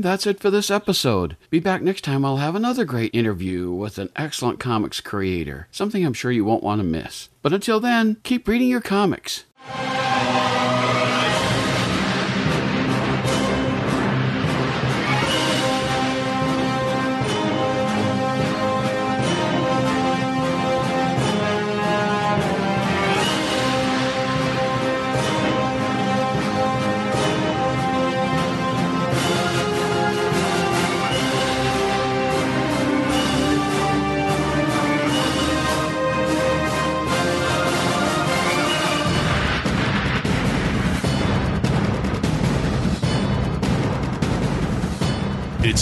And 0.00 0.04
that's 0.06 0.26
it 0.26 0.40
for 0.40 0.50
this 0.50 0.70
episode. 0.70 1.36
Be 1.50 1.60
back 1.60 1.82
next 1.82 2.04
time. 2.04 2.24
I'll 2.24 2.38
have 2.38 2.54
another 2.54 2.86
great 2.86 3.14
interview 3.14 3.70
with 3.70 3.98
an 3.98 4.08
excellent 4.16 4.58
comics 4.58 4.98
creator, 4.98 5.68
something 5.70 6.06
I'm 6.06 6.14
sure 6.14 6.32
you 6.32 6.42
won't 6.42 6.62
want 6.62 6.78
to 6.78 6.84
miss. 6.84 7.28
But 7.42 7.52
until 7.52 7.80
then, 7.80 8.16
keep 8.22 8.48
reading 8.48 8.68
your 8.68 8.80
comics. 8.80 9.44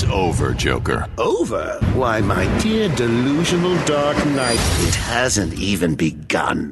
Over, 0.05 0.55
Joker. 0.55 1.07
Over? 1.19 1.79
Why, 1.95 2.21
my 2.21 2.47
dear 2.59 2.89
delusional 2.95 3.77
Dark 3.85 4.17
Knight, 4.27 4.61
it 4.87 4.95
hasn't 4.95 5.55
even 5.55 5.95
begun. 5.95 6.71